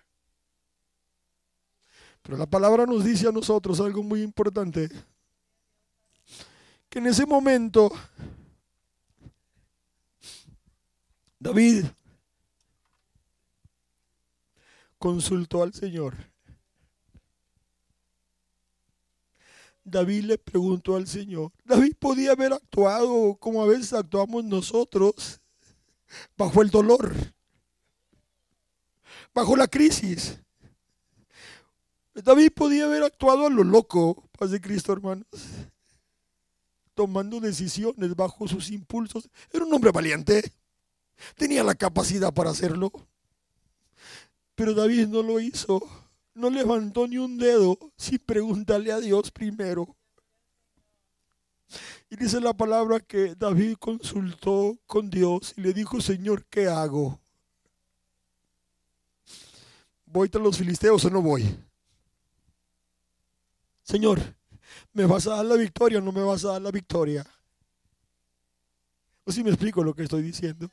Pero 2.22 2.38
la 2.38 2.46
palabra 2.46 2.86
nos 2.86 3.04
dice 3.04 3.26
a 3.26 3.32
nosotros 3.32 3.80
algo 3.80 4.02
muy 4.02 4.22
importante, 4.22 4.88
que 6.88 7.00
en 7.00 7.08
ese 7.08 7.26
momento 7.26 7.90
David 11.38 11.86
consultó 15.00 15.62
al 15.62 15.72
Señor. 15.72 16.14
David 19.82 20.24
le 20.24 20.38
preguntó 20.38 20.94
al 20.94 21.08
Señor, 21.08 21.50
David 21.64 21.94
podía 21.98 22.32
haber 22.32 22.52
actuado 22.52 23.34
como 23.36 23.62
a 23.62 23.66
veces 23.66 23.94
actuamos 23.94 24.44
nosotros, 24.44 25.40
bajo 26.36 26.60
el 26.60 26.70
dolor, 26.70 27.12
bajo 29.34 29.56
la 29.56 29.66
crisis. 29.66 30.38
David 32.12 32.52
podía 32.54 32.84
haber 32.84 33.02
actuado 33.02 33.46
a 33.46 33.50
lo 33.50 33.64
loco, 33.64 34.28
paz 34.38 34.50
de 34.50 34.60
Cristo, 34.60 34.92
hermanos, 34.92 35.26
tomando 36.94 37.40
decisiones 37.40 38.14
bajo 38.14 38.46
sus 38.46 38.70
impulsos. 38.70 39.30
Era 39.50 39.64
un 39.64 39.72
hombre 39.72 39.92
valiente, 39.92 40.52
tenía 41.36 41.64
la 41.64 41.74
capacidad 41.74 42.34
para 42.34 42.50
hacerlo. 42.50 42.92
Pero 44.60 44.74
David 44.74 45.06
no 45.06 45.22
lo 45.22 45.40
hizo. 45.40 45.80
No 46.34 46.50
levantó 46.50 47.08
ni 47.08 47.16
un 47.16 47.38
dedo 47.38 47.78
sin 47.96 48.18
preguntarle 48.18 48.92
a 48.92 49.00
Dios 49.00 49.30
primero. 49.30 49.96
Y 52.10 52.16
dice 52.16 52.42
la 52.42 52.52
palabra 52.52 53.00
que 53.00 53.34
David 53.34 53.76
consultó 53.78 54.78
con 54.84 55.08
Dios 55.08 55.54
y 55.56 55.62
le 55.62 55.72
dijo, 55.72 55.98
Señor, 56.02 56.44
¿qué 56.44 56.66
hago? 56.66 57.18
¿Voy 60.04 60.28
tras 60.28 60.44
los 60.44 60.58
filisteos 60.58 61.06
o 61.06 61.08
no 61.08 61.22
voy? 61.22 61.42
Señor, 63.82 64.20
¿me 64.92 65.06
vas 65.06 65.26
a 65.26 65.36
dar 65.36 65.46
la 65.46 65.56
victoria 65.56 66.00
o 66.00 66.02
no 66.02 66.12
me 66.12 66.22
vas 66.22 66.44
a 66.44 66.48
dar 66.52 66.60
la 66.60 66.70
victoria? 66.70 67.26
¿O 69.24 69.32
si 69.32 69.42
me 69.42 69.48
explico 69.48 69.82
lo 69.82 69.94
que 69.94 70.02
estoy 70.02 70.20
diciendo? 70.20 70.68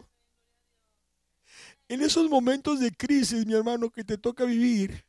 En 1.89 2.01
esos 2.01 2.29
momentos 2.29 2.79
de 2.79 2.91
crisis, 2.91 3.45
mi 3.45 3.53
hermano, 3.53 3.89
que 3.89 4.03
te 4.03 4.17
toca 4.17 4.43
vivir, 4.43 5.05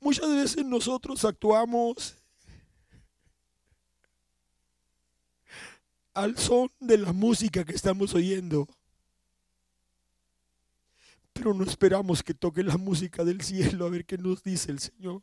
muchas 0.00 0.28
veces 0.28 0.64
nosotros 0.64 1.24
actuamos 1.24 2.14
al 6.14 6.38
son 6.38 6.72
de 6.80 6.96
la 6.96 7.12
música 7.12 7.64
que 7.64 7.74
estamos 7.74 8.14
oyendo. 8.14 8.66
Pero 11.32 11.52
no 11.52 11.64
esperamos 11.64 12.22
que 12.22 12.32
toque 12.32 12.62
la 12.62 12.78
música 12.78 13.22
del 13.22 13.42
cielo 13.42 13.84
a 13.84 13.90
ver 13.90 14.06
qué 14.06 14.16
nos 14.16 14.42
dice 14.42 14.72
el 14.72 14.78
Señor. 14.78 15.22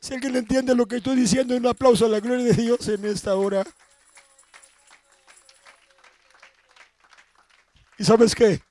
Si 0.00 0.12
alguien 0.12 0.36
entiende 0.36 0.74
lo 0.74 0.86
que 0.86 0.96
estoy 0.96 1.16
diciendo, 1.16 1.56
un 1.56 1.66
aplauso 1.66 2.04
a 2.04 2.08
la 2.08 2.20
gloria 2.20 2.44
de 2.44 2.62
Dios 2.62 2.88
en 2.88 3.04
esta 3.06 3.36
hora. 3.36 3.64
¿Y 8.00 8.04
sabes 8.04 8.34
qué? 8.34 8.62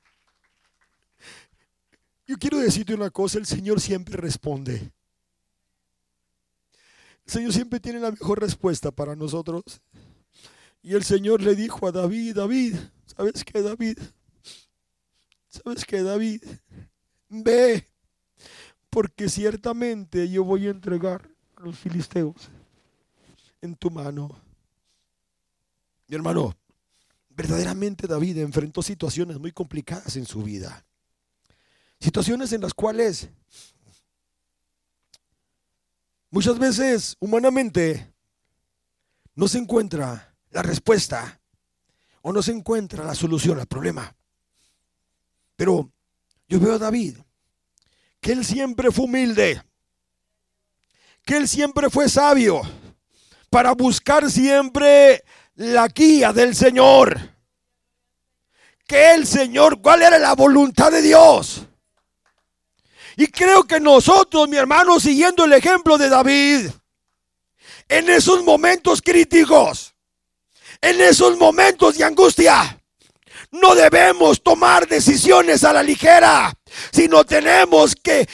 Yo 2.26 2.36
quiero 2.36 2.58
decirte 2.58 2.94
una 2.94 3.10
cosa, 3.10 3.38
el 3.38 3.46
Señor 3.46 3.80
siempre 3.80 4.16
responde. 4.16 4.92
El 7.24 7.32
Señor 7.32 7.52
siempre 7.52 7.78
tiene 7.78 8.00
la 8.00 8.10
mejor 8.10 8.40
respuesta 8.40 8.90
para 8.90 9.14
nosotros. 9.14 9.62
Y 10.82 10.96
el 10.96 11.04
Señor 11.04 11.42
le 11.42 11.54
dijo 11.54 11.86
a 11.86 11.92
David, 11.92 12.34
David, 12.34 12.74
¿sabes 13.06 13.44
qué, 13.44 13.62
David? 13.62 13.98
¿Sabes 15.46 15.84
qué, 15.84 16.02
David? 16.02 16.42
Ve, 17.28 17.86
porque 18.90 19.28
ciertamente 19.28 20.28
yo 20.28 20.42
voy 20.42 20.66
a 20.66 20.70
entregar 20.70 21.30
a 21.54 21.60
los 21.60 21.78
filisteos 21.78 22.50
en 23.62 23.76
tu 23.76 23.92
mano. 23.92 24.28
Mi 26.08 26.16
hermano, 26.16 26.56
verdaderamente 27.40 28.06
David 28.06 28.36
enfrentó 28.36 28.82
situaciones 28.82 29.38
muy 29.38 29.50
complicadas 29.50 30.14
en 30.16 30.26
su 30.26 30.42
vida. 30.42 30.84
Situaciones 31.98 32.52
en 32.52 32.60
las 32.60 32.74
cuales 32.74 33.30
muchas 36.28 36.58
veces 36.58 37.16
humanamente 37.18 38.12
no 39.34 39.48
se 39.48 39.56
encuentra 39.56 40.36
la 40.50 40.62
respuesta 40.62 41.40
o 42.20 42.30
no 42.30 42.42
se 42.42 42.52
encuentra 42.52 43.06
la 43.06 43.14
solución 43.14 43.58
al 43.58 43.66
problema. 43.66 44.14
Pero 45.56 45.90
yo 46.46 46.60
veo 46.60 46.74
a 46.74 46.78
David 46.78 47.16
que 48.20 48.32
él 48.32 48.44
siempre 48.44 48.90
fue 48.90 49.06
humilde, 49.06 49.62
que 51.24 51.38
él 51.38 51.48
siempre 51.48 51.88
fue 51.88 52.06
sabio 52.10 52.60
para 53.48 53.72
buscar 53.72 54.30
siempre 54.30 55.24
la 55.56 55.88
guía 55.88 56.32
del 56.32 56.54
Señor. 56.54 57.18
Que 58.86 59.14
el 59.14 59.26
Señor, 59.26 59.80
cuál 59.80 60.02
era 60.02 60.18
la 60.18 60.34
voluntad 60.34 60.90
de 60.90 61.02
Dios. 61.02 61.62
Y 63.16 63.26
creo 63.28 63.64
que 63.64 63.78
nosotros, 63.78 64.48
mi 64.48 64.56
hermano, 64.56 64.98
siguiendo 64.98 65.44
el 65.44 65.52
ejemplo 65.52 65.98
de 65.98 66.08
David, 66.08 66.70
en 67.88 68.08
esos 68.08 68.42
momentos 68.44 69.02
críticos, 69.02 69.94
en 70.80 71.00
esos 71.00 71.36
momentos 71.36 71.98
de 71.98 72.04
angustia, 72.04 72.80
no 73.50 73.74
debemos 73.74 74.42
tomar 74.42 74.86
decisiones 74.88 75.64
a 75.64 75.72
la 75.72 75.82
ligera, 75.82 76.52
sino 76.92 77.24
tenemos 77.24 77.94
que 77.96 78.28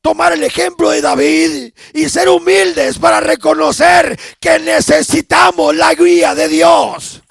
tomar 0.00 0.32
el 0.32 0.42
ejemplo 0.42 0.90
de 0.90 1.00
David 1.00 1.72
y 1.92 2.08
ser 2.08 2.28
humildes 2.28 2.98
para 2.98 3.20
reconocer 3.20 4.18
que 4.40 4.58
necesitamos 4.58 5.74
la 5.74 5.94
guía 5.94 6.34
de 6.34 6.48
Dios. 6.48 7.22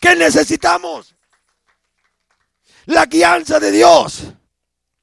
Que 0.00 0.14
necesitamos 0.16 1.14
la 2.86 3.06
guianza 3.06 3.60
de 3.60 3.70
Dios. 3.70 4.22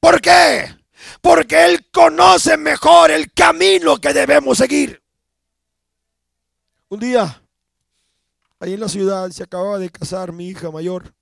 ¿Por 0.00 0.20
qué? 0.20 0.76
Porque 1.20 1.64
Él 1.64 1.88
conoce 1.90 2.56
mejor 2.56 3.10
el 3.10 3.32
camino 3.32 3.98
que 3.98 4.12
debemos 4.12 4.58
seguir. 4.58 5.02
Un 6.88 7.00
día, 7.00 7.42
ahí 8.60 8.74
en 8.74 8.80
la 8.80 8.88
ciudad, 8.88 9.28
se 9.30 9.42
acababa 9.42 9.78
de 9.78 9.90
casar 9.90 10.32
mi 10.32 10.48
hija 10.48 10.70
mayor. 10.70 11.12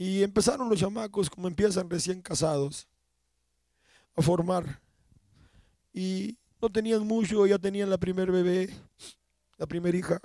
Y 0.00 0.22
empezaron 0.22 0.70
los 0.70 0.80
chamacos, 0.80 1.28
como 1.28 1.46
empiezan 1.46 1.90
recién 1.90 2.22
casados, 2.22 2.88
a 4.16 4.22
formar. 4.22 4.80
Y 5.92 6.38
no 6.58 6.70
tenían 6.70 7.06
mucho, 7.06 7.46
ya 7.46 7.58
tenían 7.58 7.90
la 7.90 7.98
primer 7.98 8.32
bebé, 8.32 8.70
la 9.58 9.66
primera 9.66 9.98
hija. 9.98 10.18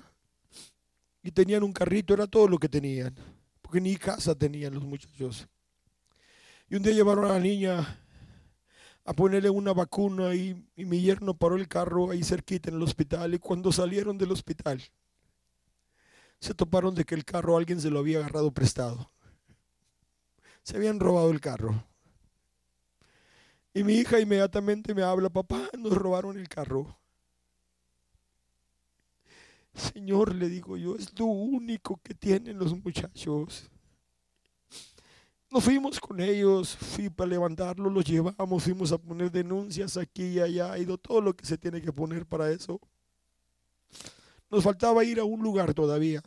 Y 1.22 1.30
tenían 1.30 1.62
un 1.64 1.74
carrito, 1.74 2.14
era 2.14 2.26
todo 2.26 2.48
lo 2.48 2.58
que 2.58 2.70
tenían. 2.70 3.14
Porque 3.62 3.82
ni 3.82 3.98
casa 3.98 4.34
tenían 4.34 4.76
los 4.76 4.86
muchachos. 4.86 5.46
Y 6.70 6.78
un 6.78 6.82
día 6.82 6.94
llevaron 6.94 7.26
a 7.26 7.34
la 7.34 7.40
niña 7.42 8.00
a 9.04 9.12
ponerle 9.12 9.50
una 9.50 9.74
vacuna 9.74 10.34
y, 10.36 10.56
y 10.78 10.86
mi 10.86 11.02
yerno 11.02 11.34
paró 11.34 11.58
el 11.58 11.68
carro 11.68 12.12
ahí 12.12 12.24
cerquita 12.24 12.70
en 12.70 12.78
el 12.78 12.84
hospital. 12.84 13.34
Y 13.34 13.40
cuando 13.40 13.74
salieron 13.74 14.18
del 14.18 14.32
hospital, 14.32 14.82
se 16.40 16.54
toparon 16.54 16.96
de 16.96 17.04
que 17.04 17.16
el 17.16 17.26
carro 17.26 17.58
alguien 17.58 17.82
se 17.82 17.90
lo 17.90 18.00
había 18.00 18.20
agarrado 18.20 18.54
prestado. 18.54 19.12
Se 20.66 20.78
habían 20.78 21.00
robado 21.00 21.30
el 21.30 21.40
carro. 21.40 21.86
Y 23.72 23.84
mi 23.84 23.94
hija 23.94 24.20
inmediatamente 24.20 24.96
me 24.96 25.04
habla, 25.04 25.30
papá, 25.30 25.70
nos 25.78 25.94
robaron 25.94 26.40
el 26.40 26.50
carro. 26.50 26.98
Señor, 29.76 30.34
le 30.34 30.50
digo 30.50 30.76
yo, 30.76 30.96
es 30.96 31.18
lo 31.20 31.26
único 31.26 32.00
que 32.02 32.16
tienen 32.16 32.58
los 32.58 32.74
muchachos. 32.84 33.70
Nos 35.52 35.64
fuimos 35.64 36.00
con 36.00 36.20
ellos, 36.20 36.76
fui 36.76 37.12
para 37.12 37.30
levantarlo, 37.30 37.88
los 37.92 38.04
llevamos, 38.04 38.64
fuimos 38.64 38.92
a 38.92 38.98
poner 38.98 39.32
denuncias 39.32 39.98
aquí 39.98 40.24
y 40.24 40.40
allá, 40.40 40.72
ha 40.72 40.80
ido 40.80 40.98
todo 40.98 41.22
lo 41.22 41.36
que 41.36 41.46
se 41.46 41.60
tiene 41.60 41.80
que 41.80 41.94
poner 41.94 42.26
para 42.26 42.50
eso. 42.50 42.82
Nos 44.50 44.64
faltaba 44.64 45.04
ir 45.04 45.20
a 45.20 45.26
un 45.26 45.44
lugar 45.44 45.76
todavía. 45.76 46.24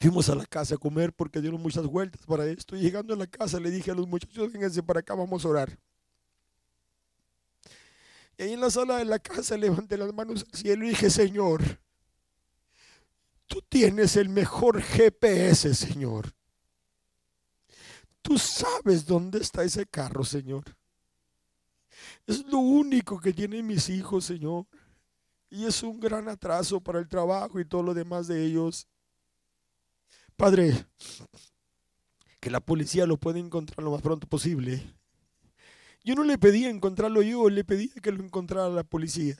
Fuimos 0.00 0.28
a 0.28 0.34
la 0.36 0.46
casa 0.46 0.76
a 0.76 0.78
comer 0.78 1.12
porque 1.12 1.40
dieron 1.40 1.60
muchas 1.60 1.86
vueltas 1.86 2.24
para 2.24 2.46
esto. 2.46 2.76
Y 2.76 2.80
llegando 2.80 3.14
a 3.14 3.16
la 3.16 3.26
casa 3.26 3.58
le 3.58 3.70
dije 3.70 3.90
a 3.90 3.94
los 3.94 4.06
muchachos, 4.06 4.52
vénganse 4.52 4.82
para 4.82 5.00
acá, 5.00 5.14
vamos 5.14 5.44
a 5.44 5.48
orar. 5.48 5.78
Y 8.36 8.44
ahí 8.44 8.52
en 8.52 8.60
la 8.60 8.70
sala 8.70 8.98
de 8.98 9.04
la 9.04 9.18
casa 9.18 9.56
levanté 9.56 9.96
las 9.96 10.14
manos 10.14 10.46
al 10.48 10.58
cielo 10.58 10.84
y 10.84 10.90
dije, 10.90 11.10
Señor, 11.10 11.80
tú 13.48 13.60
tienes 13.68 14.14
el 14.14 14.28
mejor 14.28 14.80
GPS, 14.80 15.74
Señor. 15.74 16.32
Tú 18.22 18.38
sabes 18.38 19.04
dónde 19.04 19.38
está 19.40 19.64
ese 19.64 19.84
carro, 19.86 20.24
Señor. 20.24 20.76
Es 22.26 22.44
lo 22.46 22.58
único 22.58 23.18
que 23.18 23.32
tienen 23.32 23.66
mis 23.66 23.88
hijos, 23.88 24.26
Señor. 24.26 24.66
Y 25.50 25.64
es 25.64 25.82
un 25.82 25.98
gran 25.98 26.28
atraso 26.28 26.80
para 26.80 27.00
el 27.00 27.08
trabajo 27.08 27.58
y 27.58 27.64
todo 27.64 27.82
lo 27.82 27.94
demás 27.94 28.28
de 28.28 28.44
ellos. 28.44 28.86
Padre, 30.38 30.86
que 32.38 32.48
la 32.48 32.60
policía 32.60 33.08
lo 33.08 33.16
pueda 33.16 33.40
encontrar 33.40 33.82
lo 33.82 33.90
más 33.90 34.02
pronto 34.02 34.28
posible. 34.28 34.94
Yo 36.04 36.14
no 36.14 36.22
le 36.22 36.38
pedía 36.38 36.70
encontrarlo 36.70 37.22
yo, 37.22 37.50
le 37.50 37.64
pedía 37.64 37.92
que 38.00 38.12
lo 38.12 38.22
encontrara 38.22 38.68
la 38.68 38.84
policía. 38.84 39.36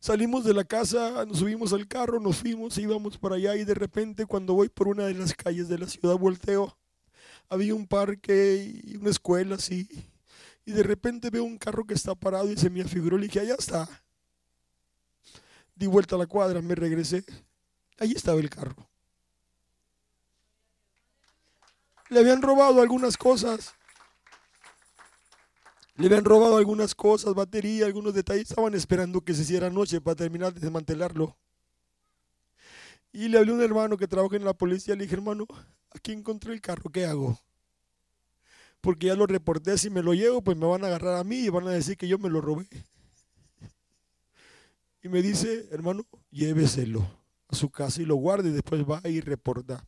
Salimos 0.00 0.42
de 0.44 0.54
la 0.54 0.64
casa, 0.64 1.26
nos 1.26 1.40
subimos 1.40 1.74
al 1.74 1.86
carro, 1.86 2.18
nos 2.18 2.36
fuimos, 2.38 2.78
íbamos 2.78 3.18
para 3.18 3.34
allá 3.34 3.56
y 3.56 3.64
de 3.64 3.74
repente 3.74 4.24
cuando 4.24 4.54
voy 4.54 4.70
por 4.70 4.88
una 4.88 5.04
de 5.04 5.12
las 5.12 5.34
calles 5.34 5.68
de 5.68 5.80
la 5.80 5.86
ciudad 5.86 6.16
volteo, 6.16 6.74
había 7.50 7.74
un 7.74 7.86
parque 7.86 8.80
y 8.84 8.96
una 8.96 9.10
escuela 9.10 9.56
así, 9.56 9.86
y 10.64 10.72
de 10.72 10.82
repente 10.82 11.28
veo 11.28 11.44
un 11.44 11.58
carro 11.58 11.84
que 11.84 11.92
está 11.92 12.14
parado 12.14 12.50
y 12.50 12.56
se 12.56 12.70
me 12.70 12.80
afiguró, 12.80 13.18
le 13.18 13.26
dije, 13.26 13.40
allá 13.40 13.56
está. 13.58 13.86
Di 15.74 15.86
vuelta 15.86 16.16
a 16.16 16.18
la 16.20 16.26
cuadra, 16.26 16.62
me 16.62 16.74
regresé, 16.74 17.22
ahí 17.98 18.12
estaba 18.12 18.40
el 18.40 18.48
carro. 18.48 18.88
Le 22.08 22.20
habían 22.20 22.42
robado 22.42 22.80
algunas 22.80 23.16
cosas. 23.16 23.74
Le 25.96 26.06
habían 26.06 26.24
robado 26.24 26.56
algunas 26.56 26.94
cosas, 26.94 27.34
batería, 27.34 27.86
algunos 27.86 28.14
detalles. 28.14 28.50
Estaban 28.50 28.74
esperando 28.74 29.22
que 29.22 29.34
se 29.34 29.42
hiciera 29.42 29.70
noche 29.70 30.00
para 30.00 30.14
terminar 30.14 30.52
de 30.52 30.60
desmantelarlo. 30.60 31.36
Y 33.12 33.28
le 33.28 33.38
hablé 33.38 33.52
a 33.52 33.54
un 33.54 33.62
hermano 33.62 33.96
que 33.96 34.06
trabaja 34.06 34.36
en 34.36 34.44
la 34.44 34.52
policía. 34.52 34.94
Le 34.94 35.04
dije, 35.04 35.14
hermano, 35.14 35.46
aquí 35.90 36.12
encontré 36.12 36.52
el 36.52 36.60
carro, 36.60 36.90
¿qué 36.90 37.06
hago? 37.06 37.38
Porque 38.82 39.06
ya 39.06 39.16
lo 39.16 39.26
reporté, 39.26 39.78
si 39.78 39.90
me 39.90 40.02
lo 40.02 40.12
llevo, 40.12 40.42
pues 40.42 40.56
me 40.56 40.66
van 40.66 40.84
a 40.84 40.88
agarrar 40.88 41.16
a 41.16 41.24
mí 41.24 41.38
y 41.38 41.48
van 41.48 41.66
a 41.66 41.72
decir 41.72 41.96
que 41.96 42.06
yo 42.06 42.18
me 42.18 42.28
lo 42.28 42.40
robé. 42.40 42.68
Y 45.02 45.08
me 45.08 45.22
dice, 45.22 45.66
hermano, 45.70 46.04
lléveselo 46.30 47.08
a 47.48 47.56
su 47.56 47.70
casa 47.70 48.02
y 48.02 48.04
lo 48.04 48.16
guarde 48.16 48.50
después 48.50 48.84
va 48.84 49.00
y 49.08 49.20
reporta. 49.20 49.86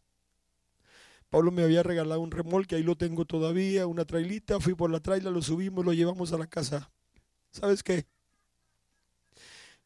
Pablo 1.31 1.51
me 1.51 1.63
había 1.63 1.83
regalado 1.83 2.21
un 2.21 2.31
remolque, 2.31 2.77
ahí 2.77 2.83
lo 2.83 2.97
tengo 2.97 3.27
todavía, 3.27 3.87
una 3.87 4.05
trailita, 4.07 4.61
fui 4.61 4.75
por 4.75 4.91
la 4.91 5.01
traila, 5.01 5.31
lo 5.31 5.43
subimos, 5.43 5.85
lo 5.85 5.93
llevamos 5.93 6.33
a 6.33 6.39
la 6.39 6.47
casa. 6.47 6.91
¿Sabes 7.51 7.83
qué? 7.83 8.07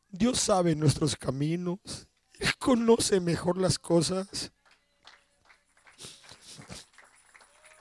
Dios 0.09 0.38
sabe 0.38 0.76
nuestros 0.76 1.16
caminos, 1.16 2.07
Él 2.38 2.57
conoce 2.59 3.18
mejor 3.18 3.59
las 3.59 3.78
cosas. 3.78 4.53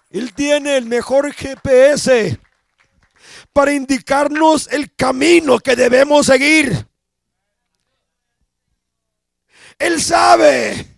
Él 0.10 0.34
tiene 0.34 0.78
el 0.78 0.86
mejor 0.86 1.32
GPS 1.32 2.40
para 3.54 3.74
indicarnos 3.74 4.68
el 4.72 4.94
camino 4.96 5.60
que 5.60 5.76
debemos 5.76 6.26
seguir. 6.26 6.88
Él 9.78 10.02
sabe 10.02 10.91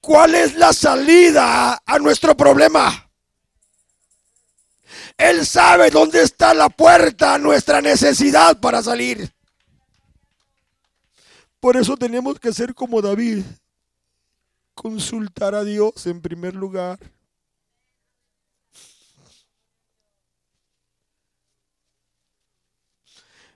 cuál 0.00 0.34
es 0.34 0.54
la 0.54 0.72
salida 0.72 1.80
a 1.84 1.98
nuestro 1.98 2.36
problema. 2.36 3.10
Él 5.16 5.44
sabe 5.46 5.90
dónde 5.90 6.22
está 6.22 6.54
la 6.54 6.68
puerta 6.68 7.34
a 7.34 7.38
nuestra 7.38 7.82
necesidad 7.82 8.58
para 8.58 8.82
salir. 8.82 9.30
Por 11.60 11.76
eso 11.76 11.96
tenemos 11.96 12.40
que 12.40 12.52
ser 12.54 12.74
como 12.74 13.02
David, 13.02 13.44
consultar 14.74 15.54
a 15.54 15.62
Dios 15.62 16.06
en 16.06 16.22
primer 16.22 16.54
lugar. 16.54 16.98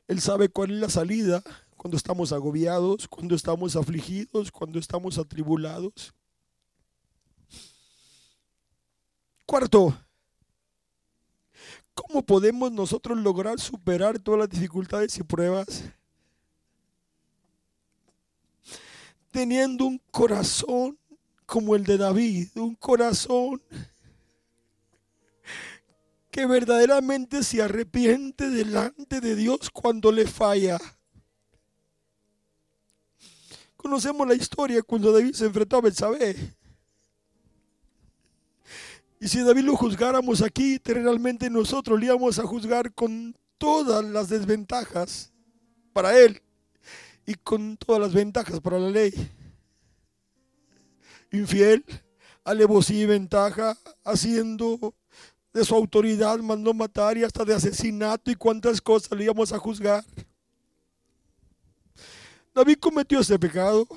Él 0.06 0.20
sabe 0.20 0.50
cuál 0.50 0.72
es 0.72 0.80
la 0.80 0.90
salida 0.90 1.42
cuando 1.78 1.96
estamos 1.96 2.30
agobiados, 2.30 3.08
cuando 3.08 3.34
estamos 3.34 3.74
afligidos, 3.74 4.52
cuando 4.52 4.78
estamos 4.78 5.16
atribulados. 5.16 6.14
Cuarto, 9.46 9.94
¿cómo 11.94 12.24
podemos 12.24 12.72
nosotros 12.72 13.18
lograr 13.18 13.60
superar 13.60 14.18
todas 14.18 14.40
las 14.40 14.48
dificultades 14.48 15.18
y 15.18 15.22
pruebas? 15.22 15.84
Teniendo 19.30 19.84
un 19.84 20.00
corazón 20.10 20.98
como 21.44 21.76
el 21.76 21.84
de 21.84 21.98
David, 21.98 22.48
un 22.56 22.74
corazón 22.74 23.60
que 26.30 26.46
verdaderamente 26.46 27.42
se 27.42 27.62
arrepiente 27.62 28.48
delante 28.48 29.20
de 29.20 29.36
Dios 29.36 29.70
cuando 29.70 30.10
le 30.10 30.26
falla. 30.26 30.78
Conocemos 33.76 34.26
la 34.26 34.34
historia 34.34 34.82
cuando 34.82 35.12
David 35.12 35.34
se 35.34 35.44
enfrentó 35.44 35.76
a 35.76 35.82
Betsabé. 35.82 36.56
Y 39.24 39.28
si 39.28 39.40
David 39.40 39.62
lo 39.62 39.74
juzgáramos 39.74 40.42
aquí, 40.42 40.78
realmente 40.84 41.48
nosotros 41.48 41.98
le 41.98 42.04
íbamos 42.04 42.38
a 42.38 42.42
juzgar 42.42 42.92
con 42.92 43.34
todas 43.56 44.04
las 44.04 44.28
desventajas 44.28 45.32
para 45.94 46.18
él 46.18 46.42
y 47.24 47.32
con 47.32 47.78
todas 47.78 48.02
las 48.02 48.12
ventajas 48.12 48.60
para 48.60 48.78
la 48.78 48.90
ley. 48.90 49.14
Infiel, 51.32 51.82
alevosía 52.44 53.00
y 53.00 53.06
ventaja, 53.06 53.78
haciendo 54.04 54.94
de 55.54 55.64
su 55.64 55.74
autoridad, 55.74 56.38
mandó 56.40 56.74
matar 56.74 57.16
y 57.16 57.24
hasta 57.24 57.46
de 57.46 57.54
asesinato 57.54 58.30
y 58.30 58.34
cuántas 58.34 58.78
cosas 58.78 59.16
le 59.16 59.24
íbamos 59.24 59.54
a 59.54 59.58
juzgar. 59.58 60.04
David 62.54 62.76
cometió 62.78 63.20
ese 63.20 63.38
pecado 63.38 63.88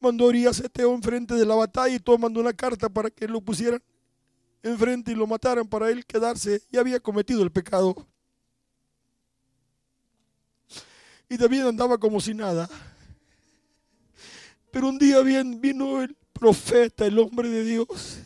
mandó 0.00 0.26
Urias 0.26 0.60
Eteo 0.60 0.94
enfrente 0.94 1.34
de 1.34 1.46
la 1.46 1.54
batalla 1.54 1.94
y 1.94 2.00
todo 2.00 2.18
mandó 2.18 2.40
una 2.40 2.52
carta 2.52 2.88
para 2.88 3.10
que 3.10 3.26
lo 3.28 3.40
pusieran 3.40 3.82
enfrente 4.62 5.12
y 5.12 5.14
lo 5.14 5.26
mataran 5.26 5.66
para 5.66 5.90
él 5.90 6.04
quedarse. 6.04 6.62
Y 6.70 6.76
había 6.76 7.00
cometido 7.00 7.42
el 7.42 7.50
pecado. 7.50 8.06
Y 11.28 11.36
David 11.36 11.62
andaba 11.62 11.98
como 11.98 12.20
si 12.20 12.34
nada. 12.34 12.68
Pero 14.70 14.88
un 14.88 14.98
día 14.98 15.20
bien 15.20 15.60
vino 15.60 16.02
el 16.02 16.14
profeta, 16.32 17.06
el 17.06 17.18
hombre 17.18 17.48
de 17.48 17.64
Dios. 17.64 18.18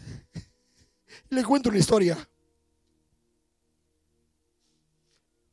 le 1.30 1.44
cuento 1.44 1.68
una 1.68 1.78
historia. 1.78 2.28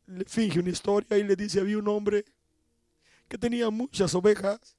Le 0.07 0.25
finge 0.25 0.59
una 0.59 0.69
historia 0.69 1.17
y 1.17 1.23
le 1.23 1.35
dice, 1.35 1.59
había 1.59 1.77
un 1.77 1.87
hombre 1.87 2.25
que 3.27 3.37
tenía 3.37 3.69
muchas 3.69 4.15
ovejas 4.15 4.76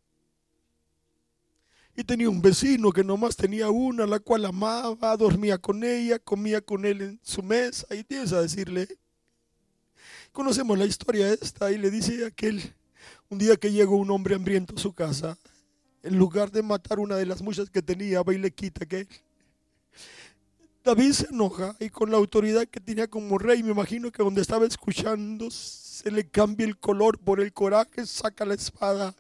y 1.98 2.04
tenía 2.04 2.30
un 2.30 2.40
vecino 2.40 2.92
que 2.92 3.02
nomás 3.02 3.34
tenía 3.34 3.70
una, 3.70 4.06
la 4.06 4.20
cual 4.20 4.44
amaba, 4.44 5.16
dormía 5.16 5.58
con 5.58 5.82
ella, 5.82 6.20
comía 6.20 6.60
con 6.60 6.84
él 6.84 7.02
en 7.02 7.20
su 7.24 7.42
mesa 7.42 7.92
y 7.92 8.04
tienes 8.04 8.32
a 8.32 8.40
decirle, 8.40 8.86
conocemos 10.30 10.78
la 10.78 10.86
historia 10.86 11.32
esta 11.32 11.72
y 11.72 11.76
le 11.76 11.90
dice 11.90 12.24
aquel, 12.24 12.62
un 13.28 13.38
día 13.38 13.56
que 13.56 13.72
llegó 13.72 13.96
un 13.96 14.12
hombre 14.12 14.36
hambriento 14.36 14.76
a 14.76 14.78
su 14.78 14.92
casa, 14.92 15.36
en 16.04 16.16
lugar 16.16 16.52
de 16.52 16.62
matar 16.62 17.00
una 17.00 17.16
de 17.16 17.26
las 17.26 17.42
muchas 17.42 17.68
que 17.68 17.82
tenía, 17.82 18.22
va 18.22 18.32
y 18.32 18.38
le 18.38 18.52
quita 18.52 18.84
aquel. 18.84 19.08
David 20.84 21.10
se 21.10 21.26
enoja 21.32 21.74
y 21.80 21.90
con 21.90 22.12
la 22.12 22.16
autoridad 22.16 22.68
que 22.68 22.78
tenía 22.78 23.08
como 23.08 23.38
rey, 23.38 23.64
me 23.64 23.72
imagino 23.72 24.12
que 24.12 24.22
donde 24.22 24.42
estaba 24.42 24.66
escuchando 24.66 25.50
se 25.50 26.12
le 26.12 26.28
cambia 26.28 26.64
el 26.64 26.78
color 26.78 27.18
por 27.18 27.40
el 27.40 27.52
coraje, 27.52 28.06
saca 28.06 28.44
la 28.44 28.54
espada 28.54 29.16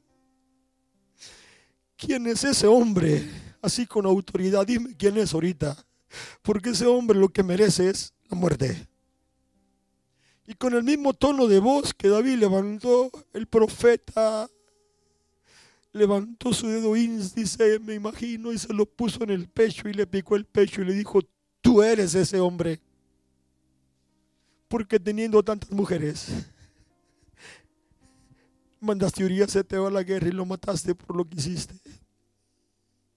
¿quién 1.98 2.26
es 2.26 2.44
ese 2.44 2.66
hombre? 2.66 3.28
Así 3.60 3.86
con 3.86 4.06
autoridad, 4.06 4.66
dime 4.66 4.94
quién 4.96 5.18
es 5.18 5.34
ahorita. 5.34 5.76
Porque 6.40 6.70
ese 6.70 6.86
hombre 6.86 7.18
lo 7.18 7.28
que 7.28 7.42
merece 7.42 7.90
es 7.90 8.14
la 8.30 8.36
muerte. 8.36 8.88
Y 10.46 10.54
con 10.54 10.72
el 10.72 10.82
mismo 10.82 11.12
tono 11.12 11.46
de 11.46 11.58
voz 11.58 11.92
que 11.92 12.08
David 12.08 12.36
levantó, 12.36 13.10
el 13.34 13.46
profeta 13.46 14.48
levantó 15.92 16.54
su 16.54 16.68
dedo 16.68 16.96
índice, 16.96 17.78
me 17.80 17.94
imagino, 17.94 18.52
y 18.52 18.58
se 18.58 18.72
lo 18.72 18.86
puso 18.86 19.24
en 19.24 19.30
el 19.30 19.48
pecho 19.48 19.88
y 19.88 19.92
le 19.92 20.06
picó 20.06 20.36
el 20.36 20.46
pecho 20.46 20.80
y 20.80 20.86
le 20.86 20.94
dijo, 20.94 21.20
tú 21.60 21.82
eres 21.82 22.14
ese 22.14 22.40
hombre. 22.40 22.80
Porque 24.68 24.98
teniendo 25.00 25.42
tantas 25.42 25.70
mujeres, 25.70 26.28
mandaste 28.80 29.22
a 29.22 29.26
Urias 29.26 29.56
a 29.56 29.90
la 29.90 30.02
guerra 30.02 30.28
y 30.28 30.32
lo 30.32 30.46
mataste 30.46 30.94
por 30.94 31.16
lo 31.16 31.28
que 31.28 31.36
hiciste. 31.36 31.74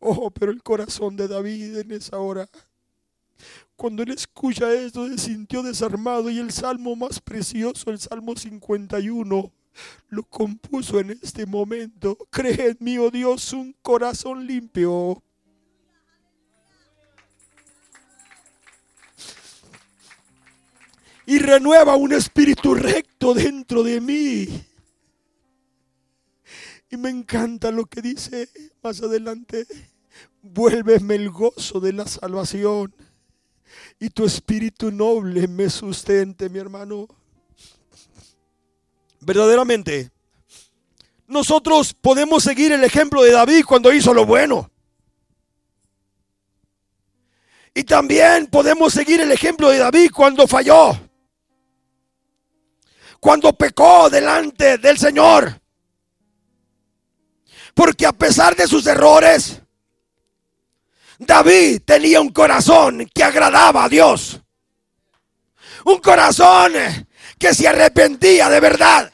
Oh, 0.03 0.31
pero 0.31 0.51
el 0.51 0.63
corazón 0.63 1.15
de 1.15 1.27
David 1.27 1.77
en 1.77 1.91
esa 1.91 2.17
hora, 2.17 2.49
cuando 3.75 4.01
él 4.01 4.09
escucha 4.09 4.73
esto, 4.73 5.07
se 5.07 5.17
sintió 5.19 5.61
desarmado 5.61 6.31
y 6.31 6.39
el 6.39 6.51
salmo 6.51 6.95
más 6.95 7.19
precioso, 7.19 7.91
el 7.91 7.99
Salmo 7.99 8.35
51, 8.35 9.51
lo 10.09 10.23
compuso 10.23 10.99
en 10.99 11.11
este 11.11 11.45
momento. 11.45 12.17
Cree 12.31 12.69
en 12.69 12.77
mí, 12.79 12.97
oh 12.97 13.11
Dios, 13.11 13.53
un 13.53 13.75
corazón 13.83 14.47
limpio. 14.47 15.21
Y 21.27 21.37
renueva 21.37 21.95
un 21.95 22.13
espíritu 22.13 22.73
recto 22.73 23.35
dentro 23.35 23.83
de 23.83 24.01
mí. 24.01 24.47
Y 26.91 26.97
me 26.97 27.09
encanta 27.09 27.71
lo 27.71 27.85
que 27.85 28.01
dice 28.01 28.49
más 28.83 29.01
adelante. 29.01 29.65
Vuélveme 30.41 31.15
el 31.15 31.29
gozo 31.29 31.79
de 31.79 31.93
la 31.93 32.05
salvación. 32.05 32.93
Y 33.97 34.09
tu 34.09 34.25
espíritu 34.25 34.91
noble 34.91 35.47
me 35.47 35.69
sustente, 35.69 36.49
mi 36.49 36.59
hermano. 36.59 37.07
Verdaderamente, 39.21 40.11
nosotros 41.27 41.93
podemos 41.93 42.43
seguir 42.43 42.73
el 42.73 42.83
ejemplo 42.83 43.23
de 43.23 43.31
David 43.31 43.63
cuando 43.65 43.93
hizo 43.93 44.13
lo 44.13 44.25
bueno. 44.25 44.69
Y 47.73 47.85
también 47.85 48.47
podemos 48.47 48.91
seguir 48.91 49.21
el 49.21 49.31
ejemplo 49.31 49.69
de 49.69 49.77
David 49.77 50.11
cuando 50.13 50.45
falló. 50.45 50.91
Cuando 53.21 53.53
pecó 53.53 54.09
delante 54.09 54.77
del 54.77 54.97
Señor. 54.97 55.60
Porque 57.73 58.05
a 58.05 58.11
pesar 58.11 58.55
de 58.55 58.67
sus 58.67 58.85
errores, 58.85 59.61
David 61.17 61.81
tenía 61.85 62.19
un 62.19 62.29
corazón 62.29 63.07
que 63.13 63.23
agradaba 63.23 63.83
a 63.83 63.89
Dios. 63.89 64.39
Un 65.85 65.99
corazón 65.99 66.73
que 67.37 67.53
se 67.53 67.67
arrepentía 67.67 68.49
de 68.49 68.59
verdad. 68.59 69.13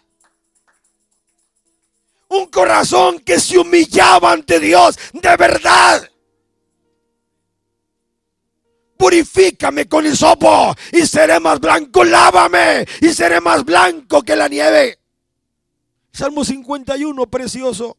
Un 2.30 2.47
corazón 2.47 3.20
que 3.20 3.39
se 3.39 3.58
humillaba 3.58 4.32
ante 4.32 4.60
Dios 4.60 4.97
de 5.14 5.38
verdad. 5.38 6.10
Purifícame 8.97 9.88
con 9.88 10.05
hisopo 10.05 10.76
y 10.91 11.05
seré 11.05 11.39
más 11.39 11.60
blanco. 11.60 12.03
Lávame 12.03 12.86
y 13.01 13.14
seré 13.14 13.39
más 13.39 13.64
blanco 13.64 14.24
que 14.24 14.36
la 14.36 14.47
nieve. 14.47 14.99
Salmo 16.12 16.43
51, 16.43 17.28
precioso. 17.28 17.97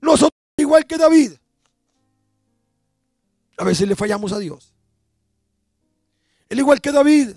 Nosotros, 0.00 0.38
igual 0.56 0.86
que 0.86 0.96
David, 0.96 1.32
a 3.56 3.64
veces 3.64 3.88
le 3.88 3.96
fallamos 3.96 4.32
a 4.32 4.38
Dios. 4.38 4.72
El 6.48 6.60
igual 6.60 6.80
que 6.80 6.92
David, 6.92 7.30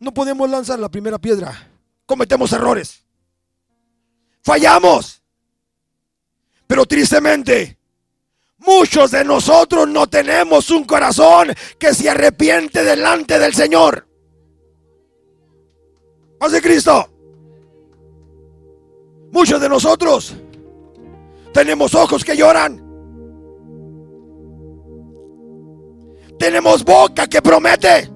no 0.00 0.12
podemos 0.12 0.50
lanzar 0.50 0.78
la 0.78 0.88
primera 0.88 1.18
piedra. 1.18 1.70
Cometemos 2.06 2.52
errores. 2.52 3.04
Fallamos. 4.42 5.22
Pero 6.66 6.84
tristemente, 6.86 7.78
muchos 8.58 9.10
de 9.12 9.24
nosotros 9.24 9.88
no 9.88 10.06
tenemos 10.08 10.70
un 10.70 10.84
corazón 10.84 11.54
que 11.78 11.94
se 11.94 12.10
arrepiente 12.10 12.82
delante 12.82 13.38
del 13.38 13.54
Señor. 13.54 14.06
Hace 16.40 16.60
Cristo. 16.60 17.10
Muchos 19.30 19.60
de 19.60 19.68
nosotros 19.68 20.34
tenemos 21.52 21.94
ojos 21.94 22.24
que 22.24 22.36
lloran. 22.36 22.84
Tenemos 26.38 26.84
boca 26.84 27.26
que 27.26 27.42
promete. 27.42 28.10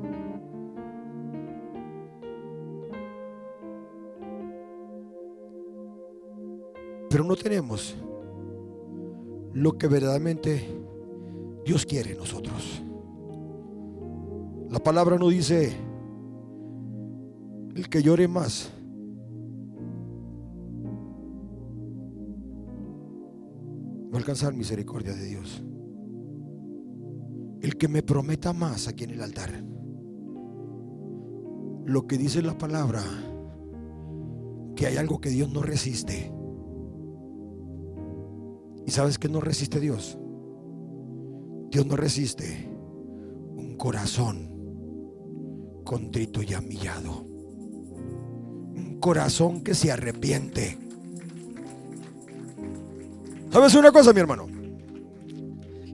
Pero 7.11 7.25
no 7.25 7.37
tenemos 7.37 7.95
lo 9.53 9.77
que 9.77 9.87
verdaderamente 9.87 10.67
Dios 11.65 11.85
quiere 11.85 12.13
en 12.13 12.19
nosotros. 12.19 12.83
La 14.71 14.79
palabra 14.79 15.19
no 15.19 15.29
dice 15.29 15.77
el 17.75 17.89
que 17.91 18.03
llore 18.03 18.29
más 18.29 18.73
va 24.13 24.17
a 24.17 24.19
alcanzar 24.19 24.53
misericordia 24.53 25.15
de 25.15 25.25
Dios. 25.25 25.63
El 27.63 27.79
que 27.79 27.89
me 27.89 28.03
prometa 28.03 28.53
más 28.53 28.89
aquí 28.89 29.05
en 29.05 29.11
el 29.11 29.23
altar. 29.23 29.51
Lo 31.87 32.07
que 32.07 32.19
dice 32.19 32.43
la 32.43 32.59
palabra, 32.59 33.03
que 34.77 34.87
hay 34.87 34.97
algo 34.97 35.21
que 35.21 35.31
Dios 35.31 35.51
no 35.51 35.63
resiste. 35.63 36.33
¿Y 38.85 38.91
sabes 38.91 39.19
que 39.19 39.29
no 39.29 39.41
resiste 39.41 39.81
Dios? 39.81 40.19
Dios 41.71 41.87
no 41.87 41.97
resiste 41.97 42.69
un 43.57 43.77
corazón 43.77 44.53
contrito 45.85 46.43
y 46.43 46.53
amillado. 46.55 47.25
Un 48.75 48.99
corazón 49.01 49.63
que 49.63 49.75
se 49.75 49.91
arrepiente. 49.91 50.82
¿Sabes 53.53 53.75
una 53.75 53.93
cosa, 53.93 54.15
mi 54.15 54.21
hermano? 54.21 54.47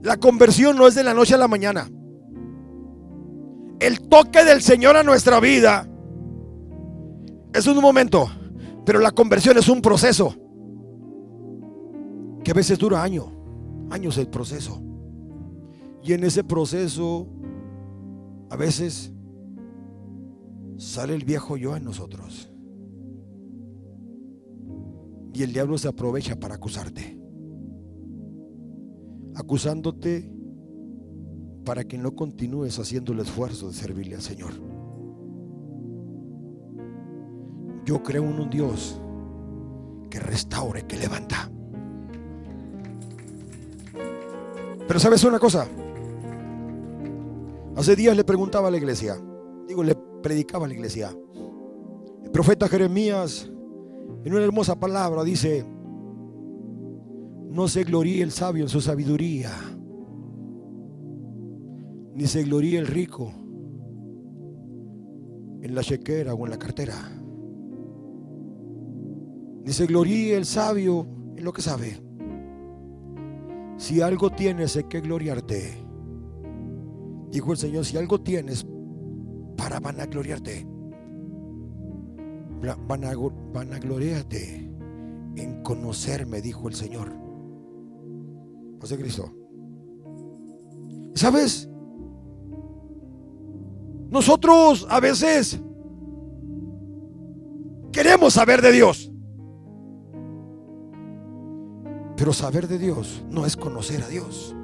La 0.01 0.15
conversión 0.15 0.77
no 0.77 0.87
es 0.87 0.95
de 0.95 1.03
la 1.03 1.13
noche 1.13 1.35
a 1.35 1.37
la 1.37 1.49
mañana. 1.49 1.89
El 3.81 3.99
toque 4.07 4.45
del 4.45 4.61
Señor 4.61 4.95
a 4.95 5.03
nuestra 5.03 5.41
vida 5.41 5.85
es 7.53 7.67
un 7.67 7.81
momento, 7.81 8.29
pero 8.85 8.99
la 8.99 9.11
conversión 9.11 9.57
es 9.57 9.67
un 9.67 9.81
proceso 9.81 10.33
que 12.45 12.51
a 12.51 12.53
veces 12.53 12.79
dura 12.79 13.03
años, 13.03 13.25
años 13.89 14.17
el 14.17 14.29
proceso. 14.29 14.81
Y 16.01 16.13
en 16.13 16.23
ese 16.23 16.45
proceso, 16.45 17.27
a 18.49 18.55
veces 18.55 19.11
sale 20.77 21.13
el 21.13 21.25
viejo 21.25 21.57
yo 21.57 21.75
en 21.75 21.83
nosotros. 21.83 22.49
Y 25.33 25.43
el 25.43 25.51
diablo 25.51 25.77
se 25.77 25.89
aprovecha 25.89 26.37
para 26.37 26.55
acusarte 26.55 27.18
acusándote 29.35 30.31
para 31.65 31.83
que 31.83 31.97
no 31.97 32.15
continúes 32.15 32.79
haciendo 32.79 33.13
el 33.13 33.19
esfuerzo 33.19 33.67
de 33.67 33.73
servirle 33.73 34.15
al 34.15 34.21
Señor. 34.21 34.53
Yo 37.85 38.01
creo 38.03 38.23
en 38.23 38.39
un 38.39 38.49
Dios 38.49 38.99
que 40.09 40.19
restaure, 40.19 40.87
que 40.87 40.97
levanta. 40.97 41.49
Pero 44.87 44.99
sabes 44.99 45.23
una 45.23 45.37
cosa, 45.37 45.67
hace 47.75 47.95
días 47.95 48.17
le 48.17 48.23
preguntaba 48.23 48.69
a 48.69 48.71
la 48.71 48.77
iglesia, 48.77 49.15
digo, 49.67 49.83
le 49.83 49.95
predicaba 49.95 50.65
a 50.65 50.67
la 50.67 50.73
iglesia, 50.73 51.15
el 52.23 52.31
profeta 52.31 52.67
Jeremías, 52.67 53.47
en 54.25 54.33
una 54.33 54.43
hermosa 54.43 54.79
palabra, 54.79 55.23
dice, 55.23 55.63
no 57.49 57.67
se 57.67 57.83
gloríe 57.83 58.21
el 58.21 58.31
sabio 58.31 58.63
en 58.63 58.69
su 58.69 58.79
sabiduría, 58.79 59.51
ni 62.13 62.27
se 62.27 62.43
gloríe 62.43 62.77
el 62.77 62.85
rico 62.85 63.33
en 65.61 65.73
la 65.73 65.81
chequera 65.81 66.35
o 66.35 66.45
en 66.45 66.51
la 66.51 66.59
cartera, 66.59 66.93
ni 69.65 69.73
se 69.73 69.87
gloríe 69.87 70.37
el 70.37 70.45
sabio 70.45 71.07
en 71.35 71.43
lo 71.43 71.51
que 71.51 71.61
sabe. 71.61 71.99
Si 73.77 74.01
algo 74.01 74.29
tienes, 74.29 74.75
hay 74.75 74.83
que 74.83 75.01
gloriarte. 75.01 75.73
Dijo 77.31 77.51
el 77.51 77.57
Señor, 77.57 77.85
si 77.85 77.97
algo 77.97 78.21
tienes 78.21 78.67
para 79.57 79.79
vanagloriarte, 79.79 80.67
vanagloriarte 83.53 84.71
en 85.35 85.63
conocerme, 85.63 86.41
dijo 86.41 86.67
el 86.67 86.75
Señor. 86.75 87.28
De 88.87 88.97
Cristo. 88.97 89.31
¿Sabes? 91.13 91.69
Nosotros 94.09 94.87
a 94.89 94.99
veces 94.99 95.59
queremos 97.91 98.33
saber 98.33 98.61
de 98.61 98.71
Dios. 98.71 99.11
Pero 102.15 102.33
saber 102.33 102.67
de 102.67 102.79
Dios 102.79 103.23
no 103.29 103.45
es 103.45 103.55
conocer 103.55 104.01
a 104.01 104.07
Dios. 104.07 104.55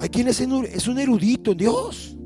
Hay 0.00 0.08
quien 0.08 0.28
es 0.28 0.40
un 0.40 0.98
erudito 0.98 1.50
en 1.52 1.58
Dios. 1.58 2.16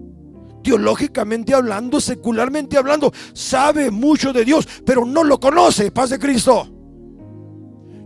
Teológicamente 0.63 1.55
hablando, 1.55 2.01
secularmente 2.01 2.77
hablando, 2.77 3.13
sabe 3.33 3.91
mucho 3.91 4.33
de 4.33 4.45
Dios, 4.45 4.69
pero 4.85 5.07
no 5.07 5.25
lo 5.25 5.41
conoce. 5.41 5.91
Paz 5.91 6.11
de 6.11 6.19
Cristo. 6.19 6.77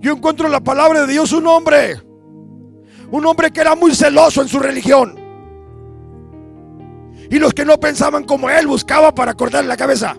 Yo 0.04 0.12
encuentro 0.12 0.44
en 0.44 0.52
la 0.52 0.60
palabra 0.60 1.06
de 1.06 1.12
Dios 1.14 1.32
un 1.32 1.46
hombre, 1.46 1.98
un 3.10 3.24
hombre 3.24 3.50
que 3.50 3.62
era 3.62 3.74
muy 3.74 3.94
celoso 3.94 4.42
en 4.42 4.48
su 4.48 4.58
religión. 4.58 5.18
Y 7.30 7.38
los 7.38 7.54
que 7.54 7.64
no 7.64 7.80
pensaban 7.80 8.24
como 8.24 8.50
él 8.50 8.66
buscaba 8.66 9.14
para 9.14 9.32
cortarle 9.32 9.66
la 9.66 9.78
cabeza. 9.78 10.14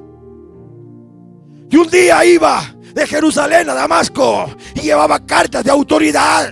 Y 1.69 1.77
un 1.77 1.87
día 1.87 2.25
iba 2.25 2.63
de 2.95 3.05
Jerusalén 3.05 3.69
a 3.69 3.75
Damasco 3.75 4.47
y 4.73 4.81
llevaba 4.81 5.23
cartas 5.23 5.63
de 5.63 5.69
autoridad 5.69 6.51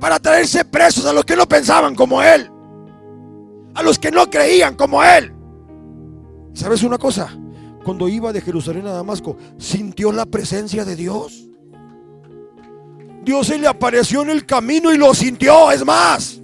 para 0.00 0.18
traerse 0.18 0.64
presos 0.64 1.06
a 1.06 1.12
los 1.12 1.24
que 1.24 1.36
no 1.36 1.46
pensaban 1.46 1.94
como 1.94 2.20
él, 2.20 2.50
a 3.76 3.82
los 3.84 3.96
que 3.96 4.10
no 4.10 4.28
creían 4.28 4.74
como 4.74 5.04
él. 5.04 5.32
¿Sabes 6.52 6.82
una 6.82 6.98
cosa? 6.98 7.30
Cuando 7.88 8.06
iba 8.06 8.34
de 8.34 8.42
Jerusalén 8.42 8.86
a 8.86 8.92
Damasco, 8.92 9.38
sintió 9.56 10.12
la 10.12 10.26
presencia 10.26 10.84
de 10.84 10.94
Dios. 10.94 11.48
Dios 13.24 13.46
se 13.46 13.56
le 13.56 13.66
apareció 13.66 14.20
en 14.20 14.28
el 14.28 14.44
camino 14.44 14.92
y 14.92 14.98
lo 14.98 15.14
sintió. 15.14 15.70
Es 15.70 15.86
más, 15.86 16.38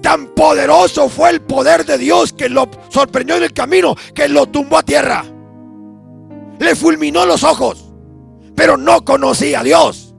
tan 0.00 0.28
poderoso 0.28 1.10
fue 1.10 1.28
el 1.28 1.42
poder 1.42 1.84
de 1.84 1.98
Dios 1.98 2.32
que 2.32 2.48
lo 2.48 2.66
sorprendió 2.88 3.36
en 3.36 3.42
el 3.42 3.52
camino, 3.52 3.94
que 4.14 4.26
lo 4.26 4.46
tumbó 4.46 4.78
a 4.78 4.82
tierra. 4.82 5.22
Le 6.58 6.74
fulminó 6.76 7.26
los 7.26 7.44
ojos, 7.44 7.92
pero 8.56 8.78
no 8.78 9.04
conocía 9.04 9.60
a 9.60 9.64
Dios. 9.64 10.14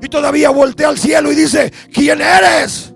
Y 0.00 0.08
todavía 0.08 0.50
voltea 0.50 0.88
al 0.88 0.98
cielo 0.98 1.32
y 1.32 1.34
dice, 1.34 1.72
¿quién 1.92 2.20
eres? 2.20 2.94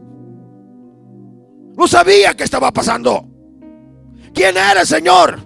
No 1.77 1.89
sabía 1.89 2.35
qué 2.35 2.45
estaba 2.45 2.71
pasando. 2.71 3.27
¿Quién 4.33 4.57
eres, 4.57 4.89
Señor? 4.89 5.46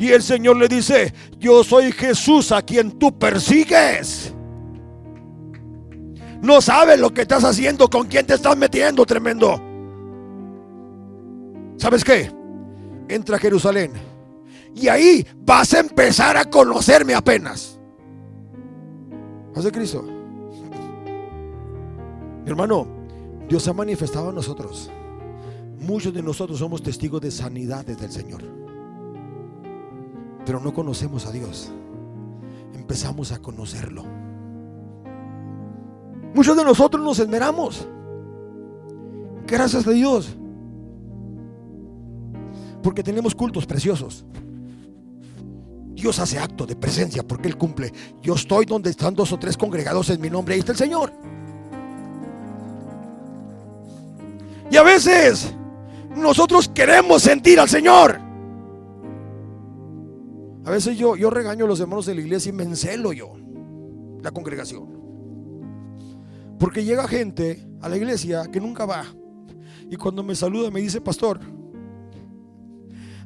Y 0.00 0.12
el 0.12 0.22
Señor 0.22 0.56
le 0.56 0.66
dice, 0.66 1.12
yo 1.38 1.62
soy 1.62 1.92
Jesús 1.92 2.52
a 2.52 2.62
quien 2.62 2.92
tú 2.92 3.18
persigues. 3.18 4.32
No 6.40 6.62
sabes 6.62 6.98
lo 6.98 7.12
que 7.12 7.20
estás 7.20 7.44
haciendo, 7.44 7.86
con 7.90 8.06
quién 8.06 8.24
te 8.24 8.32
estás 8.32 8.56
metiendo, 8.56 9.04
tremendo. 9.04 9.60
¿Sabes 11.76 12.02
qué? 12.02 12.32
Entra 13.10 13.36
a 13.36 13.38
Jerusalén. 13.38 13.92
Y 14.74 14.88
ahí 14.88 15.26
vas 15.36 15.74
a 15.74 15.80
empezar 15.80 16.34
a 16.38 16.46
conocerme 16.46 17.12
apenas. 17.12 17.78
De 19.54 19.70
Cristo. 19.70 20.02
Hermano, 22.46 22.86
Dios 23.46 23.68
ha 23.68 23.74
manifestado 23.74 24.30
a 24.30 24.32
nosotros. 24.32 24.90
Muchos 25.78 26.14
de 26.14 26.22
nosotros 26.22 26.58
somos 26.58 26.82
testigos 26.82 27.20
de 27.20 27.30
sanidades 27.30 28.00
del 28.00 28.10
Señor. 28.10 28.59
Pero 30.44 30.60
no 30.60 30.72
conocemos 30.72 31.26
a 31.26 31.32
Dios. 31.32 31.70
Empezamos 32.74 33.32
a 33.32 33.40
conocerlo. 33.40 34.04
Muchos 36.34 36.56
de 36.56 36.64
nosotros 36.64 37.04
nos 37.04 37.18
esmeramos. 37.18 37.86
Gracias 39.46 39.86
a 39.86 39.90
Dios. 39.90 40.36
Porque 42.82 43.02
tenemos 43.02 43.34
cultos 43.34 43.66
preciosos. 43.66 44.24
Dios 45.94 46.18
hace 46.18 46.38
acto 46.38 46.64
de 46.66 46.76
presencia 46.76 47.22
porque 47.22 47.48
Él 47.48 47.58
cumple. 47.58 47.92
Yo 48.22 48.34
estoy 48.34 48.64
donde 48.64 48.90
están 48.90 49.14
dos 49.14 49.32
o 49.32 49.38
tres 49.38 49.56
congregados 49.56 50.08
en 50.10 50.20
mi 50.20 50.30
nombre. 50.30 50.54
Ahí 50.54 50.60
está 50.60 50.72
el 50.72 50.78
Señor. 50.78 51.12
Y 54.70 54.76
a 54.76 54.82
veces 54.82 55.52
nosotros 56.16 56.68
queremos 56.68 57.22
sentir 57.22 57.58
al 57.60 57.68
Señor. 57.68 58.29
A 60.70 60.74
veces 60.74 60.96
yo, 60.96 61.16
yo 61.16 61.30
regaño 61.30 61.64
a 61.64 61.68
los 61.68 61.80
hermanos 61.80 62.06
de 62.06 62.14
la 62.14 62.20
iglesia 62.20 62.50
y 62.50 62.52
me 62.52 62.62
encelo 62.62 63.12
yo, 63.12 63.32
la 64.22 64.30
congregación. 64.30 64.86
Porque 66.60 66.84
llega 66.84 67.08
gente 67.08 67.66
a 67.80 67.88
la 67.88 67.96
iglesia 67.96 68.48
que 68.52 68.60
nunca 68.60 68.86
va. 68.86 69.04
Y 69.90 69.96
cuando 69.96 70.22
me 70.22 70.36
saluda 70.36 70.70
me 70.70 70.80
dice, 70.80 71.00
pastor, 71.00 71.40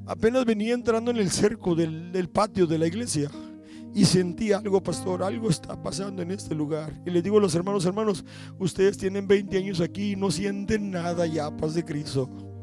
Apenas 0.07 0.47
venía 0.47 0.73
entrando 0.73 1.11
en 1.11 1.19
el 1.19 1.31
cerco 1.31 1.75
del, 1.75 2.31
patio 2.31 2.67
de 2.67 2.79
la 2.79 2.87
iglesia 2.87 3.31
y 3.95 4.07
sentí 4.07 4.53
algo, 4.53 4.83
pastor, 4.83 5.23
algo 5.23 5.51
está 5.51 5.83
pasando 5.83 6.23
en 6.23 6.31
este 6.31 6.55
lugar. 6.55 6.99
Y 7.05 7.11
le 7.11 7.21
digo 7.21 7.37
a 7.37 7.41
los 7.43 7.55
hermanos, 7.55 7.85
hermanos, 7.85 8.25
ustedes 8.59 8.97
tienen 8.97 9.27
20 9.27 9.57
años 9.59 9.81
aquí 9.83 10.13
y 10.13 10.17
no 10.17 10.31
sienten 10.31 10.91
nada 10.91 11.27
ya, 11.27 11.55
paz 11.55 11.75
de 11.75 11.85
Cristo. 11.85 12.54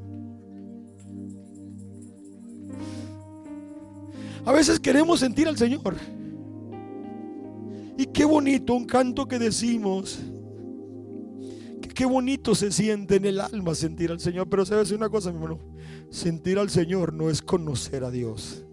A 4.46 4.52
veces 4.52 4.80
queremos 4.80 5.20
sentir 5.20 5.48
al 5.48 5.58
Señor. 5.58 5.96
Y 7.98 8.06
qué 8.08 8.26
bonito 8.26 8.74
un 8.74 8.86
canto 8.86 9.28
que 9.28 9.38
decimos. 9.38 10.20
Qué 11.94 12.06
bonito 12.06 12.56
se 12.56 12.72
siente 12.72 13.18
en 13.18 13.26
el 13.26 13.40
alma 13.40 13.76
sentir 13.76 14.10
al 14.10 14.20
Señor. 14.20 14.50
Pero 14.50 14.66
sabes 14.66 14.92
una 14.92 15.10
cosa, 15.10 15.30
mi 15.30 15.36
hermano. 15.36 15.60
Sentir 16.10 16.58
al 16.58 16.70
Señor 16.70 17.14
no 17.14 17.30
es 17.30 17.42
conocer 17.44 18.04
a 18.04 18.10
Dios. 18.10 18.66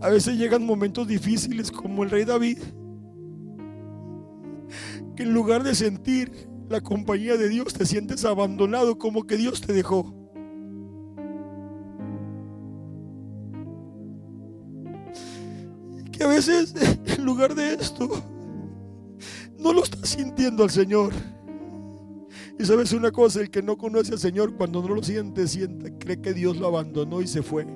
A 0.00 0.08
veces 0.10 0.36
llegan 0.36 0.64
momentos 0.64 1.08
difíciles 1.08 1.72
como 1.72 2.04
el 2.04 2.10
rey 2.10 2.24
David, 2.24 2.58
que 5.16 5.22
en 5.22 5.32
lugar 5.32 5.62
de 5.62 5.74
sentir 5.74 6.48
la 6.68 6.80
compañía 6.80 7.36
de 7.36 7.48
Dios 7.48 7.72
te 7.72 7.86
sientes 7.86 8.24
abandonado 8.24 8.98
como 8.98 9.24
que 9.26 9.36
Dios 9.36 9.60
te 9.60 9.72
dejó. 9.72 10.21
Que 16.22 16.28
a 16.28 16.30
veces 16.30 16.72
en 17.04 17.24
lugar 17.24 17.52
de 17.52 17.74
esto 17.74 18.08
no 19.58 19.72
lo 19.72 19.82
estás 19.82 20.10
sintiendo 20.10 20.62
al 20.62 20.70
Señor. 20.70 21.12
Y 22.60 22.64
sabes 22.64 22.92
una 22.92 23.10
cosa, 23.10 23.40
el 23.40 23.50
que 23.50 23.60
no 23.60 23.76
conoce 23.76 24.12
al 24.12 24.20
Señor 24.20 24.54
cuando 24.54 24.82
no 24.82 24.94
lo 24.94 25.02
siente, 25.02 25.48
sienta, 25.48 25.90
cree 25.98 26.20
que 26.20 26.32
Dios 26.32 26.58
lo 26.58 26.68
abandonó 26.68 27.22
y 27.22 27.26
se 27.26 27.42
fue. 27.42 27.66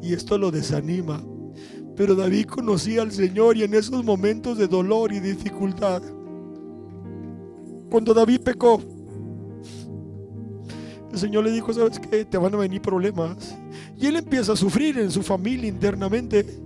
Y 0.00 0.14
esto 0.14 0.38
lo 0.38 0.50
desanima. 0.50 1.22
Pero 1.94 2.14
David 2.14 2.46
conocía 2.46 3.02
al 3.02 3.12
Señor 3.12 3.58
y 3.58 3.64
en 3.64 3.74
esos 3.74 4.02
momentos 4.02 4.56
de 4.56 4.66
dolor 4.66 5.12
y 5.12 5.20
dificultad, 5.20 6.00
cuando 7.90 8.14
David 8.14 8.40
pecó, 8.40 8.80
el 11.12 11.18
Señor 11.18 11.44
le 11.44 11.52
dijo, 11.52 11.70
¿sabes 11.70 11.98
qué? 11.98 12.24
Te 12.24 12.38
van 12.38 12.54
a 12.54 12.56
venir 12.56 12.80
problemas. 12.80 13.54
Y 13.94 14.06
él 14.06 14.16
empieza 14.16 14.54
a 14.54 14.56
sufrir 14.56 14.96
en 14.98 15.10
su 15.10 15.22
familia 15.22 15.68
internamente. 15.68 16.64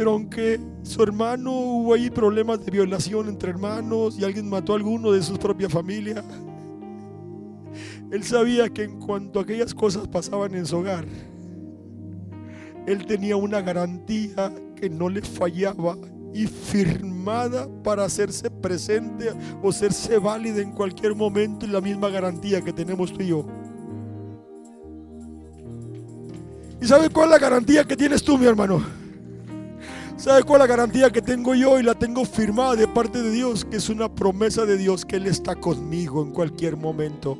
Pero 0.00 0.12
aunque 0.12 0.58
su 0.82 1.02
hermano 1.02 1.52
hubo 1.52 1.92
ahí 1.92 2.08
problemas 2.08 2.64
de 2.64 2.70
violación 2.70 3.28
entre 3.28 3.50
hermanos 3.50 4.18
y 4.18 4.24
alguien 4.24 4.48
mató 4.48 4.72
a 4.72 4.76
alguno 4.76 5.12
de 5.12 5.22
su 5.22 5.36
propia 5.36 5.68
familia, 5.68 6.24
él 8.10 8.24
sabía 8.24 8.70
que 8.70 8.84
en 8.84 8.98
cuanto 8.98 9.38
aquellas 9.40 9.74
cosas 9.74 10.08
pasaban 10.08 10.54
en 10.54 10.64
su 10.64 10.78
hogar, 10.78 11.04
él 12.86 13.04
tenía 13.04 13.36
una 13.36 13.60
garantía 13.60 14.50
que 14.74 14.88
no 14.88 15.10
le 15.10 15.20
fallaba 15.20 15.98
y 16.32 16.46
firmada 16.46 17.68
para 17.84 18.04
hacerse 18.04 18.50
presente 18.50 19.30
o 19.62 19.68
hacerse 19.68 20.16
válida 20.16 20.62
en 20.62 20.72
cualquier 20.72 21.14
momento 21.14 21.66
y 21.66 21.68
la 21.68 21.82
misma 21.82 22.08
garantía 22.08 22.62
que 22.62 22.72
tenemos 22.72 23.12
tú 23.12 23.22
y 23.22 23.26
yo. 23.26 23.44
¿Y 26.80 26.86
sabe 26.86 27.10
cuál 27.10 27.26
es 27.26 27.32
la 27.32 27.38
garantía 27.38 27.84
que 27.84 27.98
tienes 27.98 28.22
tú, 28.22 28.38
mi 28.38 28.46
hermano? 28.46 28.99
¿Sabe 30.20 30.42
cuál 30.42 30.60
es 30.60 30.68
la 30.68 30.76
garantía 30.76 31.10
que 31.10 31.22
tengo 31.22 31.54
yo 31.54 31.80
y 31.80 31.82
la 31.82 31.94
tengo 31.94 32.26
firmada 32.26 32.76
de 32.76 32.86
parte 32.86 33.22
de 33.22 33.30
Dios? 33.30 33.64
Que 33.64 33.78
es 33.78 33.88
una 33.88 34.14
promesa 34.14 34.66
de 34.66 34.76
Dios 34.76 35.06
que 35.06 35.16
Él 35.16 35.26
está 35.26 35.54
conmigo 35.54 36.22
en 36.22 36.30
cualquier 36.30 36.76
momento. 36.76 37.38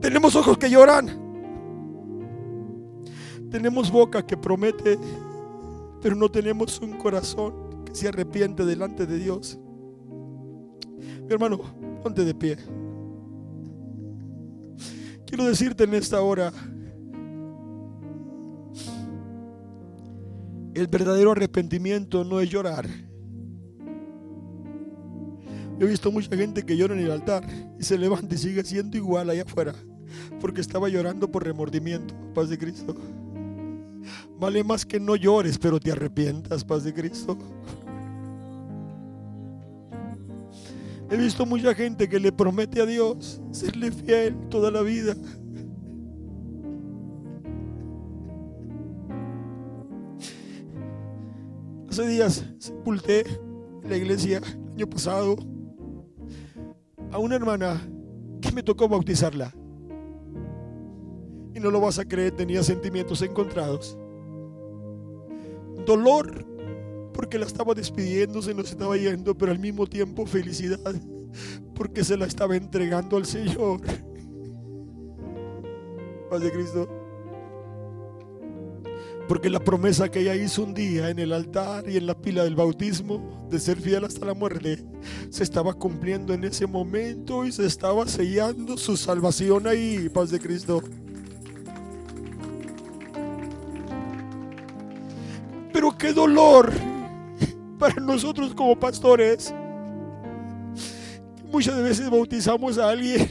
Tenemos 0.00 0.34
ojos 0.34 0.56
que 0.56 0.70
lloran. 0.70 1.10
Tenemos 3.50 3.90
boca 3.90 4.26
que 4.26 4.38
promete. 4.38 4.98
pero 6.00 6.16
no 6.16 6.30
tenemos 6.30 6.80
un 6.80 6.94
corazón 6.94 7.84
que 7.84 7.94
se 7.94 8.08
arrepiente 8.08 8.64
delante 8.64 9.04
de 9.04 9.18
Dios. 9.18 9.58
Mi 11.26 11.34
hermano, 11.34 11.60
ponte 12.02 12.24
de 12.24 12.34
pie. 12.34 12.56
Quiero 15.26 15.44
decirte 15.44 15.84
en 15.84 15.94
esta 15.94 16.20
hora, 16.20 16.52
el 20.74 20.86
verdadero 20.88 21.32
arrepentimiento 21.32 22.24
no 22.24 22.40
es 22.40 22.50
llorar. 22.50 22.86
Yo 25.78 25.86
he 25.86 25.90
visto 25.90 26.12
mucha 26.12 26.36
gente 26.36 26.62
que 26.62 26.76
llora 26.76 26.94
en 26.94 27.00
el 27.00 27.10
altar 27.10 27.44
y 27.78 27.82
se 27.82 27.98
levanta 27.98 28.34
y 28.34 28.38
sigue 28.38 28.62
siendo 28.62 28.96
igual 28.96 29.30
allá 29.30 29.42
afuera, 29.42 29.74
porque 30.40 30.60
estaba 30.60 30.88
llorando 30.88 31.30
por 31.30 31.44
remordimiento, 31.44 32.14
paz 32.32 32.48
de 32.48 32.58
Cristo. 32.58 32.94
Vale 34.38 34.62
más 34.62 34.84
que 34.84 35.00
no 35.00 35.16
llores, 35.16 35.58
pero 35.58 35.80
te 35.80 35.90
arrepientas, 35.90 36.64
paz 36.64 36.84
de 36.84 36.92
Cristo. 36.92 37.36
He 41.10 41.16
visto 41.16 41.44
mucha 41.44 41.74
gente 41.74 42.08
que 42.08 42.18
le 42.18 42.32
promete 42.32 42.80
a 42.80 42.86
Dios 42.86 43.40
serle 43.50 43.92
fiel 43.92 44.36
toda 44.48 44.70
la 44.70 44.82
vida. 44.82 45.14
Hace 51.88 52.08
días 52.08 52.44
sepulté 52.58 53.24
en 53.82 53.90
la 53.90 53.96
iglesia 53.96 54.38
el 54.38 54.72
año 54.72 54.86
pasado 54.88 55.36
a 57.12 57.18
una 57.18 57.36
hermana 57.36 57.80
que 58.40 58.50
me 58.50 58.62
tocó 58.62 58.88
bautizarla. 58.88 59.54
Y 61.54 61.60
no 61.60 61.70
lo 61.70 61.80
vas 61.80 62.00
a 62.00 62.04
creer, 62.04 62.32
tenía 62.32 62.64
sentimientos 62.64 63.22
encontrados. 63.22 63.96
Dolor 65.86 66.44
porque 67.14 67.38
la 67.38 67.46
estaba 67.46 67.72
despidiendo, 67.72 68.42
se 68.42 68.52
nos 68.52 68.70
estaba 68.70 68.96
yendo, 68.96 69.34
pero 69.34 69.52
al 69.52 69.58
mismo 69.58 69.86
tiempo 69.86 70.26
felicidad 70.26 70.94
porque 71.74 72.04
se 72.04 72.16
la 72.16 72.26
estaba 72.26 72.56
entregando 72.56 73.16
al 73.16 73.26
Señor. 73.26 73.80
Paz 76.30 76.40
de 76.40 76.52
Cristo. 76.52 76.88
Porque 79.28 79.48
la 79.48 79.60
promesa 79.60 80.10
que 80.10 80.20
ella 80.20 80.34
hizo 80.34 80.62
un 80.62 80.74
día 80.74 81.08
en 81.08 81.18
el 81.18 81.32
altar 81.32 81.88
y 81.88 81.96
en 81.96 82.06
la 82.06 82.14
pila 82.14 82.44
del 82.44 82.56
bautismo 82.56 83.46
de 83.50 83.58
ser 83.58 83.80
fiel 83.80 84.04
hasta 84.04 84.26
la 84.26 84.34
muerte 84.34 84.84
se 85.30 85.42
estaba 85.42 85.72
cumpliendo 85.72 86.34
en 86.34 86.44
ese 86.44 86.66
momento 86.66 87.46
y 87.46 87.52
se 87.52 87.64
estaba 87.64 88.06
sellando 88.06 88.76
su 88.76 88.96
salvación 88.98 89.66
ahí, 89.66 90.10
paz 90.10 90.30
de 90.30 90.40
Cristo. 90.40 90.82
Pero 95.72 95.96
qué 95.96 96.12
dolor 96.12 96.93
para 97.78 98.00
nosotros 98.00 98.54
como 98.54 98.78
pastores. 98.78 99.54
Muchas 101.50 101.80
veces 101.82 102.10
bautizamos 102.10 102.78
a 102.78 102.90
alguien 102.90 103.28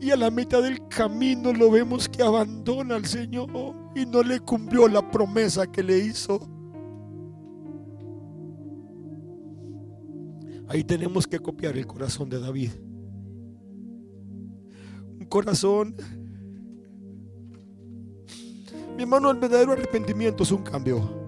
y 0.00 0.10
a 0.10 0.16
la 0.16 0.30
mitad 0.30 0.62
del 0.62 0.86
camino 0.88 1.52
lo 1.52 1.70
vemos 1.70 2.08
que 2.08 2.22
abandona 2.22 2.96
al 2.96 3.04
Señor 3.04 3.50
y 3.94 4.06
no 4.06 4.22
le 4.22 4.40
cumplió 4.40 4.88
la 4.88 5.08
promesa 5.10 5.66
que 5.66 5.82
le 5.82 5.98
hizo. 5.98 6.40
Ahí 10.68 10.84
tenemos 10.84 11.26
que 11.26 11.38
copiar 11.38 11.76
el 11.76 11.86
corazón 11.86 12.30
de 12.30 12.40
David. 12.40 12.70
Un 15.18 15.26
corazón... 15.28 15.96
Mi 18.96 19.02
hermano, 19.02 19.30
el 19.30 19.38
verdadero 19.38 19.72
arrepentimiento 19.72 20.42
es 20.42 20.52
un 20.52 20.62
cambio. 20.62 21.19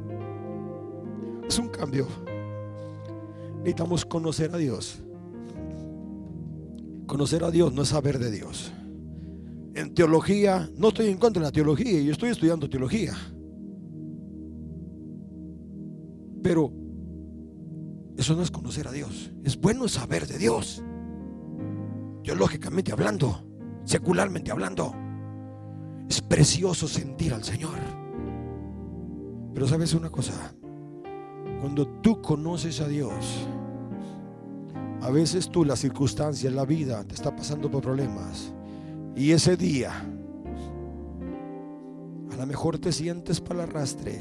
Es 1.52 1.58
un 1.58 1.68
cambio. 1.68 2.06
Necesitamos 3.58 4.06
conocer 4.06 4.54
a 4.54 4.56
Dios. 4.56 5.02
Conocer 7.06 7.44
a 7.44 7.50
Dios 7.50 7.74
no 7.74 7.82
es 7.82 7.88
saber 7.88 8.18
de 8.18 8.30
Dios. 8.30 8.72
En 9.74 9.92
teología, 9.92 10.70
no 10.78 10.88
estoy 10.88 11.08
en 11.08 11.18
contra 11.18 11.42
de 11.42 11.48
la 11.48 11.52
teología, 11.52 12.00
yo 12.00 12.10
estoy 12.10 12.30
estudiando 12.30 12.70
teología. 12.70 13.12
Pero 16.42 16.72
eso 18.16 18.34
no 18.34 18.40
es 18.40 18.50
conocer 18.50 18.88
a 18.88 18.92
Dios. 18.92 19.30
Es 19.44 19.60
bueno 19.60 19.88
saber 19.88 20.26
de 20.26 20.38
Dios. 20.38 20.82
Teológicamente 22.24 22.92
hablando, 22.92 23.46
secularmente 23.84 24.50
hablando, 24.50 24.94
es 26.08 26.22
precioso 26.22 26.88
sentir 26.88 27.34
al 27.34 27.44
Señor. 27.44 27.78
Pero 29.52 29.68
sabes 29.68 29.92
una 29.92 30.08
cosa, 30.08 30.54
cuando 31.62 31.86
tú 31.86 32.20
conoces 32.20 32.80
a 32.80 32.88
Dios, 32.88 33.46
a 35.00 35.10
veces 35.10 35.48
tú, 35.48 35.64
las 35.64 35.78
circunstancias, 35.78 36.52
la 36.52 36.64
vida 36.64 37.04
te 37.04 37.14
está 37.14 37.36
pasando 37.36 37.70
por 37.70 37.84
problemas. 37.84 38.52
Y 39.14 39.30
ese 39.30 39.56
día, 39.56 39.92
a 42.32 42.36
lo 42.36 42.46
mejor 42.46 42.80
te 42.80 42.90
sientes 42.90 43.40
para 43.40 43.62
el 43.62 43.70
arrastre. 43.70 44.20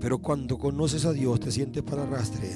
Pero 0.00 0.16
cuando 0.20 0.56
conoces 0.56 1.04
a 1.04 1.12
Dios, 1.12 1.38
te 1.38 1.52
sientes 1.52 1.82
para 1.82 2.04
el 2.04 2.14
arrastre. 2.14 2.50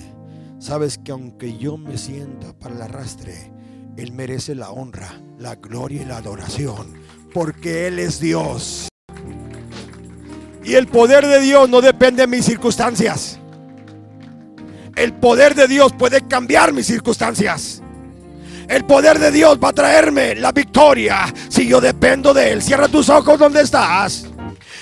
Sabes 0.59 0.97
que 0.97 1.13
aunque 1.13 1.59
yo 1.59 1.77
me 1.77 1.99
sienta 1.99 2.59
para 2.59 2.77
el 2.77 2.81
arrastre, 2.81 3.53
Él 3.99 4.13
merece 4.13 4.55
la 4.55 4.71
honra, 4.71 5.21
la 5.39 5.57
gloria 5.57 6.01
y 6.01 6.07
la 6.07 6.17
adoración. 6.17 6.95
Porque 7.35 7.89
Él 7.89 7.99
es 7.99 8.21
Dios. 8.21 8.89
Y 10.65 10.75
el 10.75 10.87
poder 10.87 11.27
de 11.27 11.41
Dios 11.41 11.69
no 11.69 11.81
depende 11.81 12.23
de 12.23 12.27
mis 12.27 12.45
circunstancias. 12.45 13.39
El 14.95 15.13
poder 15.15 15.55
de 15.55 15.67
Dios 15.67 15.93
puede 15.93 16.21
cambiar 16.27 16.73
mis 16.73 16.87
circunstancias. 16.87 17.83
El 18.69 18.85
poder 18.85 19.19
de 19.19 19.31
Dios 19.31 19.59
va 19.63 19.71
a 19.71 19.73
traerme 19.73 20.35
la 20.35 20.53
victoria 20.53 21.33
si 21.49 21.67
yo 21.67 21.81
dependo 21.81 22.33
de 22.33 22.53
Él. 22.53 22.63
Cierra 22.63 22.89
tus 22.89 23.09
ojos 23.09 23.39
donde 23.39 23.63
estás. 23.63 24.27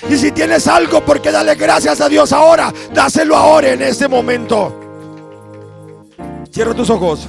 Y 0.09 0.17
si 0.17 0.31
tienes 0.31 0.67
algo, 0.67 1.01
porque 1.05 1.31
dale 1.31 1.55
gracias 1.55 2.01
a 2.01 2.09
Dios 2.09 2.31
ahora, 2.33 2.73
dáselo 2.93 3.35
ahora 3.35 3.69
en 3.69 3.81
este 3.81 4.07
momento. 4.07 4.77
Cierra 6.51 6.73
tus 6.73 6.89
ojos. 6.89 7.27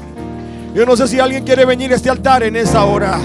Yo 0.74 0.86
no 0.86 0.96
sé 0.96 1.06
si 1.06 1.20
alguien 1.20 1.44
quiere 1.44 1.64
venir 1.64 1.92
a 1.92 1.96
este 1.96 2.10
altar 2.10 2.42
en 2.42 2.56
esta 2.56 2.84
hora. 2.84 3.18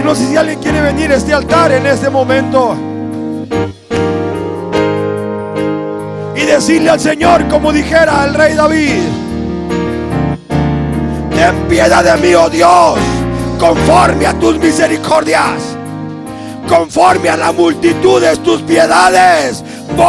Y 0.00 0.04
no 0.04 0.14
sé 0.14 0.26
si 0.26 0.36
alguien 0.36 0.58
quiere 0.58 0.80
venir 0.80 1.12
a 1.12 1.16
este 1.16 1.34
altar 1.34 1.72
en 1.72 1.86
este 1.86 2.10
momento. 2.10 2.93
Decirle 6.46 6.90
al 6.90 7.00
Señor 7.00 7.48
como 7.48 7.72
dijera 7.72 8.24
el 8.24 8.34
rey 8.34 8.54
David, 8.54 9.02
ten 11.34 11.68
piedad 11.68 12.04
de 12.04 12.16
mí, 12.26 12.34
oh 12.34 12.48
Dios, 12.48 12.98
conforme 13.58 14.26
a 14.26 14.34
tus 14.34 14.58
misericordias, 14.58 15.76
conforme 16.68 17.28
a 17.28 17.36
la 17.36 17.52
multitud 17.52 18.20
de 18.20 18.36
tus 18.38 18.62
piedades, 18.62 19.62